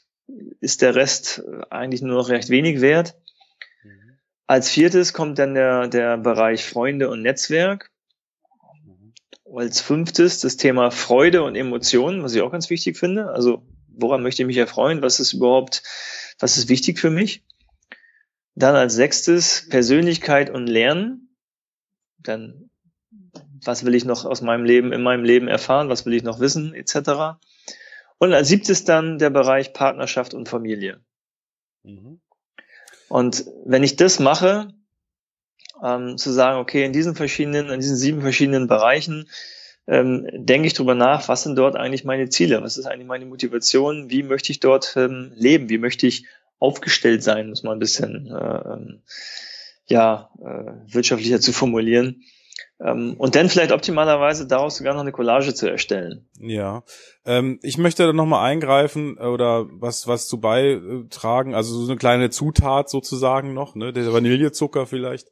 ist 0.60 0.82
der 0.82 0.96
Rest 0.96 1.44
eigentlich 1.70 2.02
nur 2.02 2.18
noch 2.18 2.30
recht 2.30 2.50
wenig 2.50 2.82
wert. 2.82 3.16
Als 4.52 4.70
viertes 4.70 5.14
kommt 5.14 5.40
dann 5.40 5.54
der, 5.54 5.88
der 5.88 6.18
Bereich 6.18 6.66
Freunde 6.66 7.10
und 7.10 7.22
Netzwerk. 7.22 7.90
Mhm. 8.84 9.14
Als 9.46 9.80
fünftes 9.80 10.42
das 10.42 10.58
Thema 10.58 10.92
Freude 10.92 11.44
und 11.44 11.56
Emotionen, 11.56 12.22
was 12.22 12.36
ich 12.36 12.42
auch 12.42 12.52
ganz 12.52 12.70
wichtig 12.70 12.98
finde. 12.98 13.30
Also 13.30 13.66
woran 13.88 14.22
möchte 14.22 14.42
ich 14.42 14.48
mich 14.48 14.58
erfreuen? 14.58 15.02
Was 15.02 15.22
ist 15.22 15.32
überhaupt, 15.32 15.84
was 16.38 16.58
ist 16.58 16.68
wichtig 16.68 17.00
für 17.00 17.10
mich? 17.10 17.46
Dann 18.54 18.76
als 18.76 18.94
sechstes 18.94 19.70
Persönlichkeit 19.70 20.50
und 20.50 20.68
Lernen. 20.68 21.34
Dann 22.18 22.70
was 23.64 23.86
will 23.86 23.96
ich 23.96 24.04
noch 24.04 24.26
aus 24.26 24.42
meinem 24.42 24.66
Leben, 24.66 24.92
in 24.92 25.02
meinem 25.02 25.24
Leben 25.24 25.48
erfahren, 25.48 25.88
was 25.88 26.06
will 26.06 26.14
ich 26.14 26.24
noch 26.24 26.42
wissen, 26.42 26.74
etc. 26.74 27.40
Und 28.18 28.34
als 28.34 28.50
siebtes 28.50 28.84
dann 28.84 29.18
der 29.18 29.30
Bereich 29.30 29.72
Partnerschaft 29.72 30.34
und 30.34 30.50
Familie. 30.50 31.00
Mhm. 31.84 32.20
Und 33.12 33.46
wenn 33.66 33.84
ich 33.84 33.98
das 33.98 34.20
mache, 34.20 34.70
ähm, 35.84 36.18
zu 36.18 36.32
sagen, 36.32 36.60
okay, 36.60 36.86
in 36.86 36.94
diesen 36.94 37.14
verschiedenen, 37.14 37.70
in 37.70 37.82
diesen 37.82 37.98
sieben 37.98 38.22
verschiedenen 38.22 38.68
Bereichen 38.68 39.28
ähm, 39.86 40.26
denke 40.32 40.68
ich 40.68 40.76
drüber 40.76 40.96
nach, 40.96 41.28
was 41.28 41.44
sind 41.44 41.58
dort 41.58 41.76
eigentlich 41.76 42.06
meine 42.06 42.30
Ziele, 42.30 42.64
was 42.64 42.78
ist 42.78 42.86
eigentlich 42.86 43.08
meine 43.08 43.26
Motivation, 43.26 44.10
wie 44.10 44.24
möchte 44.24 44.54
ich 44.54 44.62
dort 44.62 44.94
ähm, 44.96 45.34
leben, 45.36 45.68
wie 45.68 45.78
möchte 45.78 46.08
ich 46.08 46.26
aufgestellt 46.60 47.22
sein, 47.22 47.50
muss 47.50 47.64
man 47.64 47.74
ein 47.74 47.80
bisschen 47.80 48.28
äh, 48.28 48.74
ähm, 48.74 49.02
ja, 49.88 50.30
äh, 50.40 50.94
wirtschaftlicher 50.94 51.42
zu 51.42 51.52
formulieren. 51.52 52.24
Ähm, 52.80 53.16
und 53.18 53.36
dann 53.36 53.50
vielleicht 53.50 53.72
optimalerweise 53.72 54.48
daraus 54.48 54.78
sogar 54.78 54.94
noch 54.94 55.02
eine 55.02 55.12
Collage 55.12 55.54
zu 55.54 55.70
erstellen. 55.70 56.28
Ja, 56.40 56.84
ähm, 57.26 57.60
ich 57.62 57.78
möchte 57.78 58.06
da 58.06 58.14
nochmal 58.14 58.50
eingreifen 58.50 59.18
äh, 59.20 59.26
oder 59.26 59.68
was 59.72 60.08
was 60.08 60.28
zu 60.28 60.40
beitragen, 60.40 61.54
also 61.54 61.80
so 61.80 61.92
eine 61.92 61.98
kleine 61.98 62.30
Zutat 62.30 62.90
sozusagen 62.90 63.54
noch, 63.54 63.76
ne, 63.76 63.94
der 63.94 64.12
Vanillezucker 64.12 64.88
vielleicht, 64.88 65.30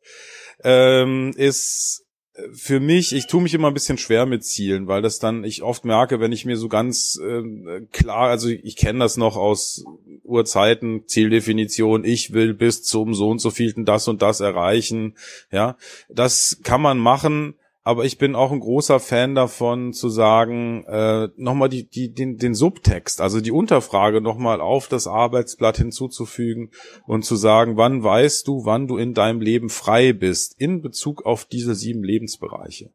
ähm, 0.64 1.34
ist 1.36 2.06
für 2.54 2.80
mich, 2.80 3.14
ich 3.14 3.28
tue 3.28 3.42
mich 3.42 3.54
immer 3.54 3.68
ein 3.68 3.74
bisschen 3.74 3.98
schwer 3.98 4.26
mit 4.26 4.44
Zielen, 4.44 4.88
weil 4.88 5.02
das 5.02 5.20
dann 5.20 5.44
ich 5.44 5.64
oft 5.64 5.86
merke, 5.86 6.20
wenn 6.20 6.32
ich 6.32 6.46
mir 6.46 6.58
so 6.58 6.68
ganz 6.68 7.20
äh, 7.22 7.82
klar, 7.92 8.30
also 8.30 8.50
ich 8.50 8.76
kenne 8.76 9.00
das 9.00 9.18
noch 9.18 9.36
aus 9.38 9.86
Urzeiten, 10.24 11.08
Zieldefinition, 11.08 12.04
ich 12.04 12.34
will 12.34 12.54
bis 12.54 12.84
zum 12.84 13.14
so 13.14 13.30
und 13.30 13.40
so 13.40 13.52
vielten 13.52 13.86
das 13.86 14.08
und 14.08 14.22
das 14.22 14.40
erreichen, 14.40 15.16
ja, 15.52 15.78
das 16.10 16.60
kann 16.64 16.82
man 16.82 16.98
machen, 16.98 17.56
aber 17.90 18.06
ich 18.06 18.20
bin 18.20 18.36
auch 18.36 18.52
ein 18.52 18.60
großer 18.60 19.00
Fan 19.00 19.34
davon 19.34 19.94
zu 19.94 20.10
sagen, 20.10 20.84
äh, 20.84 21.30
nochmal 21.38 21.70
die, 21.70 21.90
die, 21.90 22.14
den, 22.14 22.38
den 22.38 22.54
Subtext, 22.54 23.20
also 23.20 23.42
die 23.42 23.50
Unterfrage 23.50 24.22
nochmal 24.22 24.62
auf 24.62 24.88
das 24.88 25.08
Arbeitsblatt 25.08 25.78
hinzuzufügen 25.78 26.70
und 27.08 27.26
zu 27.26 27.36
sagen, 27.36 27.78
wann 27.78 28.04
weißt 28.04 28.48
du, 28.48 28.64
wann 28.64 28.86
du 28.86 28.98
in 28.98 29.16
deinem 29.16 29.42
Leben 29.42 29.70
frei 29.70 30.14
bist, 30.14 30.54
in 30.62 30.84
Bezug 30.84 31.26
auf 31.26 31.46
diese 31.46 31.74
sieben 31.74 32.04
Lebensbereiche. 32.04 32.92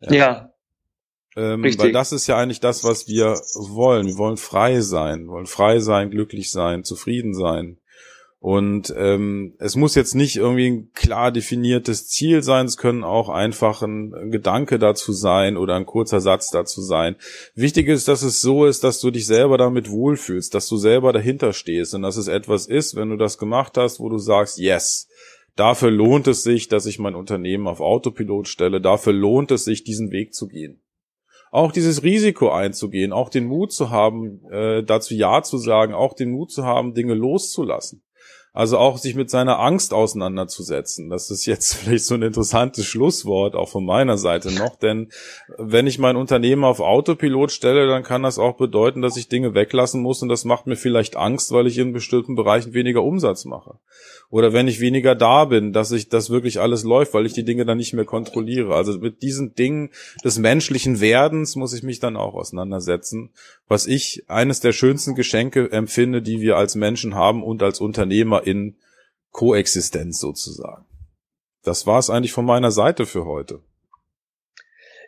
Ja. 0.00 0.14
ja. 0.14 0.50
Ähm, 1.36 1.62
weil 1.62 1.92
das 1.92 2.12
ist 2.12 2.26
ja 2.26 2.38
eigentlich 2.38 2.60
das, 2.60 2.84
was 2.84 3.08
wir 3.08 3.34
wollen. 3.68 4.06
Wir 4.06 4.16
wollen 4.16 4.38
frei 4.38 4.80
sein, 4.80 5.24
wir 5.26 5.32
wollen 5.32 5.44
frei 5.44 5.80
sein, 5.80 6.10
glücklich 6.10 6.50
sein, 6.50 6.84
zufrieden 6.84 7.34
sein. 7.34 7.80
Und 8.38 8.94
ähm, 8.96 9.54
es 9.58 9.76
muss 9.76 9.94
jetzt 9.94 10.14
nicht 10.14 10.36
irgendwie 10.36 10.70
ein 10.70 10.92
klar 10.92 11.32
definiertes 11.32 12.06
Ziel 12.08 12.42
sein, 12.42 12.66
es 12.66 12.76
können 12.76 13.02
auch 13.02 13.28
einfach 13.28 13.82
ein 13.82 14.30
Gedanke 14.30 14.78
dazu 14.78 15.12
sein 15.12 15.56
oder 15.56 15.74
ein 15.74 15.86
kurzer 15.86 16.20
Satz 16.20 16.50
dazu 16.50 16.82
sein. 16.82 17.16
Wichtig 17.54 17.88
ist, 17.88 18.08
dass 18.08 18.22
es 18.22 18.40
so 18.40 18.66
ist, 18.66 18.84
dass 18.84 19.00
du 19.00 19.10
dich 19.10 19.26
selber 19.26 19.56
damit 19.58 19.90
wohlfühlst, 19.90 20.54
dass 20.54 20.68
du 20.68 20.76
selber 20.76 21.12
dahinter 21.12 21.52
stehst 21.54 21.94
und 21.94 22.02
dass 22.02 22.16
es 22.16 22.28
etwas 22.28 22.66
ist, 22.66 22.94
wenn 22.94 23.08
du 23.08 23.16
das 23.16 23.38
gemacht 23.38 23.78
hast, 23.78 24.00
wo 24.00 24.08
du 24.10 24.18
sagst, 24.18 24.58
yes, 24.58 25.08
dafür 25.56 25.90
lohnt 25.90 26.28
es 26.28 26.42
sich, 26.42 26.68
dass 26.68 26.86
ich 26.86 26.98
mein 26.98 27.14
Unternehmen 27.14 27.66
auf 27.66 27.80
Autopilot 27.80 28.48
stelle, 28.48 28.80
dafür 28.80 29.14
lohnt 29.14 29.50
es 29.50 29.64
sich, 29.64 29.82
diesen 29.82 30.12
Weg 30.12 30.34
zu 30.34 30.46
gehen 30.46 30.82
auch 31.52 31.72
dieses 31.72 32.02
Risiko 32.02 32.50
einzugehen, 32.50 33.14
auch 33.14 33.30
den 33.30 33.46
Mut 33.46 33.72
zu 33.72 33.90
haben, 33.90 34.44
äh, 34.50 34.82
dazu 34.82 35.14
Ja 35.14 35.42
zu 35.42 35.56
sagen, 35.56 35.94
auch 35.94 36.12
den 36.12 36.30
Mut 36.30 36.50
zu 36.50 36.64
haben, 36.64 36.92
Dinge 36.92 37.14
loszulassen. 37.14 38.02
Also 38.56 38.78
auch 38.78 38.96
sich 38.96 39.14
mit 39.14 39.28
seiner 39.28 39.60
Angst 39.60 39.92
auseinanderzusetzen. 39.92 41.10
Das 41.10 41.30
ist 41.30 41.44
jetzt 41.44 41.74
vielleicht 41.76 42.06
so 42.06 42.14
ein 42.14 42.22
interessantes 42.22 42.86
Schlusswort 42.86 43.54
auch 43.54 43.68
von 43.68 43.84
meiner 43.84 44.16
Seite 44.16 44.50
noch, 44.50 44.76
denn 44.76 45.10
wenn 45.58 45.86
ich 45.86 45.98
mein 45.98 46.16
Unternehmen 46.16 46.64
auf 46.64 46.80
Autopilot 46.80 47.52
stelle, 47.52 47.86
dann 47.86 48.02
kann 48.02 48.22
das 48.22 48.38
auch 48.38 48.56
bedeuten, 48.56 49.02
dass 49.02 49.18
ich 49.18 49.28
Dinge 49.28 49.52
weglassen 49.52 50.00
muss 50.00 50.22
und 50.22 50.30
das 50.30 50.46
macht 50.46 50.66
mir 50.66 50.76
vielleicht 50.76 51.16
Angst, 51.16 51.52
weil 51.52 51.66
ich 51.66 51.76
in 51.76 51.92
bestimmten 51.92 52.34
Bereichen 52.34 52.72
weniger 52.72 53.02
Umsatz 53.02 53.44
mache. 53.44 53.74
Oder 54.30 54.54
wenn 54.54 54.68
ich 54.68 54.80
weniger 54.80 55.14
da 55.14 55.44
bin, 55.44 55.74
dass 55.74 55.92
ich 55.92 56.08
das 56.08 56.30
wirklich 56.30 56.58
alles 56.58 56.82
läuft, 56.82 57.12
weil 57.12 57.26
ich 57.26 57.34
die 57.34 57.44
Dinge 57.44 57.66
dann 57.66 57.76
nicht 57.76 57.92
mehr 57.92 58.06
kontrolliere. 58.06 58.74
Also 58.74 58.98
mit 58.98 59.22
diesen 59.22 59.54
Dingen 59.54 59.90
des 60.24 60.38
menschlichen 60.38 61.00
Werdens 61.00 61.56
muss 61.56 61.74
ich 61.74 61.82
mich 61.82 62.00
dann 62.00 62.16
auch 62.16 62.34
auseinandersetzen, 62.34 63.30
was 63.68 63.86
ich 63.86 64.24
eines 64.28 64.60
der 64.60 64.72
schönsten 64.72 65.14
Geschenke 65.14 65.70
empfinde, 65.70 66.22
die 66.22 66.40
wir 66.40 66.56
als 66.56 66.74
Menschen 66.74 67.14
haben 67.14 67.42
und 67.42 67.62
als 67.62 67.80
Unternehmer 67.80 68.45
in 68.46 68.76
Koexistenz 69.32 70.18
sozusagen. 70.18 70.86
Das 71.62 71.86
war 71.86 71.98
es 71.98 72.10
eigentlich 72.10 72.32
von 72.32 72.46
meiner 72.46 72.70
Seite 72.70 73.06
für 73.06 73.24
heute. 73.24 73.60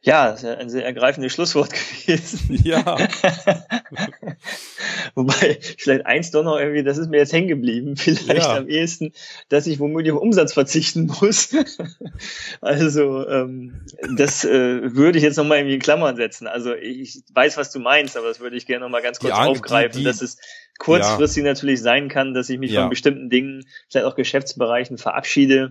Ja, 0.02 0.30
das 0.30 0.42
ist 0.42 0.48
ein 0.48 0.70
sehr 0.70 0.84
ergreifendes 0.84 1.32
Schlusswort 1.32 1.70
gewesen. 2.06 2.60
Ja. 2.64 2.84
Wobei, 5.14 5.58
vielleicht 5.78 6.06
eins 6.06 6.30
doch 6.30 6.44
noch 6.44 6.58
irgendwie, 6.58 6.84
das 6.84 6.98
ist 6.98 7.10
mir 7.10 7.16
jetzt 7.18 7.32
hängen 7.32 7.48
geblieben, 7.48 7.96
vielleicht 7.98 8.46
ja. 8.46 8.56
am 8.56 8.68
ehesten, 8.68 9.12
dass 9.48 9.66
ich 9.66 9.80
womöglich 9.80 10.12
auf 10.12 10.20
Umsatz 10.20 10.52
verzichten 10.52 11.06
muss. 11.20 11.50
also, 12.60 13.26
ähm, 13.28 13.80
das 14.16 14.44
äh, 14.44 14.94
würde 14.94 15.18
ich 15.18 15.24
jetzt 15.24 15.36
nochmal 15.36 15.58
irgendwie 15.58 15.74
in 15.74 15.80
Klammern 15.80 16.16
setzen. 16.16 16.46
Also 16.46 16.74
ich 16.74 17.22
weiß, 17.32 17.56
was 17.56 17.72
du 17.72 17.80
meinst, 17.80 18.16
aber 18.16 18.28
das 18.28 18.40
würde 18.40 18.56
ich 18.56 18.66
gerne 18.66 18.84
nochmal 18.84 19.02
ganz 19.02 19.18
kurz 19.18 19.34
die, 19.34 19.40
aufgreifen, 19.40 19.92
die, 19.92 19.98
die, 19.98 20.04
dass 20.04 20.22
es 20.22 20.38
kurzfristig 20.78 21.42
ja. 21.42 21.50
natürlich 21.50 21.80
sein 21.80 22.08
kann, 22.08 22.34
dass 22.34 22.48
ich 22.48 22.58
mich 22.58 22.70
ja. 22.70 22.82
von 22.82 22.90
bestimmten 22.90 23.30
Dingen, 23.30 23.66
vielleicht 23.88 24.06
auch 24.06 24.14
Geschäftsbereichen 24.14 24.98
verabschiede 24.98 25.70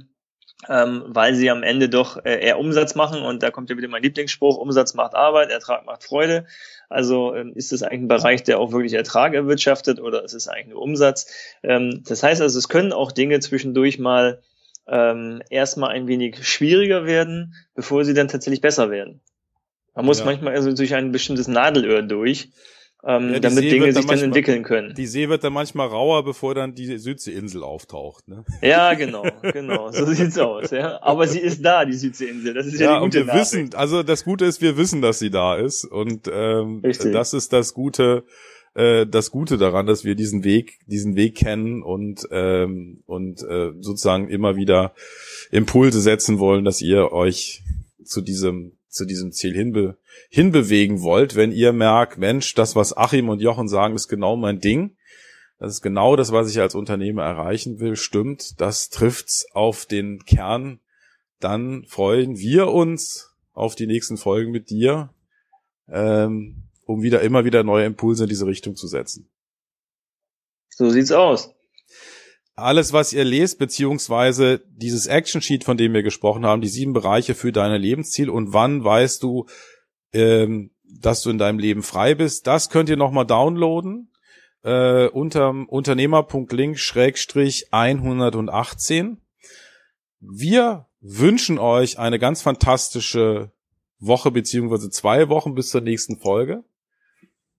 ähm, 0.68 1.04
weil 1.08 1.36
sie 1.36 1.50
am 1.52 1.64
Ende 1.64 1.88
doch 1.88 2.24
äh, 2.26 2.40
eher 2.40 2.60
Umsatz 2.60 2.96
machen 2.96 3.22
und 3.22 3.44
da 3.44 3.52
kommt 3.52 3.70
ja 3.70 3.78
wieder 3.78 3.88
mein 3.88 4.02
Lieblingsspruch, 4.02 4.58
Umsatz 4.58 4.96
macht 4.96 5.14
Arbeit, 5.14 5.50
Ertrag 5.50 5.86
macht 5.86 6.04
Freude. 6.04 6.46
Also 6.90 7.36
ähm, 7.36 7.54
ist 7.54 7.72
es 7.72 7.84
eigentlich 7.84 8.02
ein 8.02 8.08
Bereich, 8.08 8.44
der 8.44 8.60
auch 8.60 8.72
wirklich 8.72 8.94
Ertrag 8.94 9.34
erwirtschaftet 9.34 10.00
oder 10.00 10.24
ist 10.24 10.34
es 10.34 10.48
eigentlich 10.48 10.68
nur 10.68 10.82
Umsatz? 10.82 11.28
Ähm, 11.62 12.04
das 12.08 12.24
heißt 12.24 12.42
also, 12.42 12.58
es 12.58 12.70
können 12.70 12.92
auch 12.92 13.12
Dinge 13.12 13.40
zwischendurch 13.40 14.00
mal 14.00 14.42
ähm, 14.88 15.42
erstmal 15.50 15.92
ein 15.92 16.08
wenig 16.08 16.48
schwieriger 16.48 17.06
werden, 17.06 17.54
bevor 17.76 18.06
sie 18.06 18.14
dann 18.14 18.30
tatsächlich 18.30 18.62
besser 18.62 18.90
werden. 18.90 19.22
Man 19.94 20.06
muss 20.06 20.20
ja. 20.20 20.26
manchmal 20.26 20.54
also 20.54 20.72
durch 20.74 20.96
ein 20.96 21.12
bestimmtes 21.12 21.48
Nadelöhr 21.48 22.02
durch, 22.02 22.50
ähm, 23.04 23.34
ja, 23.34 23.40
damit 23.40 23.60
See 23.60 23.70
Dinge 23.70 23.86
sich 23.86 23.96
dann, 23.96 24.06
manchmal, 24.06 24.26
entwickeln 24.26 24.64
können. 24.64 24.94
Die 24.96 25.06
See 25.06 25.30
wird 25.30 25.44
dann 25.44 25.54
manchmal 25.54 25.88
rauer, 25.88 26.24
bevor 26.24 26.56
dann 26.56 26.74
die 26.74 26.98
Südseeinsel 26.98 27.64
auftaucht. 27.64 28.28
Ne? 28.28 28.44
Ja, 28.62 28.94
genau, 28.96 29.24
genau, 29.42 29.92
so 29.92 30.06
sieht's 30.14 30.38
aus. 30.38 30.72
Ja. 30.72 31.02
Aber 31.02 31.28
sie 31.28 31.40
ist 31.40 31.64
da, 31.64 31.86
die 31.86 31.94
Südseeinsel. 31.94 32.54
Das 32.54 32.66
ist 32.66 32.80
ja, 32.80 32.94
ja 32.94 33.00
die 33.00 33.06
gute 33.06 33.20
und 33.20 33.28
wir 33.28 33.34
Nachricht. 33.34 33.54
wissen, 33.54 33.76
also 33.76 34.04
das 34.04 34.24
Gute 34.24 34.46
ist, 34.46 34.62
wir 34.62 34.78
wissen, 34.78 35.02
dass 35.02 35.20
sie 35.20 35.30
da 35.30 35.56
ist 35.56 35.86
und 35.86 36.30
ähm, 36.32 36.82
das 36.82 37.34
ist 37.34 37.54
das 37.54 37.74
Gute 37.74 38.24
äh, 38.74 39.08
das 39.08 39.32
Gute 39.32 39.58
daran, 39.58 39.88
dass 39.88 40.04
wir 40.04 40.16
diesen 40.16 40.44
Weg, 40.44 40.80
diesen 40.86 41.16
Weg 41.16 41.36
kennen 41.36 41.84
und 41.84 42.28
ähm, 42.32 43.04
und 43.06 43.42
äh, 43.44 43.74
sozusagen 43.80 44.30
immer 44.30 44.56
wieder 44.56 44.94
Impulse 45.52 46.00
setzen 46.02 46.40
wollen, 46.40 46.64
dass 46.64 46.82
ihr 46.82 47.12
euch 47.12 47.64
zu 48.04 48.22
diesem 48.22 48.77
zu 48.98 49.06
diesem 49.06 49.32
Ziel 49.32 49.54
hinbe 49.54 49.98
hinbewegen 50.30 51.02
wollt, 51.02 51.36
wenn 51.36 51.52
ihr 51.52 51.72
merkt, 51.72 52.18
Mensch, 52.18 52.54
das, 52.56 52.76
was 52.76 52.96
Achim 52.96 53.30
und 53.30 53.42
Jochen 53.42 53.68
sagen, 53.68 53.96
ist 53.96 54.08
genau 54.08 54.36
mein 54.36 54.60
Ding. 54.60 54.98
Das 55.60 55.72
ist 55.72 55.82
genau 55.82 56.16
das, 56.16 56.32
was 56.32 56.50
ich 56.50 56.60
als 56.60 56.76
Unternehmer 56.76 57.24
erreichen 57.24 57.80
will. 57.80 57.96
Stimmt, 57.96 58.60
das 58.60 58.90
trifft's 58.90 59.48
auf 59.54 59.86
den 59.86 60.26
Kern. 60.26 60.80
Dann 61.40 61.86
freuen 61.86 62.38
wir 62.38 62.68
uns 62.68 63.36
auf 63.54 63.76
die 63.76 63.88
nächsten 63.88 64.18
Folgen 64.18 64.52
mit 64.52 64.70
dir, 64.70 65.14
ähm, 65.88 66.64
um 66.86 67.02
wieder 67.02 67.22
immer 67.22 67.46
wieder 67.46 67.64
neue 67.64 67.86
Impulse 67.86 68.24
in 68.24 68.30
diese 68.30 68.46
Richtung 68.46 68.76
zu 68.76 68.88
setzen. 68.88 69.30
So 70.70 70.90
sieht's 70.90 71.12
aus 71.12 71.57
alles, 72.58 72.92
was 72.92 73.14
ihr 73.14 73.24
lest, 73.24 73.60
beziehungsweise 73.60 74.62
dieses 74.68 75.06
Action 75.06 75.42
Sheet, 75.42 75.64
von 75.64 75.78
dem 75.78 75.94
wir 75.94 76.02
gesprochen 76.02 76.46
haben, 76.46 76.62
die 76.62 76.68
sieben 76.68 76.92
Bereiche 76.92 77.36
für 77.36 77.52
deine 77.52 77.78
Lebensziel 77.78 78.30
und 78.30 78.52
wann 78.52 78.84
weißt 78.84 79.22
du, 79.22 79.46
ähm, 80.12 80.72
dass 80.84 81.22
du 81.22 81.30
in 81.30 81.38
deinem 81.38 81.60
Leben 81.60 81.84
frei 81.84 82.16
bist, 82.16 82.48
das 82.48 82.70
könnt 82.70 82.90
ihr 82.90 82.98
nochmal 82.98 83.28
downloaden 83.28 84.12
äh, 84.64 85.06
unter 85.08 85.50
unternehmer.link 85.68 86.80
schrägstrich 86.80 87.68
118. 87.72 89.22
Wir 90.20 90.88
wünschen 91.00 91.60
euch 91.60 92.00
eine 92.00 92.18
ganz 92.18 92.42
fantastische 92.42 93.52
Woche 94.00 94.32
beziehungsweise 94.32 94.90
zwei 94.90 95.30
Wochen 95.30 95.54
bis 95.54 95.70
zur 95.70 95.82
nächsten 95.82 96.18
Folge. 96.18 96.64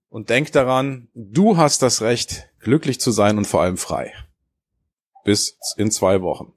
Und 0.09 0.29
denk 0.29 0.51
daran, 0.51 1.07
du 1.13 1.55
hast 1.55 1.83
das 1.83 2.01
Recht, 2.01 2.49
glücklich 2.59 2.99
zu 2.99 3.11
sein 3.11 3.37
und 3.37 3.45
vor 3.45 3.61
allem 3.61 3.77
frei 3.77 4.13
bis 5.23 5.57
in 5.77 5.91
zwei 5.91 6.21
Wochen. 6.21 6.53